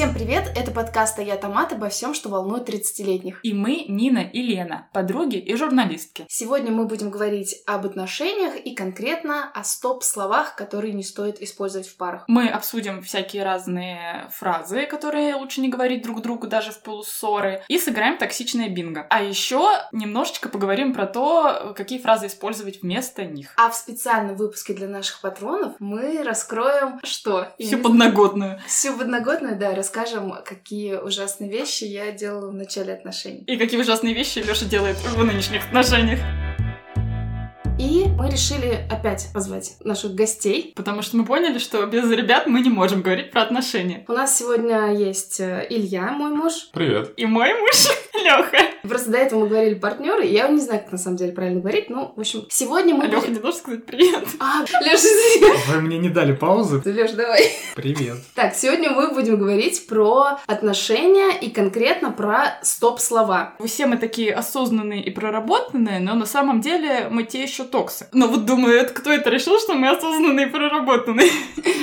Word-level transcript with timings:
Всем 0.00 0.14
привет! 0.14 0.50
Это 0.56 0.70
подкаст 0.70 1.18
«А 1.18 1.22
я 1.22 1.36
Томат» 1.36 1.74
обо 1.74 1.90
всем, 1.90 2.14
что 2.14 2.30
волнует 2.30 2.66
30-летних. 2.66 3.40
И 3.42 3.52
мы, 3.52 3.84
Нина 3.86 4.20
и 4.20 4.40
Лена, 4.40 4.88
подруги 4.94 5.36
и 5.36 5.54
журналистки. 5.54 6.24
Сегодня 6.26 6.72
мы 6.72 6.86
будем 6.86 7.10
говорить 7.10 7.56
об 7.66 7.84
отношениях 7.84 8.56
и 8.56 8.74
конкретно 8.74 9.50
о 9.52 9.62
стоп-словах, 9.62 10.56
которые 10.56 10.94
не 10.94 11.02
стоит 11.02 11.42
использовать 11.42 11.86
в 11.86 11.98
парах. 11.98 12.24
Мы 12.28 12.48
обсудим 12.48 13.02
всякие 13.02 13.44
разные 13.44 14.30
фразы, 14.30 14.86
которые 14.86 15.34
лучше 15.34 15.60
не 15.60 15.68
говорить 15.68 16.02
друг 16.02 16.22
другу 16.22 16.46
даже 16.46 16.72
в 16.72 16.80
полуссоры, 16.80 17.62
и 17.68 17.78
сыграем 17.78 18.16
токсичное 18.16 18.70
бинго. 18.70 19.06
А 19.10 19.22
еще 19.22 19.68
немножечко 19.92 20.48
поговорим 20.48 20.94
про 20.94 21.04
то, 21.04 21.74
какие 21.76 21.98
фразы 21.98 22.28
использовать 22.28 22.80
вместо 22.80 23.26
них. 23.26 23.52
А 23.58 23.68
в 23.68 23.74
специальном 23.74 24.36
выпуске 24.36 24.72
для 24.72 24.88
наших 24.88 25.20
патронов 25.20 25.74
мы 25.78 26.22
раскроем 26.22 27.00
что? 27.04 27.52
Всю 27.58 27.76
подноготную. 27.76 28.62
Всю 28.66 28.96
подноготную, 28.96 29.58
да, 29.58 29.74
расскажем, 29.90 30.32
какие 30.44 30.94
ужасные 30.94 31.50
вещи 31.50 31.84
я 31.84 32.12
делала 32.12 32.50
в 32.50 32.54
начале 32.54 32.92
отношений. 32.94 33.42
И 33.46 33.56
какие 33.56 33.80
ужасные 33.80 34.14
вещи 34.14 34.38
Леша 34.38 34.66
делает 34.66 34.96
в 34.96 35.24
нынешних 35.24 35.66
отношениях. 35.66 36.20
И 37.80 38.04
мы 38.18 38.28
решили 38.28 38.86
опять 38.90 39.30
позвать 39.32 39.76
наших 39.82 40.14
гостей. 40.14 40.74
Потому 40.76 41.00
что 41.00 41.16
мы 41.16 41.24
поняли, 41.24 41.56
что 41.56 41.86
без 41.86 42.10
ребят 42.10 42.46
мы 42.46 42.60
не 42.60 42.68
можем 42.68 43.00
говорить 43.00 43.30
про 43.30 43.40
отношения. 43.40 44.04
У 44.06 44.12
нас 44.12 44.38
сегодня 44.38 44.92
есть 44.92 45.40
э, 45.40 45.66
Илья, 45.70 46.12
мой 46.12 46.28
муж. 46.28 46.68
Привет. 46.74 47.14
И 47.16 47.24
мой 47.24 47.54
муж 47.54 47.88
Леха. 48.22 48.58
Просто 48.82 49.10
до 49.10 49.16
этого 49.16 49.40
мы 49.40 49.48
говорили 49.48 49.76
партнеры. 49.76 50.26
Я 50.26 50.48
не 50.48 50.60
знаю, 50.60 50.80
как 50.80 50.92
на 50.92 50.98
самом 50.98 51.16
деле 51.16 51.32
правильно 51.32 51.60
говорить. 51.60 51.88
Ну, 51.88 52.12
в 52.14 52.20
общем, 52.20 52.44
сегодня 52.50 52.94
мы... 52.94 53.04
А 53.04 53.06
Леха 53.06 53.28
не 53.28 53.38
должен 53.38 53.60
сказать 53.60 53.86
привет. 53.86 54.28
А, 54.38 54.62
Леша, 54.82 55.72
Вы 55.72 55.80
мне 55.80 55.96
не 55.96 56.10
дали 56.10 56.32
паузы. 56.32 56.82
Леш, 56.84 57.12
давай. 57.12 57.50
Привет. 57.76 58.18
Так, 58.34 58.54
сегодня 58.54 58.90
мы 58.90 59.14
будем 59.14 59.38
говорить 59.38 59.86
про 59.86 60.38
отношения 60.46 61.38
и 61.40 61.48
конкретно 61.48 62.10
про 62.10 62.58
стоп-слова. 62.62 63.54
Все 63.64 63.86
мы 63.86 63.96
такие 63.96 64.34
осознанные 64.34 65.02
и 65.02 65.10
проработанные, 65.10 65.98
но 65.98 66.14
на 66.14 66.26
самом 66.26 66.60
деле 66.60 67.08
мы 67.10 67.24
те 67.24 67.42
еще 67.42 67.69
токсы. 67.70 68.08
Но 68.12 68.28
вот 68.28 68.44
думаю, 68.44 68.76
это 68.76 68.92
кто 68.92 69.10
это 69.12 69.30
решил, 69.30 69.58
что 69.58 69.74
мы 69.74 69.88
осознанные 69.88 70.46
и 70.46 70.50
проработанные? 70.50 71.30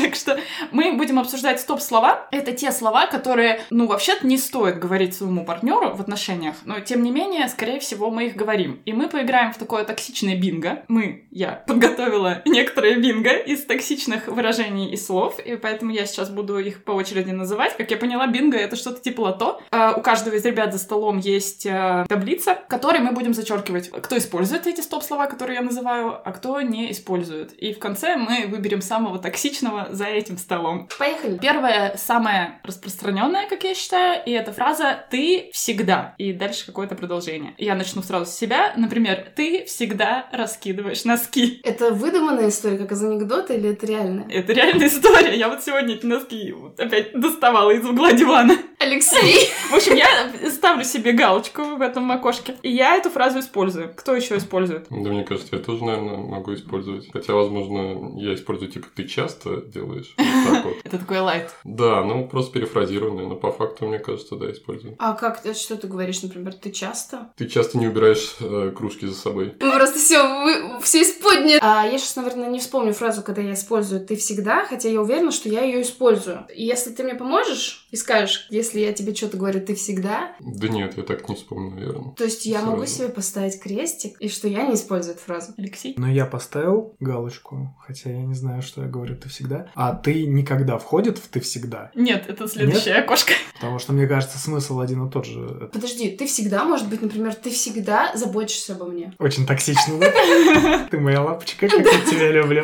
Так 0.07 0.16
что 0.16 0.39
мы 0.71 0.93
будем 0.93 1.19
обсуждать 1.19 1.59
стоп-слова. 1.59 2.27
Это 2.31 2.52
те 2.52 2.71
слова, 2.71 3.07
которые, 3.07 3.61
ну, 3.69 3.88
вообще-то 3.88 4.25
не 4.25 4.38
стоит 4.38 4.80
говорить 4.80 5.15
своему 5.15 5.43
партнеру 5.43 5.95
в 5.95 6.02
отношениях, 6.02 6.55
но 6.65 6.80
тем 6.80 7.03
не 7.03 7.11
менее, 7.11 7.47
скорее 7.49 7.80
всего, 7.80 8.09
мы 8.09 8.27
их 8.27 8.35
говорим. 8.35 8.80
И 8.85 8.93
мы 8.93 9.09
поиграем 9.09 9.53
в 9.53 9.58
такое 9.58 9.83
токсичное 9.83 10.35
бинго. 10.35 10.83
Мы, 10.88 11.25
я, 11.31 11.63
подготовила 11.67 12.41
некоторые 12.45 12.97
бинго 12.97 13.31
из 13.31 13.65
токсичных 13.65 14.27
выражений 14.27 14.91
и 14.91 14.97
слов, 14.97 15.39
и 15.39 15.55
поэтому 15.55 15.91
я 15.91 16.05
сейчас 16.05 16.30
буду 16.30 16.58
их 16.59 16.83
по 16.83 16.91
очереди 16.91 17.31
называть. 17.31 17.75
Как 17.75 17.89
я 17.91 17.97
поняла, 17.97 18.27
бинго— 18.27 18.58
это 18.58 18.75
что-то 18.75 19.02
типа 19.02 19.21
лото. 19.21 19.61
А 19.71 19.93
У 19.97 20.02
каждого 20.02 20.35
из 20.35 20.45
ребят 20.45 20.73
за 20.73 20.80
столом 20.80 21.17
есть 21.17 21.65
э, 21.65 22.05
таблица, 22.08 22.55
в 22.55 22.67
которой 22.67 22.99
мы 22.99 23.11
будем 23.11 23.33
зачеркивать, 23.33 23.89
кто 23.89 24.17
использует 24.17 24.67
эти 24.67 24.81
стоп-слова, 24.81 25.27
которые 25.27 25.55
я 25.55 25.61
называю, 25.61 25.77
а 25.86 26.31
кто 26.31 26.61
не 26.61 26.92
использует. 26.92 27.53
И 27.53 27.73
в 27.73 27.80
конце 27.80 28.16
мы 28.16 28.47
выберем 28.47 28.81
самого 28.81 29.20
токсичного 29.20 29.88
за 29.92 30.06
этим 30.06 30.38
столом. 30.38 30.89
Поехали. 30.97 31.38
Первая, 31.38 31.95
самая 31.97 32.59
распространенная, 32.64 33.47
как 33.47 33.64
я 33.64 33.75
считаю, 33.75 34.22
и 34.25 34.31
эта 34.31 34.52
фраза 34.52 35.05
«ты 35.09 35.50
всегда». 35.53 36.16
И 36.17 36.33
дальше 36.33 36.66
какое-то 36.66 36.95
продолжение. 36.95 37.53
Я 37.58 37.75
начну 37.75 38.02
сразу 38.02 38.25
с 38.25 38.36
себя. 38.36 38.73
Например, 38.75 39.31
«ты 39.36 39.66
всегда 39.66 40.28
раскидываешь 40.31 41.05
носки». 41.05 41.61
Это 41.64 41.92
выдуманная 41.92 42.50
история, 42.50 42.78
как 42.78 42.92
из 42.92 43.03
анекдота, 43.03 43.53
или 43.53 43.72
это 43.72 43.86
реально? 43.86 44.25
Это 44.30 44.53
реальная 44.53 44.88
история. 44.88 45.36
Я 45.36 45.50
вот 45.50 45.64
сегодня 45.64 45.95
эти 45.95 46.05
носки 46.05 46.52
вот 46.52 46.80
опять 46.80 47.14
доставала 47.14 47.72
из 47.72 47.86
угла 47.86 48.11
дивана. 48.11 48.58
Алексей! 48.80 49.50
В 49.72 49.75
общем, 49.75 49.95
я 49.95 50.08
ставлю 50.50 50.83
себе 50.83 51.11
галочку 51.11 51.64
в 51.77 51.82
этом 51.82 52.11
окошке. 52.11 52.55
И 52.61 52.71
я 52.71 52.95
эту 52.95 53.09
фразу 53.09 53.39
использую. 53.39 53.94
Кто 53.95 54.15
еще 54.15 54.38
использует? 54.38 54.88
Да 54.89 55.09
мне 55.09 55.23
кажется, 55.23 55.55
я 55.55 55.61
тоже, 55.67 55.83
наверное, 55.86 56.17
могу 56.17 56.54
использовать. 56.54 57.11
Хотя, 57.11 57.33
возможно, 57.33 58.17
я 58.20 58.33
использую, 58.33 58.72
типа, 58.72 58.88
ты 58.95 59.04
часто 59.04 59.58
делаешь. 59.61 60.14
Вот 60.17 60.54
так 60.54 60.66
вот. 60.66 60.73
Это 60.83 60.98
такой 60.98 61.20
лайт. 61.20 61.52
Да, 61.64 62.04
ну 62.04 62.28
просто 62.28 62.54
перефразированный, 62.54 63.28
но 63.28 63.36
по 63.36 63.52
факту, 63.52 63.86
мне 63.86 64.00
кажется, 64.00 64.36
да, 64.36 64.50
использую. 64.52 64.95
А 64.98 65.14
как, 65.14 65.42
ты- 65.42 65.54
что 65.54 65.76
ты 65.76 65.88
говоришь, 65.88 66.23
например, 66.23 66.54
ты 66.54 66.72
часто? 66.72 67.32
Ты 67.36 67.48
часто 67.48 67.77
не 67.77 67.88
убираешь 67.88 68.36
э, 68.39 68.72
кружки 68.76 69.06
за 69.06 69.16
собой. 69.16 69.54
Мы 69.60 69.72
просто 69.73 70.00
все, 70.00 70.23
вы 70.44 70.80
все 70.82 71.02
исподняли. 71.02 71.60
А 71.61 71.86
я 71.86 71.98
сейчас, 71.98 72.16
наверное, 72.16 72.50
не 72.50 72.60
вспомню 72.60 72.94
фразу, 72.94 73.22
когда 73.22 73.42
я 73.42 73.54
использую 73.54 74.06
«ты 74.06 74.16
всегда», 74.16 74.66
хотя 74.66 74.89
я 74.89 75.02
уверена, 75.02 75.32
что 75.32 75.50
я 75.50 75.61
ее 75.64 75.82
использую. 75.82 76.45
И 76.56 76.64
если 76.64 76.92
ты 76.92 77.04
мне 77.04 77.16
поможешь 77.16 77.86
и 77.92 77.95
скажешь, 77.95 78.48
если 78.49 78.80
я 78.80 78.93
тебе 78.93 79.14
что-то 79.15 79.37
говорю 79.37 79.61
«ты 79.61 79.75
всегда», 79.75 80.36
Да 80.39 80.67
нет, 80.67 80.98
я 80.98 81.03
так 81.03 81.27
не 81.30 81.36
вспомню, 81.36 81.71
наверное. 81.75 82.14
то 82.15 82.23
есть 82.23 82.45
я 82.45 82.61
могу 82.61 82.86
Сразу. 82.86 82.93
себе 82.95 83.09
поставить 83.09 83.59
крестик, 83.59 84.17
и 84.20 84.30
что 84.30 84.48
я 84.48 84.65
не 84.65 84.75
использую 84.75 85.15
эту 85.15 85.23
фразу. 85.23 85.53
Алексей? 85.58 85.93
Но 85.97 86.09
я 86.09 86.26
поставил 86.26 86.95
галочку, 86.99 87.76
хотя 87.86 88.09
я 88.09 88.21
не 88.23 88.33
знаю, 88.36 88.61
что 88.61 88.81
я 88.81 88.87
говорю 88.87 89.15
«ты 89.15 89.30
всегда». 89.30 89.71
А 89.76 89.93
«ты 89.95 90.26
никогда» 90.26 90.77
входит 90.77 91.17
в 91.17 91.27
«ты 91.27 91.39
всегда»? 91.39 91.92
Нет, 91.95 92.26
это 92.27 92.47
следующее 92.47 92.95
окошко. 92.95 93.33
Потому 93.55 93.80
что, 93.80 93.93
мне 93.93 94.08
кажется, 94.08 94.37
смысл 94.37 94.80
один 94.80 95.08
и 95.08 95.11
тот 95.11 95.26
же. 95.26 95.70
Подожди, 95.71 96.09
ты 96.09 96.27
всегда, 96.27 96.64
может 96.65 96.89
быть, 96.89 97.02
например, 97.02 97.33
ты 97.36 97.49
всегда 97.49 98.11
заботишься 98.15 98.73
обо 98.73 98.86
мне. 98.86 99.14
Очень 99.20 99.45
токсично, 99.45 99.99
да? 99.99 100.87
Ты 100.92 100.99
моя 100.99 101.21
лапочка, 101.21 101.67
как 101.67 101.80
я 101.80 102.02
тебя 102.02 102.31
люблю. 102.31 102.64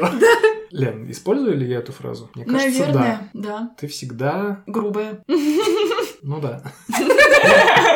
Лен, 0.74 1.12
использую 1.12 1.56
ли 1.56 1.68
я 1.70 1.78
эту 1.78 1.92
фразу? 1.92 2.32
Мне 2.34 2.46
кажется, 2.46 2.88
да. 2.88 2.94
Наверное, 2.94 3.30
да. 3.34 3.72
Ты 3.78 3.88
всегда... 3.88 4.64
Грубая. 4.66 5.24
Ну 6.24 6.40
да, 6.40 6.64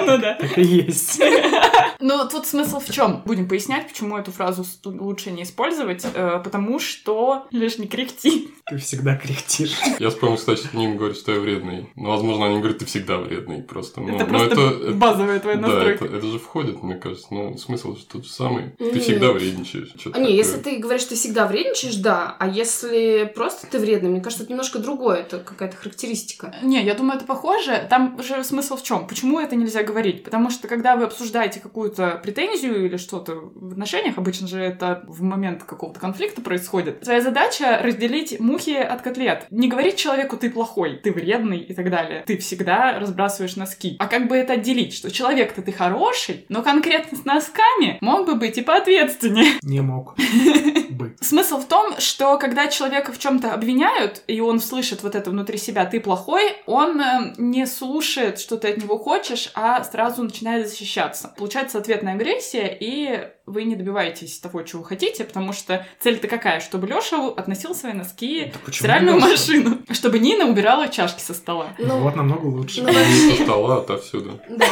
Ну 0.06 0.18
да. 0.18 0.36
так 0.40 0.58
и 0.58 0.62
есть. 0.62 1.20
Ну, 2.00 2.28
тут 2.30 2.46
смысл 2.46 2.80
в 2.80 2.90
чем? 2.92 3.24
Будем 3.26 3.48
пояснять, 3.50 3.88
почему 3.88 4.18
эту 4.18 4.32
фразу 4.32 4.64
лучше 4.86 5.32
не 5.32 5.44
использовать, 5.44 6.06
э, 6.14 6.40
потому 6.44 6.80
что 6.80 7.48
лишь 7.52 7.78
не 7.80 7.88
кряхти. 7.88 8.50
Ты 8.70 8.78
всегда 8.78 9.16
кряхтишь. 9.16 9.76
Я 10.00 10.10
вспомнил, 10.10 10.38
кстати, 10.38 10.60
что 10.60 10.70
они 10.74 10.94
говорят, 10.96 11.18
что 11.18 11.34
я 11.34 11.40
вредный. 11.40 11.90
Но, 11.96 12.12
возможно, 12.12 12.46
они 12.48 12.60
говорят, 12.60 12.78
ты 12.80 12.86
всегда 12.86 13.18
вредный. 13.18 13.64
Просто, 13.64 14.02
ну, 14.02 14.16
это 14.16 14.26
но 14.26 14.38
просто 14.40 14.62
это- 14.62 14.92
базовая 14.94 15.40
твоя 15.40 15.58
Да, 15.58 15.68
настройка. 15.68 16.06
это, 16.06 16.16
это 16.18 16.28
же 16.28 16.40
входит, 16.40 16.84
мне 16.84 16.96
кажется. 16.96 17.28
Ну, 17.32 17.58
смысл 17.58 17.96
же 17.96 18.06
тот 18.06 18.26
же 18.26 18.32
самый. 18.32 18.72
Ты 18.78 18.86
Нет. 18.86 19.02
всегда 19.04 19.32
вредничаешь. 19.32 19.90
Что-то 19.98 20.18
А 20.18 20.20
не, 20.20 20.26
такое. 20.28 20.38
если 20.38 20.58
ты 20.58 20.78
говоришь, 20.78 21.02
что 21.02 21.10
ты 21.12 21.16
всегда 21.16 21.48
вредничаешь, 21.48 21.96
да. 21.96 22.36
А 22.40 22.48
если 22.48 23.32
просто 23.36 23.68
ты 23.68 23.80
вредный, 23.80 24.10
мне 24.10 24.22
кажется, 24.22 24.44
это 24.44 24.52
немножко 24.52 24.80
другое, 24.80 25.18
это 25.18 25.40
какая-то 25.40 25.76
характеристика. 25.78 26.56
Не, 26.62 26.84
я 26.84 26.94
думаю, 26.94 27.18
это 27.18 27.26
похоже. 27.26 27.88
Там 27.90 28.22
же 28.22 28.44
смысл 28.44 28.76
в 28.78 28.84
чем? 28.84 29.08
Почему 29.08 29.40
это 29.40 29.56
нельзя 29.56 29.84
говорить? 29.84 30.24
Потому 30.24 30.50
что 30.52 30.68
когда 30.68 30.96
вы 30.96 31.06
обсуждаете 31.06 31.60
какую-то 31.68 32.20
претензию 32.24 32.86
или 32.86 32.98
что-то 32.98 33.36
в 33.54 33.72
отношениях, 33.74 34.18
обычно 34.18 34.48
же 34.48 34.60
это 34.60 35.04
в 35.08 35.22
момент 35.22 35.64
какого-то 35.64 36.00
конфликта 36.00 36.42
происходит, 36.42 37.02
твоя 37.02 37.22
задача 37.22 37.80
разделить 37.84 38.40
мухи 38.40 38.76
от 38.76 39.02
котлет. 39.02 39.46
Не 39.52 39.68
говорить 39.68 39.98
человеку 39.98 40.38
ты 40.38 40.50
плохой, 40.50 40.98
ты 40.98 41.12
вредный 41.12 41.60
и 41.60 41.74
так 41.74 41.90
далее. 41.90 42.24
Ты 42.26 42.38
всегда 42.38 43.00
разбрасываешь 43.00 43.56
носки. 43.56 43.98
А 44.00 44.08
как 44.08 44.28
бы 44.28 44.36
это 44.36 44.54
отделить, 44.54 44.94
что 44.94 45.12
человек-то 45.12 45.62
ты 45.62 45.72
хороший, 45.72 46.46
но 46.50 46.64
конкретно 46.64 47.18
с 47.18 47.26
носками 47.26 47.98
мог 48.02 48.26
бы 48.26 48.36
быть 48.36 48.58
и 48.58 48.62
поответственнее. 48.62 49.60
Не 49.62 49.82
мог 49.82 50.16
бы. 50.98 51.16
Смысл 51.22 51.60
в 51.60 51.66
том, 51.66 51.98
что 52.00 52.38
когда 52.38 52.68
человека 52.68 53.12
в 53.14 53.20
чем-то 53.20 53.54
обвиняют, 53.54 54.22
и 54.28 54.40
он 54.42 54.60
слышит 54.60 55.04
вот 55.04 55.16
это 55.16 55.30
внутри 55.30 55.58
себя 55.58 55.86
«ты 55.86 56.00
плохой», 56.00 56.56
он 56.66 57.00
э, 57.00 57.34
не 57.38 57.66
слушает, 57.66 58.40
что 58.40 58.58
ты 58.58 58.70
от 58.70 58.78
него 58.78 58.98
хочешь, 58.98 59.52
а 59.54 59.84
сразу 59.84 60.24
начинает 60.24 60.68
защищаться. 60.70 61.34
Получается 61.38 61.78
ответная 61.78 62.14
агрессия, 62.16 62.76
и 62.80 63.30
вы 63.46 63.64
не 63.64 63.76
добиваетесь 63.78 64.40
того, 64.40 64.64
чего 64.64 64.84
хотите, 64.84 65.24
потому 65.24 65.54
что 65.54 65.86
цель-то 66.02 66.28
какая? 66.28 66.60
Чтобы 66.60 66.88
Леша 66.88 67.28
относил 67.30 67.74
свои 67.74 67.94
носки 67.94 68.52
Да 68.54 68.60
в 68.72 68.76
стиральную 68.76 69.18
Лёша? 69.18 69.30
машину, 69.30 69.78
чтобы 69.92 70.20
Нина 70.20 70.46
убирала 70.46 70.90
чашки 70.90 71.22
со 71.22 71.34
стола. 71.34 71.68
Ну, 71.78 72.00
Вот 72.00 72.16
намного 72.16 72.46
лучше. 72.48 72.82
ну, 72.82 72.90
Не 72.90 72.96
вообще, 72.96 73.38
со 73.38 73.44
стола, 73.44 73.76
а 73.76 73.80
отовсюду. 73.80 74.40
Да. 74.50 74.66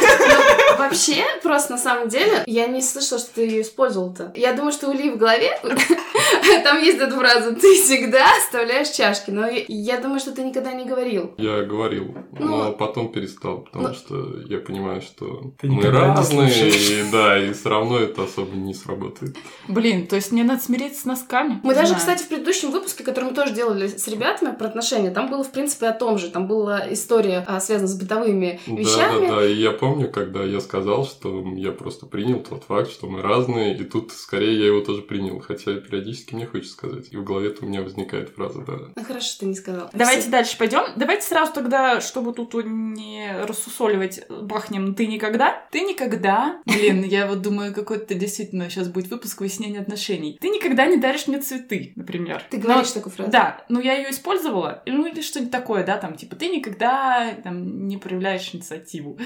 Ну, 0.78 0.84
Вообще, 0.84 1.24
просто 1.42 1.72
на 1.72 1.78
самом 1.78 2.08
деле, 2.08 2.42
я 2.46 2.66
не 2.66 2.80
слышала, 2.82 3.18
что 3.18 3.34
ты 3.34 3.42
ее 3.42 3.62
использовал-то. 3.62 4.32
Я 4.34 4.52
думаю, 4.52 4.72
что 4.72 4.88
у 4.88 4.92
Ли 4.92 5.10
в 5.10 5.16
голове 5.16 5.58
там 6.64 6.82
есть 6.82 6.98
эта 6.98 7.14
фраза 7.16 7.54
«ты 7.54 7.74
всегда 7.82 8.24
оставляешь 8.38 8.88
чашки», 8.90 9.30
но 9.30 9.46
я- 9.48 9.96
думаю, 10.00 10.20
что 10.20 10.32
ты 10.32 10.42
никогда 10.44 10.72
не 10.72 10.84
говорил. 10.84 11.32
Я 11.38 11.62
говорил, 11.62 12.14
Ну, 12.38 12.46
но 12.46 12.72
потом 12.72 13.10
перестал, 13.10 13.58
потому 13.60 13.88
ну- 13.88 13.94
что 13.94 14.40
я 14.48 14.58
понимаю, 14.58 15.00
что 15.02 15.52
мы 15.62 15.82
разные, 15.90 16.70
и 16.70 17.04
да, 17.10 17.38
и 17.38 17.52
все 17.52 17.68
равно 17.68 17.98
это 17.98 18.24
особо 18.24 18.54
не 18.56 18.74
сработает. 18.74 19.36
Блин, 19.68 20.06
то 20.06 20.16
есть 20.16 20.32
мне 20.32 20.44
надо 20.44 20.62
смириться 20.62 21.02
с 21.02 21.04
носками? 21.04 21.60
Мы 21.62 21.74
даже, 21.74 21.94
кстати, 21.94 22.22
в 22.22 22.28
предыдущем 22.28 22.70
выпуске, 22.70 23.04
который 23.04 23.26
мы 23.30 23.34
тоже 23.34 23.52
делали 23.52 23.86
с 23.88 24.06
ребятами 24.08 24.54
про 24.54 24.66
отношения, 24.68 25.10
там 25.10 25.30
было, 25.30 25.42
в 25.44 25.50
принципе, 25.50 25.86
о 25.86 25.92
том 25.92 26.18
же. 26.18 26.30
Там 26.30 26.46
была 26.46 26.82
история, 26.92 27.44
а, 27.46 27.60
связанная 27.60 27.88
с 27.88 27.94
бытовыми 27.98 28.60
Да, 28.66 28.72
вещами. 28.74 29.26
да, 29.28 29.36
да. 29.36 29.46
И 29.46 29.54
я 29.54 29.70
помню, 29.72 30.10
когда 30.10 30.42
я 30.44 30.60
сказал, 30.66 31.06
что 31.06 31.44
я 31.56 31.72
просто 31.72 32.06
принял 32.06 32.40
тот 32.40 32.64
факт, 32.64 32.90
что 32.90 33.06
мы 33.06 33.22
разные, 33.22 33.76
и 33.76 33.84
тут 33.84 34.12
скорее 34.12 34.58
я 34.58 34.66
его 34.66 34.80
тоже 34.80 35.02
принял, 35.02 35.38
хотя 35.40 35.74
периодически 35.74 36.34
мне 36.34 36.46
хочется 36.46 36.72
сказать. 36.74 37.08
И 37.10 37.16
в 37.16 37.24
голове-то 37.24 37.64
у 37.64 37.68
меня 37.68 37.82
возникает 37.82 38.30
фраза, 38.30 38.60
да. 38.66 38.74
Ну 38.94 39.04
хорошо, 39.04 39.26
что 39.26 39.40
ты 39.40 39.46
не 39.46 39.54
сказал. 39.54 39.90
Давайте 39.92 40.22
Всё. 40.22 40.30
дальше 40.30 40.58
пойдем. 40.58 40.82
Давайте 40.96 41.22
сразу 41.22 41.52
тогда, 41.52 42.00
чтобы 42.00 42.32
тут 42.32 42.54
не 42.64 43.32
рассусоливать, 43.46 44.20
бахнем 44.28 44.94
«ты 44.94 45.06
никогда». 45.06 45.66
Ты 45.70 45.80
никогда... 45.80 46.60
Блин, 46.66 47.02
я 47.04 47.26
вот 47.26 47.42
думаю, 47.42 47.72
какой-то 47.74 48.14
действительно 48.14 48.68
сейчас 48.70 48.88
будет 48.88 49.08
выпуск 49.10 49.40
выяснения 49.40 49.80
отношений. 49.80 50.38
Ты 50.40 50.48
никогда 50.48 50.86
не 50.86 50.96
даришь 50.96 51.26
мне 51.26 51.40
цветы, 51.40 51.92
например. 51.96 52.42
Ты 52.50 52.58
Но- 52.58 52.64
говоришь 52.64 52.90
такую 52.90 53.12
фразу? 53.12 53.30
Да, 53.30 53.64
ну 53.68 53.80
я 53.80 53.94
ее 53.94 54.10
использовала, 54.10 54.82
ну 54.86 55.06
или 55.06 55.20
что-нибудь 55.20 55.52
такое, 55.52 55.84
да, 55.84 55.96
там, 55.98 56.16
типа, 56.16 56.36
ты 56.36 56.48
никогда 56.48 57.34
там, 57.44 57.86
не 57.86 57.96
проявляешь 57.96 58.54
инициативу 58.54 59.18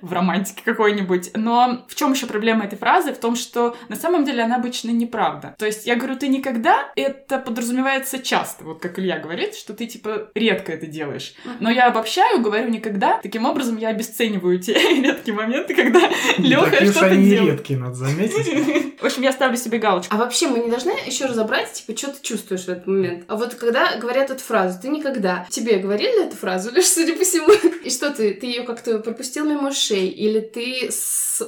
в 0.00 0.12
романтике 0.12 0.62
какой-нибудь. 0.88 1.30
Но 1.34 1.84
в 1.88 1.94
чем 1.94 2.12
еще 2.12 2.26
проблема 2.26 2.64
этой 2.64 2.78
фразы? 2.78 3.12
В 3.12 3.18
том, 3.18 3.36
что 3.36 3.76
на 3.88 3.96
самом 3.96 4.24
деле 4.24 4.42
она 4.42 4.56
обычно 4.56 4.90
неправда. 4.90 5.54
То 5.58 5.66
есть 5.66 5.86
я 5.86 5.96
говорю, 5.96 6.16
ты 6.16 6.28
никогда, 6.28 6.90
это 6.96 7.38
подразумевается 7.38 8.18
часто, 8.18 8.64
вот 8.64 8.80
как 8.80 8.98
Илья 8.98 9.18
говорит, 9.18 9.54
что 9.54 9.74
ты, 9.74 9.86
типа, 9.86 10.30
редко 10.34 10.72
это 10.72 10.86
делаешь. 10.86 11.34
Но 11.60 11.70
я 11.70 11.86
обобщаю, 11.86 12.40
говорю 12.40 12.68
никогда, 12.70 13.20
таким 13.22 13.44
образом 13.44 13.76
я 13.76 13.88
обесцениваю 13.88 14.58
те 14.60 14.72
редкие 15.02 15.36
моменты, 15.36 15.74
когда 15.74 16.00
Леха 16.38 16.84
что-то 16.86 17.06
они 17.06 17.28
делает. 17.28 17.58
редкие, 17.58 17.78
надо 17.78 17.94
заметить. 17.94 18.88
В 19.00 19.04
общем, 19.04 19.22
я 19.22 19.32
ставлю 19.32 19.56
себе 19.56 19.78
галочку. 19.78 20.14
А 20.14 20.18
вообще 20.18 20.48
мы 20.48 20.58
не 20.58 20.70
должны 20.70 20.92
еще 21.06 21.26
разобрать, 21.26 21.72
типа, 21.72 21.96
что 21.96 22.08
ты 22.08 22.22
чувствуешь 22.22 22.64
в 22.64 22.68
этот 22.68 22.86
момент. 22.86 23.24
А 23.28 23.36
вот 23.36 23.54
когда 23.54 23.96
говорят 23.96 24.30
эту 24.30 24.42
фразу, 24.42 24.78
ты 24.80 24.88
никогда. 24.88 25.46
Тебе 25.50 25.78
говорили 25.78 26.26
эту 26.26 26.36
фразу, 26.36 26.72
лишь 26.72 26.86
судя 26.92 27.14
по 27.14 27.24
всему. 27.24 27.52
И 27.84 27.90
что 27.90 28.10
ты? 28.10 28.34
Ты 28.34 28.46
ее 28.46 28.62
как-то 28.62 28.98
пропустил 28.98 29.44
мимо 29.44 29.68
ушей? 29.68 30.08
Или 30.08 30.40
ты 30.40 30.77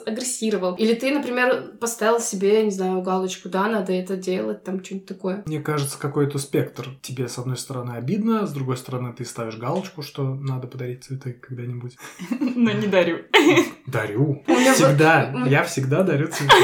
агрессировал? 0.06 0.75
Или 0.77 0.94
ты, 0.94 1.12
например, 1.12 1.73
поставил 1.81 2.21
себе, 2.21 2.62
не 2.62 2.71
знаю, 2.71 3.03
галочку, 3.03 3.49
да, 3.49 3.69
надо 3.69 3.93
это 3.93 4.17
делать, 4.17 4.65
там 4.65 4.85
что-нибудь 4.85 5.06
такое. 5.06 5.43
Мне 5.47 5.61
кажется, 5.61 5.99
какой-то 5.99 6.38
спектр. 6.38 6.88
Тебе, 7.03 7.29
с 7.29 7.38
одной 7.38 7.56
стороны, 7.56 7.93
обидно, 7.93 8.47
с 8.47 8.53
другой 8.53 8.77
стороны, 8.77 9.12
ты 9.12 9.25
ставишь 9.25 9.56
галочку, 9.56 10.03
что 10.03 10.35
надо 10.35 10.67
подарить 10.67 11.05
цветы 11.05 11.32
когда-нибудь. 11.32 11.97
Но 12.41 12.73
не 12.73 12.87
дарю. 12.87 13.19
Дарю. 13.87 14.44
Всегда. 14.75 15.35
Я 15.47 15.65
всегда 15.65 16.03
дарю 16.03 16.29
цветы. 16.29 16.55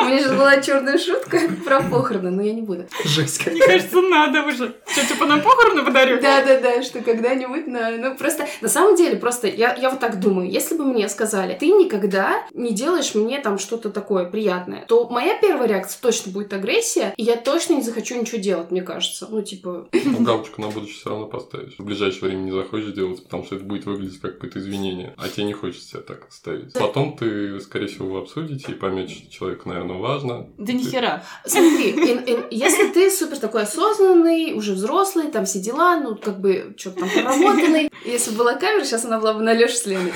У 0.00 0.04
меня 0.04 0.18
сейчас 0.20 0.32
была 0.32 0.60
черная 0.60 0.98
шутка 0.98 1.38
про 1.64 1.82
похороны, 1.82 2.30
но 2.30 2.42
я 2.42 2.54
не 2.54 2.62
буду. 2.62 2.86
Жесть 3.04 3.44
Мне 3.46 3.60
кажется, 3.60 4.00
надо 4.00 4.42
уже. 4.42 4.76
Что, 4.86 5.06
типа 5.06 5.26
на 5.26 5.38
похороны 5.38 5.84
подарю? 5.84 6.20
Да-да-да, 6.20 6.82
что 6.82 7.00
когда-нибудь 7.00 7.66
на... 7.66 7.90
Ну, 7.90 8.16
просто, 8.16 8.46
на 8.60 8.68
самом 8.68 8.96
деле, 8.96 9.16
просто 9.16 9.48
я, 9.48 9.74
я 9.74 9.90
вот 9.90 10.00
так 10.00 10.20
думаю, 10.20 10.50
если 10.50 10.76
бы 10.76 10.84
мне 10.84 11.08
сказали, 11.08 11.56
ты 11.58 11.66
никогда 11.78 12.46
не 12.54 12.72
делаешь 12.72 13.14
мне 13.14 13.40
там 13.40 13.58
что-то 13.58 13.90
такое 13.90 14.24
приятное, 14.24 14.84
то 14.86 15.08
моя 15.08 15.38
первая 15.40 15.68
реакция 15.68 16.00
точно 16.00 16.32
будет 16.32 16.52
агрессия, 16.52 17.14
и 17.16 17.22
я 17.22 17.36
точно 17.36 17.74
не 17.74 17.82
захочу 17.82 18.18
ничего 18.20 18.38
делать, 18.38 18.70
мне 18.70 18.82
кажется. 18.82 19.26
Ну, 19.30 19.42
типа, 19.42 19.88
Ну, 19.92 20.22
галочку 20.22 20.60
на 20.60 20.68
будущее 20.68 20.96
все 21.00 21.10
равно 21.10 21.26
поставишь. 21.26 21.74
В 21.78 21.84
ближайшее 21.84 22.28
время 22.30 22.40
не 22.42 22.52
захочешь 22.52 22.92
делать, 22.92 23.22
потому 23.22 23.44
что 23.44 23.56
это 23.56 23.64
будет 23.64 23.86
выглядеть 23.86 24.20
как 24.20 24.34
какое-то 24.34 24.58
извинение. 24.58 25.14
А 25.16 25.28
тебе 25.28 25.44
не 25.46 25.52
хочется 25.52 25.88
себя 25.88 26.00
так 26.00 26.26
ставить. 26.30 26.72
Потом 26.74 27.16
ты, 27.16 27.60
скорее 27.60 27.86
всего, 27.86 28.08
вы 28.08 28.18
обсудите 28.20 28.72
и 28.72 28.74
поймете, 28.74 29.14
что 29.14 29.30
человеку, 29.30 29.68
наверное, 29.68 29.96
важно. 29.96 30.48
Да 30.58 30.72
ни 30.72 30.82
хера. 30.82 31.24
смотри, 31.46 31.90
ин- 31.92 32.24
ин- 32.26 32.46
если 32.50 32.88
ты 32.88 33.10
супер 33.10 33.38
такой 33.38 33.62
осознанный, 33.62 34.52
уже 34.54 34.72
взрослый, 34.72 35.28
там 35.30 35.44
все 35.44 35.58
дела, 35.60 35.98
ну, 36.00 36.16
как 36.16 36.40
бы, 36.40 36.74
что-то 36.76 37.00
там 37.00 37.08
проработанный. 37.10 37.90
Если 38.04 38.30
бы 38.32 38.38
была 38.38 38.54
камера, 38.54 38.84
сейчас 38.84 39.04
она 39.04 39.18
была 39.20 39.34
бы 39.34 39.42
на 39.42 39.52
Лёше 39.54 39.74
с 39.76 39.86
Леной. 39.86 40.12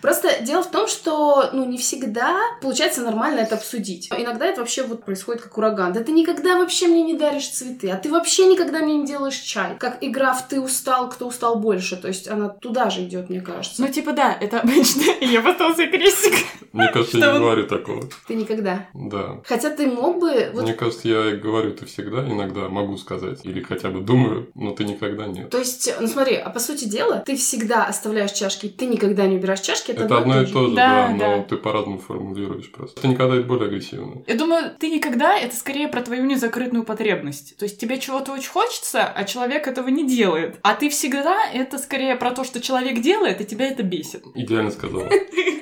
Просто 0.00 0.42
дело 0.42 0.62
в 0.62 0.70
том, 0.70 0.88
что, 0.88 1.50
ну, 1.52 1.64
не 1.64 1.78
всегда 1.78 2.38
получается 2.60 3.02
нормально 3.02 3.40
это 3.40 3.56
обсудить. 3.56 4.10
Иногда 4.16 4.46
это 4.46 4.60
вообще 4.60 4.82
вот 4.82 5.04
происходит 5.04 5.42
как 5.42 5.56
ураган. 5.58 5.92
Да 5.92 6.02
ты 6.02 6.12
никогда 6.12 6.58
вообще 6.58 6.86
мне 6.88 7.02
не 7.02 7.14
даришь 7.14 7.48
цветы, 7.48 7.90
а 7.90 7.96
ты 7.96 8.10
вообще 8.10 8.46
никогда 8.46 8.80
мне 8.80 8.98
не 8.98 9.06
делаешь 9.06 9.36
чай. 9.36 9.76
Как 9.78 9.98
игра 10.00 10.32
в 10.32 10.48
«ты 10.48 10.60
устал, 10.60 11.08
кто 11.08 11.26
устал 11.26 11.56
больше». 11.56 11.96
То 11.96 12.08
есть 12.08 12.28
она 12.28 12.48
туда 12.48 12.90
же 12.90 13.02
идет, 13.02 13.30
мне 13.30 13.40
кажется. 13.40 13.82
Ну, 13.82 13.88
типа, 13.88 14.12
да, 14.12 14.36
это 14.40 14.60
обычно. 14.60 15.02
Я 15.20 15.42
поставил 15.42 15.74
себе 15.74 15.88
крестик. 15.88 16.46
Мне 16.72 16.88
кажется, 16.92 17.18
я 17.18 17.32
не 17.32 17.38
говорю 17.38 17.66
такого. 17.66 18.08
Ты 18.28 18.34
никогда. 18.34 18.88
Да. 18.94 19.40
Хотя 19.44 19.70
ты 19.70 19.88
мог 19.88 20.20
бы... 20.20 20.50
Мне 20.54 20.72
кажется, 20.72 21.08
я 21.08 21.32
говорю 21.32 21.70
это 21.70 21.84
всегда, 21.86 22.20
иногда 22.24 22.68
могу 22.68 22.96
сказать. 22.96 23.40
Или 23.44 23.60
хотя 23.60 23.90
бы 23.90 24.00
думаю, 24.00 24.50
но 24.54 24.70
ты 24.70 24.84
никогда 24.84 25.26
нет. 25.26 25.50
То 25.50 25.58
есть, 25.58 25.92
ну 26.00 26.06
смотри, 26.06 26.36
а 26.36 26.48
по 26.50 26.60
сути 26.60 26.84
дела, 26.84 27.22
ты 27.26 27.36
всегда 27.36 27.86
оставляешь 27.86 28.32
чашки, 28.32 28.68
ты 28.68 28.86
никогда 28.86 29.26
не 29.26 29.36
убираешь 29.36 29.60
чашки, 29.60 29.89
это, 29.90 30.04
Это 30.04 30.18
одно 30.18 30.42
и 30.42 30.46
то 30.46 30.68
же, 30.68 30.74
Да, 30.74 31.08
да, 31.08 31.16
да. 31.18 31.36
но 31.36 31.42
ты 31.44 31.56
по-разному 31.56 31.98
формулируешь 31.98 32.70
просто. 32.70 33.00
Ты 33.00 33.08
никогда 33.08 33.36
это 33.36 33.46
более 33.46 33.66
агрессивно. 33.68 34.22
Я 34.26 34.34
думаю, 34.36 34.70
ты 34.78 34.90
никогда, 34.90 35.36
это 35.38 35.54
скорее 35.56 35.88
про 35.88 36.02
твою 36.02 36.24
незакрытую 36.24 36.84
потребность. 36.84 37.56
То 37.56 37.64
есть 37.64 37.78
тебе 37.78 37.98
чего-то 37.98 38.32
очень 38.32 38.50
хочется, 38.50 39.04
а 39.04 39.24
человек 39.24 39.66
этого 39.66 39.88
не 39.88 40.06
делает. 40.06 40.58
А 40.62 40.74
ты 40.74 40.88
всегда, 40.88 41.36
это 41.52 41.78
скорее 41.78 42.16
про 42.16 42.30
то, 42.32 42.44
что 42.44 42.60
человек 42.60 43.00
делает, 43.00 43.40
и 43.40 43.44
тебя 43.44 43.66
это 43.68 43.82
бесит. 43.82 44.24
Идеально 44.34 44.70
сказала. 44.70 45.08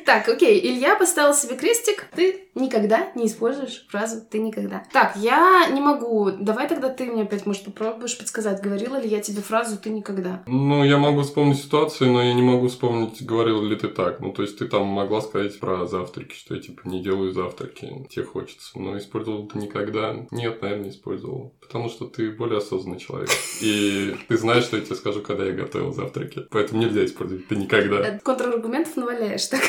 Так, 0.08 0.26
окей, 0.26 0.58
Илья 0.66 0.96
поставил 0.96 1.34
себе 1.34 1.54
крестик, 1.54 2.06
ты 2.16 2.48
никогда 2.54 3.08
не 3.14 3.26
используешь 3.26 3.86
фразу 3.90 4.22
«ты 4.22 4.38
никогда». 4.38 4.82
Так, 4.90 5.16
я 5.16 5.66
не 5.70 5.82
могу, 5.82 6.30
давай 6.30 6.66
тогда 6.66 6.88
ты 6.88 7.04
мне 7.04 7.24
опять, 7.24 7.44
может, 7.44 7.64
попробуешь 7.66 8.16
подсказать, 8.16 8.62
говорила 8.62 8.96
ли 8.96 9.06
я 9.06 9.20
тебе 9.20 9.42
фразу 9.42 9.76
«ты 9.76 9.90
никогда». 9.90 10.42
Ну, 10.46 10.82
я 10.82 10.96
могу 10.96 11.20
вспомнить 11.20 11.58
ситуацию, 11.58 12.10
но 12.10 12.22
я 12.22 12.32
не 12.32 12.40
могу 12.40 12.68
вспомнить, 12.68 13.22
говорил 13.22 13.62
ли 13.62 13.76
ты 13.76 13.88
так. 13.88 14.17
Ну, 14.20 14.32
то 14.32 14.42
есть 14.42 14.58
ты 14.58 14.66
там 14.66 14.86
могла 14.86 15.20
сказать 15.20 15.58
про 15.58 15.86
завтраки, 15.86 16.34
что 16.34 16.54
я 16.54 16.60
типа 16.60 16.82
не 16.84 17.02
делаю 17.02 17.32
завтраки, 17.32 18.06
тебе 18.10 18.24
хочется. 18.24 18.78
Но 18.78 18.96
использовал 18.98 19.46
ты 19.46 19.58
никогда? 19.58 20.26
Нет, 20.30 20.62
наверное, 20.62 20.84
не 20.84 20.90
использовал. 20.90 21.54
Потому 21.60 21.88
что 21.88 22.06
ты 22.06 22.30
более 22.30 22.58
осознанный 22.58 22.98
человек. 22.98 23.30
И 23.60 24.16
ты 24.28 24.36
знаешь, 24.36 24.64
что 24.64 24.76
я 24.76 24.84
тебе 24.84 24.96
скажу, 24.96 25.20
когда 25.22 25.44
я 25.44 25.52
готовил 25.52 25.92
завтраки. 25.92 26.46
Поэтому 26.50 26.80
нельзя 26.80 27.04
использовать 27.04 27.48
ты 27.48 27.56
никогда. 27.56 28.08
Э, 28.08 28.18
Контраргументов 28.18 28.96
наваляешь, 28.96 29.46
так? 29.46 29.60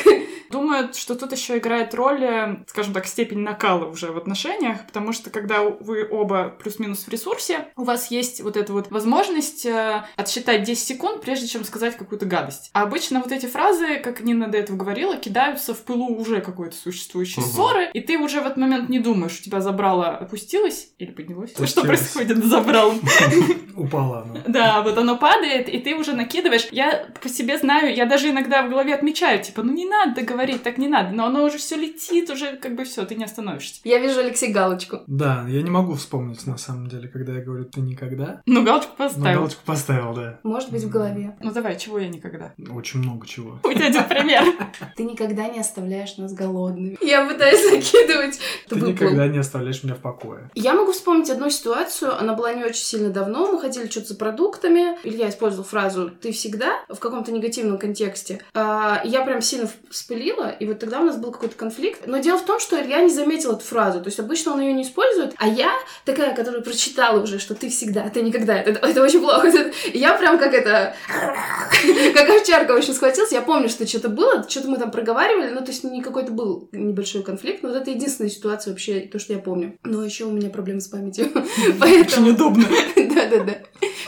Думаю, 0.50 0.92
что 0.94 1.14
тут 1.14 1.32
еще 1.32 1.58
играет 1.58 1.94
роль, 1.94 2.24
э, 2.24 2.64
скажем 2.66 2.92
так, 2.92 3.06
степень 3.06 3.38
накала 3.38 3.86
уже 3.86 4.10
в 4.10 4.16
отношениях, 4.16 4.84
потому 4.86 5.12
что 5.12 5.30
когда 5.30 5.62
вы 5.62 6.06
оба 6.10 6.48
плюс-минус 6.48 7.04
в 7.04 7.08
ресурсе, 7.08 7.68
у 7.76 7.84
вас 7.84 8.10
есть 8.10 8.40
вот 8.40 8.56
эта 8.56 8.72
вот 8.72 8.90
возможность 8.90 9.64
э, 9.64 10.04
отсчитать 10.16 10.64
10 10.64 10.84
секунд, 10.84 11.20
прежде 11.20 11.46
чем 11.46 11.64
сказать 11.64 11.96
какую-то 11.96 12.26
гадость. 12.26 12.70
А 12.72 12.82
обычно 12.82 13.20
вот 13.20 13.30
эти 13.30 13.46
фразы, 13.46 13.98
как 13.98 14.20
Нина 14.40 14.50
до 14.50 14.56
этого 14.58 14.76
говорила, 14.78 15.16
кидаются 15.18 15.74
в 15.74 15.82
пылу 15.82 16.16
уже 16.16 16.40
какой-то 16.40 16.74
существующей 16.74 17.40
Мгм. 17.42 17.50
ссоры, 17.50 17.90
и 17.92 18.00
ты 18.00 18.16
уже 18.18 18.40
в 18.40 18.46
этот 18.46 18.56
момент 18.56 18.88
не 18.88 18.98
думаешь, 18.98 19.38
у 19.38 19.42
тебя 19.42 19.60
забрало 19.60 20.08
опустилось 20.16 20.88
или 20.98 21.10
поднялось? 21.10 21.50
Что 21.50 21.62
Опустилось. 21.62 21.88
происходит 21.88 22.42
с 22.42 22.48
забралом? 22.48 23.00
Упала 23.76 24.22
она. 24.22 24.40
Да, 24.48 24.82
вот 24.82 24.96
оно 24.96 25.16
падает, 25.18 25.68
и 25.68 25.78
ты 25.78 25.94
уже 25.94 26.14
накидываешь. 26.14 26.68
Я 26.70 27.06
по 27.20 27.28
себе 27.28 27.58
знаю, 27.58 27.94
я 27.94 28.06
даже 28.06 28.30
иногда 28.30 28.62
в 28.62 28.70
голове 28.70 28.94
отмечаю, 28.94 29.42
типа, 29.42 29.62
ну 29.62 29.72
не 29.74 29.84
надо 29.86 30.22
говорить, 30.22 30.62
так 30.62 30.78
не 30.78 30.88
надо, 30.88 31.10
но 31.10 31.26
оно 31.26 31.44
уже 31.44 31.58
все 31.58 31.76
летит, 31.76 32.30
уже 32.30 32.56
как 32.56 32.74
бы 32.76 32.84
все, 32.84 33.04
ты 33.04 33.14
не 33.14 33.24
остановишься. 33.24 33.80
Я 33.84 33.98
вижу 33.98 34.20
Алексей 34.20 34.50
галочку. 34.52 35.00
Да, 35.06 35.44
я 35.48 35.60
не 35.62 35.70
могу 35.70 35.94
вспомнить, 35.94 36.46
на 36.46 36.56
самом 36.56 36.88
деле, 36.88 37.08
когда 37.08 37.34
я 37.34 37.42
говорю 37.42 37.64
«ты 37.64 37.80
никогда». 37.80 38.40
Ну, 38.46 38.62
галочку 38.64 38.96
поставил. 38.96 39.34
галочку 39.40 39.60
поставил, 39.66 40.14
да. 40.14 40.40
Может 40.44 40.70
быть, 40.70 40.82
в 40.84 40.88
голове. 40.88 41.36
Ну 41.42 41.52
давай, 41.52 41.78
чего 41.78 41.98
я 41.98 42.08
никогда? 42.08 42.54
Очень 42.70 43.00
много 43.00 43.26
чего. 43.26 43.58
У 43.62 43.72
тебя 43.72 43.86
один 43.90 44.04
пример. 44.04 44.29
Ты 44.96 45.04
никогда 45.04 45.48
не 45.48 45.60
оставляешь 45.60 46.16
нас 46.16 46.32
голодными. 46.32 46.98
Я 47.00 47.26
пытаюсь 47.26 47.62
закидывать. 47.62 48.38
Ты 48.68 48.74
выплыл. 48.74 48.92
никогда 48.92 49.26
не 49.28 49.38
оставляешь 49.38 49.82
меня 49.82 49.94
в 49.94 49.98
покое. 49.98 50.50
Я 50.54 50.74
могу 50.74 50.92
вспомнить 50.92 51.30
одну 51.30 51.50
ситуацию, 51.50 52.18
она 52.18 52.34
была 52.34 52.52
не 52.52 52.64
очень 52.64 52.84
сильно 52.84 53.10
давно, 53.10 53.50
мы 53.52 53.60
ходили 53.60 53.88
что-то 53.88 54.08
за 54.08 54.16
продуктами, 54.16 54.98
Илья 55.04 55.28
использовал 55.28 55.64
фразу 55.64 56.10
«ты 56.10 56.32
всегда» 56.32 56.80
в 56.88 56.98
каком-то 56.98 57.32
негативном 57.32 57.78
контексте. 57.78 58.42
А, 58.54 59.00
и 59.04 59.08
я 59.08 59.22
прям 59.22 59.40
сильно 59.42 59.68
вспылила, 59.90 60.50
и 60.50 60.66
вот 60.66 60.78
тогда 60.78 61.00
у 61.00 61.04
нас 61.04 61.16
был 61.16 61.32
какой-то 61.32 61.56
конфликт. 61.56 62.06
Но 62.06 62.18
дело 62.18 62.38
в 62.38 62.44
том, 62.44 62.60
что 62.60 62.80
Илья 62.80 63.00
не 63.02 63.10
заметил 63.10 63.52
эту 63.52 63.64
фразу, 63.64 64.00
то 64.00 64.08
есть 64.08 64.20
обычно 64.20 64.52
он 64.52 64.60
ее 64.60 64.72
не 64.72 64.82
использует, 64.82 65.34
а 65.36 65.48
я 65.48 65.72
такая, 66.04 66.34
которая 66.34 66.62
прочитала 66.62 67.22
уже, 67.22 67.38
что 67.38 67.54
«ты 67.54 67.68
всегда», 67.68 68.08
«ты 68.08 68.22
никогда», 68.22 68.56
это, 68.56 68.86
это 68.86 69.02
очень 69.02 69.20
плохо. 69.20 69.48
И 69.92 69.98
я 69.98 70.14
прям 70.14 70.38
как 70.38 70.54
это, 70.54 70.94
как 72.14 72.30
овчарка 72.30 72.72
очень 72.72 72.94
схватился, 72.94 73.34
я 73.34 73.42
помню, 73.42 73.68
что 73.68 73.86
что-то 73.86 74.08
было, 74.08 74.19
что-то 74.48 74.68
мы 74.68 74.78
там 74.78 74.90
проговаривали, 74.90 75.50
ну 75.52 75.60
то 75.60 75.70
есть 75.70 75.84
не 75.84 76.02
какой-то 76.02 76.32
был 76.32 76.68
небольшой 76.72 77.22
конфликт, 77.22 77.62
но 77.62 77.68
вот 77.70 77.78
это 77.78 77.90
единственная 77.90 78.30
ситуация 78.30 78.72
вообще, 78.72 79.00
то, 79.00 79.18
что 79.18 79.32
я 79.32 79.38
помню. 79.38 79.78
Но 79.84 80.04
еще 80.04 80.24
у 80.24 80.30
меня 80.30 80.50
проблемы 80.50 80.80
с 80.80 80.88
памятью, 80.88 81.26
Очень 81.34 81.78
поэтому... 81.78 82.30
удобно. 82.30 82.64
Да-да-да. 82.96 83.58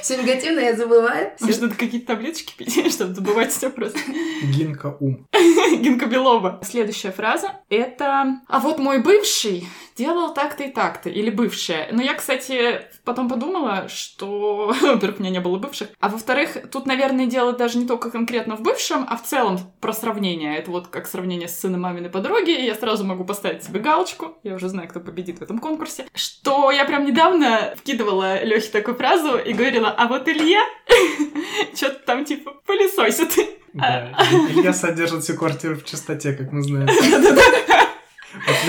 Все 0.01 0.17
негативное 0.17 0.65
я 0.65 0.77
забываю. 0.77 1.33
Может, 1.41 1.57
Всё- 1.57 1.67
надо 1.67 1.77
какие-то 1.79 2.09
таблеточки 2.09 2.55
пить, 2.57 2.73
чтобы 2.93 3.15
забывать 3.15 3.53
все 3.53 3.71
просто. 3.71 3.99
Гинка 4.43 4.97
ум. 4.99 5.27
Гинка 5.81 6.07
Белова. 6.07 6.61
Следующая 6.65 7.13
фраза— 7.13 7.61
это... 7.69 8.41
А 8.49 8.61
вот 8.61 8.79
мой 8.79 9.01
бывший 9.01 9.67
делал 9.97 10.35
так-то 10.35 10.65
и 10.65 10.71
так-то, 10.71 11.09
или 11.09 11.31
бывшая. 11.31 11.89
Но 11.93 12.03
я, 12.03 12.15
кстати, 12.15 12.83
потом 13.05 13.29
подумала, 13.29 13.89
что, 13.89 14.75
во-первых, 14.81 15.19
у 15.19 15.23
меня 15.23 15.33
не 15.33 15.41
было 15.41 15.59
бывших, 15.59 15.89
а 16.01 16.09
во-вторых, 16.09 16.57
тут, 16.71 16.87
наверное, 16.87 17.27
дело 17.27 17.53
даже 17.53 17.79
не 17.79 17.87
только 17.87 18.11
конкретно 18.11 18.57
в 18.57 18.63
бывшем, 18.63 19.07
а 19.09 19.17
в 19.17 19.23
целом 19.23 19.59
про 19.81 19.93
сравнение. 19.93 20.57
Это 20.57 20.71
вот 20.71 20.89
как 20.89 21.07
сравнение 21.07 21.49
с 21.49 21.59
сыном 21.59 21.83
маминой 21.83 22.11
подруги, 22.11 22.51
и 22.51 22.65
я 22.65 22.75
сразу 22.75 23.05
могу 23.05 23.25
поставить 23.25 23.65
себе 23.65 23.81
галочку, 23.81 24.39
я 24.43 24.55
уже 24.55 24.69
знаю, 24.69 24.89
кто 24.89 25.01
победит 25.01 25.39
в 25.39 25.43
этом 25.43 25.59
конкурсе, 25.59 26.07
что 26.15 26.71
я 26.71 26.85
прям 26.85 27.05
недавно 27.05 27.75
вкидывала 27.77 28.43
Лехе 28.45 28.71
такую 28.71 28.97
фразу 28.97 29.37
и 29.37 29.53
говорила, 29.53 29.89
а 29.91 30.09
вот 30.09 30.29
Илья 30.29 30.63
что-то 31.75 32.01
там 32.07 32.25
типа 32.25 32.53
пылесосит. 32.67 33.37
Да, 33.73 34.13
Илья 34.51 34.73
содержит 34.73 35.25
всю 35.25 35.35
квартиру 35.35 35.77
в 35.77 35.85
чистоте, 35.85 36.35
как 36.35 36.53
мы 36.53 36.63
знаем. 36.63 36.89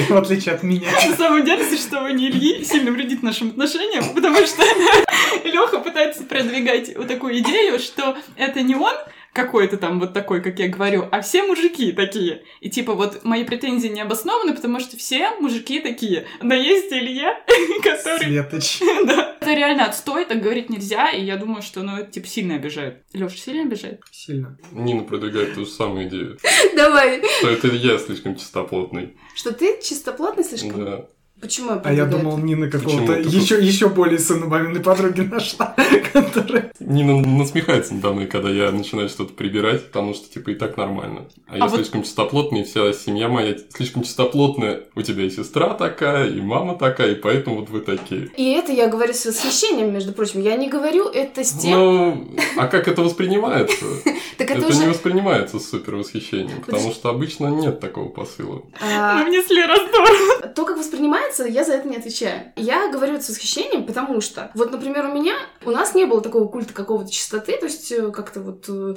В 0.10 0.18
отличие 0.18 0.56
от 0.56 0.64
меня. 0.64 0.90
На 1.08 1.16
самом 1.16 1.46
деле, 1.46 1.64
существование 1.64 2.30
Ильи 2.30 2.64
сильно 2.64 2.92
вредит 2.92 3.24
нашим 3.24 3.50
отношениям, 3.50 4.14
потому 4.14 4.38
что 4.46 4.64
Леха 5.44 5.80
пытается 5.80 6.24
продвигать 6.24 6.96
вот 6.96 7.08
такую 7.08 7.40
идею, 7.40 7.80
что 7.80 8.18
это 8.36 8.62
не 8.62 8.76
он 8.76 8.94
какой-то 9.34 9.78
там 9.78 10.00
вот 10.00 10.14
такой, 10.14 10.42
как 10.42 10.60
я 10.60 10.70
говорю, 10.70 11.08
а 11.12 11.22
все 11.22 11.44
мужики 11.44 11.92
такие. 11.92 12.44
И 12.62 12.70
типа 12.70 12.94
вот 12.94 13.24
мои 13.24 13.44
претензии 13.44 13.88
не 13.88 14.02
обоснованы, 14.02 14.54
потому 14.56 14.80
что 14.80 14.96
все 14.96 15.32
мужики 15.40 15.80
такие. 15.80 16.28
Но 16.42 16.54
есть 16.54 16.92
Илья, 16.94 17.36
который... 17.84 18.26
Светоч. 18.26 18.80
Да. 19.04 19.36
Это 19.42 19.54
реально 19.54 19.86
отстой, 19.86 20.24
так 20.26 20.42
говорить 20.42 20.70
нельзя, 20.70 21.10
и 21.10 21.22
я 21.24 21.36
думаю, 21.36 21.62
что, 21.62 21.82
ну, 21.82 21.98
это, 21.98 22.12
типа, 22.12 22.28
сильно 22.28 22.56
обижает. 22.56 23.04
Леша, 23.12 23.36
сильно 23.36 23.64
обижает? 23.64 24.02
Сильно. 24.12 24.58
Нина 24.72 25.04
продвигает 25.04 25.56
ту 25.56 25.66
же 25.66 25.72
самую 25.72 26.08
идею, 26.08 26.38
Давай. 26.76 27.22
что 27.40 27.50
это 27.50 27.68
я 27.68 27.98
слишком 27.98 28.38
чистоплотный. 28.38 29.18
Что 29.36 29.52
ты 29.52 29.82
чистоплотный 29.82 30.46
слишком? 30.46 30.86
Да. 30.86 31.08
Почему 31.44 31.72
я 31.72 31.82
А 31.84 31.92
я 31.92 32.06
думал, 32.06 32.38
Нина 32.38 32.70
какого-то 32.70 33.20
еще, 33.20 33.62
еще 33.62 33.90
более 33.90 34.18
сына 34.18 34.46
маминой 34.46 34.80
подруги 34.80 35.20
нашла, 35.20 35.76
которая... 36.14 36.72
Нина 36.80 37.20
насмехается 37.20 37.96
надо 37.96 38.14
мной, 38.14 38.28
когда 38.28 38.50
я 38.50 38.72
начинаю 38.72 39.10
что-то 39.10 39.34
прибирать, 39.34 39.88
потому 39.88 40.14
что, 40.14 40.32
типа, 40.34 40.52
и 40.52 40.56
так 40.56 40.78
нормально. 40.78 41.28
А, 41.50 41.58
я 41.58 41.68
вот- 41.68 41.76
слишком 41.76 42.04
чистоплотный, 42.04 42.62
и 42.62 42.64
вся 42.64 42.94
семья 42.94 43.28
моя 43.28 43.58
слишком 43.76 44.04
чистоплотная. 44.04 44.84
У 44.96 45.02
тебя 45.02 45.26
и 45.26 45.30
сестра 45.30 45.74
такая, 45.74 46.30
и 46.30 46.40
мама 46.40 46.78
такая, 46.78 47.12
и 47.12 47.16
поэтому 47.16 47.58
вот 47.58 47.70
вы 47.70 47.82
такие. 47.82 48.30
И 48.38 48.52
это 48.54 48.72
я 48.72 48.88
говорю 48.88 49.14
с 49.14 49.26
восхищением, 49.26 49.94
между 49.94 50.14
прочим. 50.14 50.40
Я 50.40 50.56
не 50.56 50.70
говорю 50.70 51.10
это 51.10 51.44
с 51.44 51.52
тем... 51.52 51.72
Ну, 51.78 52.28
а 52.56 52.68
как 52.68 52.88
это 52.88 53.02
воспринимается? 53.02 53.84
так 54.38 54.50
это, 54.50 54.74
не 54.74 54.88
воспринимается 54.88 55.60
с 55.60 55.70
супер 55.70 55.96
восхищением, 55.96 56.62
потому 56.66 56.92
что 56.94 57.10
обычно 57.10 57.48
нет 57.48 57.82
такого 57.82 58.08
посыла. 58.08 58.62
а, 58.82 59.18
Мы 59.18 59.26
внесли 59.26 59.62
раздор. 59.66 60.54
то, 60.56 60.66
как 60.66 60.78
воспринимается, 60.78 61.33
я 61.40 61.64
за 61.64 61.74
это 61.74 61.88
не 61.88 61.98
отвечаю. 61.98 62.52
Я 62.56 62.92
говорю 62.92 63.16
это 63.16 63.24
с 63.24 63.30
восхищением, 63.30 63.86
потому 63.86 64.22
что, 64.22 64.52
вот, 64.54 64.72
например, 64.72 65.06
у 65.06 65.14
меня, 65.14 65.36
у 65.66 65.72
нас 65.72 65.96
не 65.96 66.06
было 66.06 66.22
такого 66.22 66.48
культа 66.48 66.74
какого-то 66.74 67.12
чистоты, 67.12 67.58
то 67.58 67.66
есть 67.66 67.92
э, 67.92 68.12
как-то 68.12 68.42
вот, 68.42 68.66
э, 68.68 68.96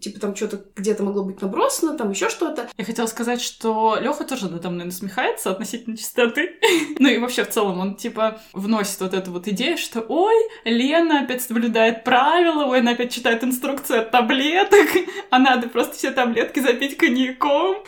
типа 0.00 0.20
там 0.20 0.36
что-то 0.36 0.62
где-то 0.76 1.02
могло 1.02 1.24
быть 1.24 1.40
набросано, 1.40 1.96
там 1.96 2.10
еще 2.10 2.28
что-то. 2.28 2.68
Я 2.76 2.84
хотела 2.84 3.06
сказать, 3.06 3.40
что 3.40 3.98
Леха 4.00 4.24
тоже 4.24 4.48
надо 4.48 4.70
мной 4.70 4.86
насмехается 4.86 5.50
относительно 5.50 5.96
чистоты. 5.96 6.56
ну 6.98 7.08
и 7.08 7.18
вообще 7.18 7.44
в 7.44 7.50
целом 7.50 7.80
он 7.80 7.94
типа 7.96 8.40
вносит 8.52 9.00
вот 9.00 9.14
эту 9.14 9.32
вот 9.32 9.48
идею, 9.48 9.78
что 9.78 10.00
ой, 10.00 10.34
Лена 10.64 11.20
опять 11.20 11.42
соблюдает 11.42 12.04
правила, 12.04 12.64
ой, 12.64 12.80
она 12.80 12.92
опять 12.92 13.12
читает 13.12 13.44
инструкцию 13.44 14.00
от 14.00 14.10
таблеток, 14.10 14.88
а 15.30 15.38
надо 15.38 15.68
просто 15.68 15.96
все 15.96 16.10
таблетки 16.10 16.60
запить 16.60 16.96
коньяком. 16.96 17.76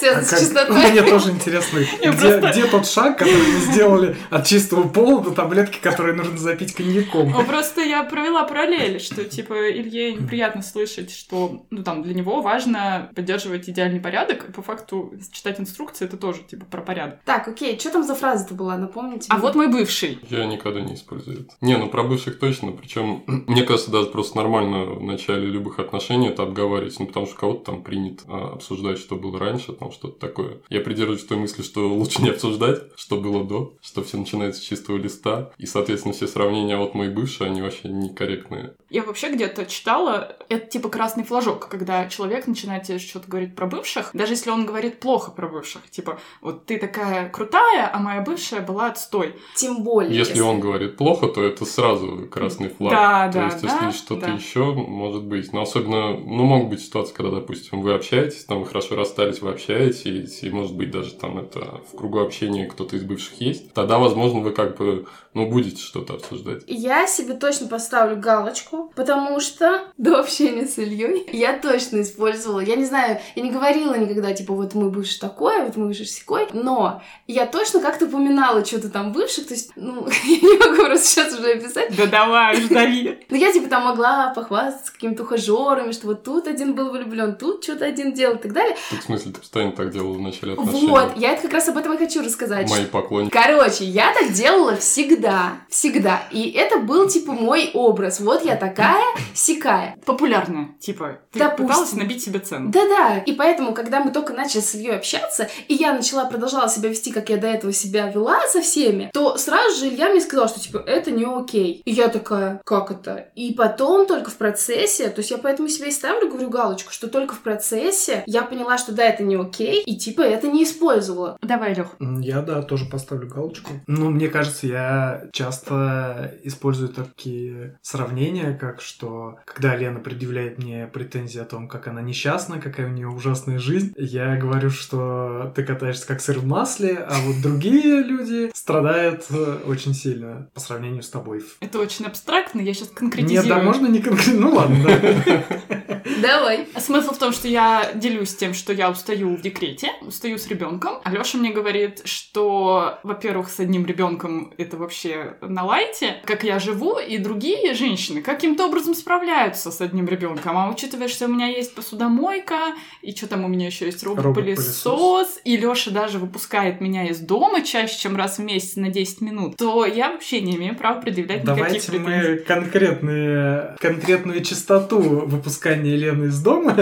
А 0.00 0.22
как-? 0.22 0.68
Мне 0.70 1.02
тоже 1.02 1.30
интересно, 1.30 1.80
где, 1.98 2.12
просто- 2.12 2.50
где 2.52 2.64
тот 2.66 2.86
шаг, 2.86 3.18
который 3.18 3.36
мы 3.36 3.72
сделали 3.72 4.16
от 4.30 4.46
чистого 4.46 4.88
пола 4.88 5.22
до 5.22 5.30
таблетки, 5.32 5.78
которые 5.78 6.14
нужно 6.14 6.38
запить 6.38 6.74
коньяком. 6.74 7.32
Просто 7.46 7.82
я 7.82 8.02
провела 8.04 8.44
параллель, 8.44 9.00
что, 9.00 9.24
типа, 9.24 9.70
Илье 9.70 10.12
неприятно 10.12 10.62
слышать, 10.62 11.12
что, 11.14 11.37
ну, 11.70 11.82
там, 11.82 12.02
для 12.02 12.14
него 12.14 12.42
важно 12.42 13.10
поддерживать 13.14 13.68
идеальный 13.68 14.00
порядок, 14.00 14.48
и 14.48 14.52
по 14.52 14.62
факту 14.62 15.12
читать 15.32 15.60
инструкции— 15.60 16.04
это 16.06 16.16
тоже, 16.16 16.40
типа, 16.42 16.64
про 16.66 16.82
порядок. 16.82 17.20
Так, 17.24 17.48
окей, 17.48 17.78
что 17.78 17.90
там 17.90 18.04
за 18.04 18.14
фраза-то 18.14 18.54
была, 18.54 18.76
напомните? 18.76 19.26
А 19.30 19.34
мне. 19.34 19.42
вот 19.42 19.54
мой 19.54 19.68
бывший. 19.68 20.18
Я 20.28 20.46
никогда 20.46 20.80
не 20.80 20.94
использую 20.94 21.40
это. 21.40 21.54
Не, 21.60 21.76
ну 21.76 21.88
про 21.88 22.02
бывших 22.02 22.38
точно. 22.38 22.72
Причем, 22.72 23.22
мне 23.26 23.62
кажется, 23.62 23.90
даже 23.90 24.08
просто 24.08 24.36
нормально 24.36 24.84
в 24.84 25.02
начале 25.02 25.46
любых 25.46 25.78
отношений 25.78 26.28
это 26.28 26.42
обговаривать. 26.42 26.98
Ну, 26.98 27.06
потому 27.06 27.26
что 27.26 27.36
кого-то 27.36 27.72
там 27.72 27.82
принято 27.82 28.24
а, 28.28 28.52
обсуждать, 28.54 28.98
что 28.98 29.16
было 29.16 29.38
раньше, 29.38 29.72
там 29.72 29.92
что-то 29.92 30.18
такое. 30.18 30.58
Я 30.68 30.80
придерживаюсь 30.80 31.24
той 31.24 31.38
мысли, 31.38 31.62
что 31.62 31.88
лучше 31.88 32.22
не 32.22 32.30
обсуждать, 32.30 32.82
что 32.96 33.20
было 33.20 33.44
до, 33.44 33.74
что 33.82 34.02
все 34.02 34.16
начинается 34.16 34.60
с 34.60 34.64
чистого 34.64 34.96
листа. 34.96 35.50
И, 35.58 35.66
соответственно, 35.66 36.14
все 36.14 36.26
сравнения 36.26 36.76
вот 36.76 36.94
мой 36.94 37.08
бывший, 37.08 37.46
они 37.46 37.62
вообще 37.62 37.88
некорректные. 37.88 38.74
Я 38.90 39.02
вообще 39.02 39.32
где-то 39.32 39.66
читала, 39.66 40.36
это 40.48 40.66
типа 40.66 40.88
красный 40.88 41.24
флажок, 41.28 41.68
когда 41.68 42.08
человек 42.08 42.46
начинает 42.46 42.84
тебе 42.84 42.98
что-то 42.98 43.28
говорить 43.28 43.54
про 43.54 43.66
бывших, 43.66 44.10
даже 44.12 44.32
если 44.32 44.50
он 44.50 44.66
говорит 44.66 45.00
плохо 45.00 45.30
про 45.30 45.48
бывших. 45.48 45.88
Типа, 45.90 46.18
вот 46.40 46.66
ты 46.66 46.78
такая 46.78 47.28
крутая, 47.28 47.90
а 47.92 47.98
моя 47.98 48.22
бывшая 48.22 48.60
была 48.60 48.86
отстой. 48.86 49.36
Тем 49.54 49.82
более. 49.84 50.16
Если 50.16 50.40
он 50.40 50.60
говорит 50.60 50.96
плохо, 50.96 51.28
то 51.28 51.42
это 51.44 51.64
сразу 51.64 52.28
красный 52.30 52.68
флаг. 52.70 52.92
Да, 52.92 53.28
То 53.28 53.32
да, 53.34 53.44
есть, 53.46 53.62
да, 53.62 53.86
если 53.86 53.98
что-то 53.98 54.26
да. 54.26 54.32
еще 54.32 54.72
может 54.72 55.24
быть. 55.24 55.52
Но 55.52 55.62
особенно, 55.62 56.16
ну, 56.16 56.44
могут 56.44 56.70
быть 56.70 56.80
ситуации, 56.80 57.14
когда, 57.14 57.36
допустим, 57.36 57.82
вы 57.82 57.94
общаетесь, 57.94 58.44
там 58.44 58.60
вы 58.60 58.66
хорошо 58.66 58.96
расстались, 58.96 59.40
вы 59.40 59.50
общаетесь, 59.50 60.42
и, 60.42 60.50
может 60.50 60.74
быть, 60.74 60.90
даже 60.90 61.14
там 61.14 61.38
это 61.38 61.80
в 61.92 61.96
кругу 61.96 62.20
общения 62.20 62.66
кто-то 62.66 62.96
из 62.96 63.02
бывших 63.02 63.40
есть. 63.40 63.72
Тогда, 63.74 63.98
возможно, 63.98 64.40
вы 64.40 64.52
как 64.52 64.76
бы, 64.78 65.06
ну, 65.34 65.46
будете 65.46 65.82
что-то 65.82 66.14
обсуждать. 66.14 66.62
Я 66.66 67.06
себе 67.06 67.34
точно 67.34 67.68
поставлю 67.68 68.16
галочку, 68.16 68.92
потому 68.96 69.40
что 69.40 69.84
до 69.98 70.20
общения 70.20 70.66
с 70.66 70.78
Ильей 70.78 71.17
я 71.32 71.58
точно 71.58 72.02
использовала. 72.02 72.60
Я 72.60 72.76
не 72.76 72.84
знаю, 72.84 73.20
я 73.34 73.42
не 73.42 73.50
говорила 73.50 73.94
никогда, 73.94 74.32
типа, 74.32 74.54
вот 74.54 74.74
мой 74.74 74.90
бывший 74.90 75.18
такой, 75.18 75.62
вот 75.62 75.76
мой 75.76 75.88
бывший 75.88 76.06
секой, 76.06 76.46
но 76.52 77.02
я 77.26 77.46
точно 77.46 77.80
как-то 77.80 78.06
упоминала 78.06 78.64
что-то 78.64 78.90
там 78.90 79.12
бывших, 79.12 79.48
то 79.48 79.54
есть, 79.54 79.72
ну, 79.76 80.06
я 80.24 80.36
не 80.36 80.58
могу 80.58 80.84
просто 80.84 81.06
сейчас 81.06 81.38
уже 81.38 81.52
описать. 81.52 81.96
Да 81.96 82.06
давай, 82.06 82.60
ждави. 82.60 83.18
Но 83.28 83.36
я, 83.36 83.52
типа, 83.52 83.68
там 83.68 83.84
могла 83.84 84.32
похвастаться 84.34 84.92
какими-то 84.92 85.22
ухажерами, 85.22 85.92
что 85.92 86.06
вот 86.06 86.22
тут 86.22 86.46
один 86.46 86.74
был 86.74 86.90
влюблен, 86.90 87.36
тут 87.36 87.64
что-то 87.64 87.84
один 87.84 88.12
делал 88.12 88.36
и 88.36 88.38
так 88.38 88.52
далее. 88.52 88.76
Тут, 88.90 89.00
в 89.00 89.04
смысле, 89.04 89.32
ты 89.32 89.40
постоянно 89.40 89.72
так 89.72 89.90
делала 89.92 90.14
в 90.14 90.20
начале 90.20 90.54
отношений. 90.54 90.88
Вот, 90.88 91.16
я 91.16 91.32
это 91.32 91.42
как 91.42 91.52
раз 91.52 91.68
об 91.68 91.76
этом 91.76 91.94
и 91.94 91.98
хочу 91.98 92.22
рассказать. 92.22 92.68
Мои 92.70 92.84
поклонники. 92.84 93.32
Короче, 93.32 93.84
я 93.84 94.12
так 94.12 94.32
делала 94.32 94.76
всегда, 94.76 95.58
всегда. 95.68 96.22
И 96.30 96.50
это 96.50 96.78
был, 96.78 97.08
типа, 97.08 97.32
мой 97.32 97.70
образ. 97.74 98.20
Вот 98.20 98.44
я 98.44 98.56
такая, 98.56 99.04
сикая. 99.34 99.96
Популярная, 100.04 100.76
типа, 100.80 101.07
ты 101.32 101.38
Допустим. 101.38 101.66
пыталась 101.66 101.92
набить 101.92 102.22
себе 102.22 102.38
цену. 102.40 102.70
Да-да, 102.70 103.18
и 103.18 103.32
поэтому, 103.32 103.74
когда 103.74 104.00
мы 104.00 104.10
только 104.10 104.32
начали 104.32 104.60
с 104.60 104.74
Ильей 104.74 104.96
общаться, 104.96 105.48
и 105.68 105.74
я 105.74 105.92
начала, 105.92 106.24
продолжала 106.24 106.68
себя 106.68 106.88
вести, 106.88 107.12
как 107.12 107.28
я 107.28 107.36
до 107.36 107.46
этого 107.46 107.72
себя 107.72 108.08
вела 108.10 108.40
со 108.48 108.60
всеми, 108.60 109.10
то 109.12 109.36
сразу 109.36 109.78
же 109.78 109.88
Илья 109.88 110.08
мне 110.08 110.20
сказал, 110.20 110.48
что, 110.48 110.60
типа, 110.60 110.82
это 110.86 111.10
не 111.10 111.24
окей. 111.24 111.82
И 111.84 111.90
я 111.90 112.08
такая, 112.08 112.60
как 112.64 112.90
это? 112.90 113.28
И 113.34 113.54
потом 113.54 114.06
только 114.06 114.30
в 114.30 114.36
процессе, 114.36 115.08
то 115.08 115.20
есть 115.20 115.30
я 115.30 115.38
поэтому 115.38 115.68
себе 115.68 115.88
и 115.88 115.92
ставлю, 115.92 116.28
говорю, 116.28 116.50
галочку, 116.50 116.92
что 116.92 117.08
только 117.08 117.34
в 117.34 117.40
процессе 117.40 118.22
я 118.26 118.42
поняла, 118.42 118.78
что 118.78 118.92
да, 118.92 119.04
это 119.04 119.22
не 119.22 119.36
окей, 119.36 119.82
и, 119.82 119.96
типа, 119.96 120.22
это 120.22 120.48
не 120.48 120.64
использовала. 120.64 121.38
Давай, 121.42 121.74
Лех. 121.74 121.96
Я, 122.00 122.42
да, 122.42 122.62
тоже 122.62 122.86
поставлю 122.86 123.28
галочку. 123.28 123.70
Ну, 123.86 124.10
мне 124.10 124.28
кажется, 124.28 124.66
я 124.66 125.28
часто 125.32 126.34
использую 126.42 126.90
такие 126.90 127.78
сравнения, 127.82 128.54
как 128.54 128.80
что, 128.80 129.38
когда 129.44 129.76
Лена 129.76 130.00
предъявляет 130.00 130.58
мне 130.58 130.86
претензии 130.98 131.40
о 131.40 131.44
том, 131.44 131.68
как 131.68 131.86
она 131.86 132.02
несчастна, 132.02 132.60
какая 132.60 132.88
у 132.88 132.90
нее 132.90 133.08
ужасная 133.08 133.58
жизнь, 133.58 133.92
я 133.96 134.36
говорю, 134.36 134.70
что 134.70 135.52
ты 135.54 135.62
катаешься 135.62 136.06
как 136.06 136.20
сыр 136.20 136.40
в 136.40 136.46
масле, 136.46 136.96
а 136.96 137.14
вот 137.20 137.40
другие 137.40 138.02
люди 138.02 138.50
страдают 138.52 139.26
э, 139.30 139.58
очень 139.66 139.94
сильно 139.94 140.48
по 140.54 140.60
сравнению 140.60 141.02
с 141.02 141.08
тобой. 141.08 141.44
Это 141.60 141.78
очень 141.78 142.04
абстрактно, 142.04 142.60
я 142.60 142.74
сейчас 142.74 142.88
конкретизирую. 142.88 143.46
Нет, 143.46 143.56
да, 143.56 143.62
можно 143.62 143.86
не 143.86 144.00
конкретно. 144.00 144.40
Ну 144.40 144.54
ладно, 144.54 144.84
да. 144.84 145.44
Давай. 146.20 146.66
Смысл 146.76 147.12
в 147.12 147.18
том, 147.18 147.32
что 147.32 147.48
я 147.48 147.92
делюсь 147.94 148.34
тем, 148.34 148.54
что 148.54 148.72
я 148.72 148.90
устаю 148.90 149.36
в 149.36 149.42
декрете, 149.42 149.92
устаю 150.02 150.38
с 150.38 150.46
ребенком. 150.48 151.00
А 151.04 151.10
Леша 151.10 151.38
мне 151.38 151.50
говорит, 151.50 152.02
что, 152.04 152.98
во-первых, 153.02 153.48
с 153.50 153.60
одним 153.60 153.86
ребенком 153.86 154.52
это 154.58 154.76
вообще 154.76 155.36
на 155.40 155.64
лайте, 155.64 156.16
как 156.24 156.44
я 156.44 156.58
живу, 156.58 156.98
и 156.98 157.18
другие 157.18 157.74
женщины 157.74 158.22
каким-то 158.22 158.66
образом 158.66 158.94
справляются 158.94 159.70
с 159.70 159.80
одним 159.80 160.06
ребенком. 160.06 160.56
А 160.58 160.70
учитывая, 160.70 161.08
что 161.08 161.26
у 161.26 161.28
меня 161.28 161.46
есть 161.48 161.74
посудомойка, 161.74 162.74
и 163.02 163.14
что 163.14 163.26
там 163.26 163.44
у 163.44 163.48
меня 163.48 163.66
еще 163.66 163.86
есть 163.86 164.02
робот-пылесос, 164.02 165.40
и 165.44 165.56
Леша 165.56 165.90
даже 165.90 166.18
выпускает 166.18 166.80
меня 166.80 167.08
из 167.08 167.20
дома 167.20 167.62
чаще, 167.62 167.98
чем 167.98 168.16
раз 168.16 168.38
в 168.38 168.42
месяц 168.42 168.76
на 168.76 168.88
10 168.88 169.20
минут, 169.20 169.56
то 169.56 169.86
я 169.86 170.10
вообще 170.10 170.40
не 170.40 170.56
имею 170.56 170.76
права 170.76 171.00
предъявлять 171.00 171.42
никаких 171.42 171.64
Давайте 171.64 171.90
претензий. 171.90 172.30
мы 172.30 172.36
конкретные, 172.38 173.76
конкретную 173.80 174.44
частоту 174.44 174.98
выпускания 174.98 175.77
выгоняния 175.78 175.96
Лены 175.96 176.24
из 176.26 176.40
дома. 176.40 176.76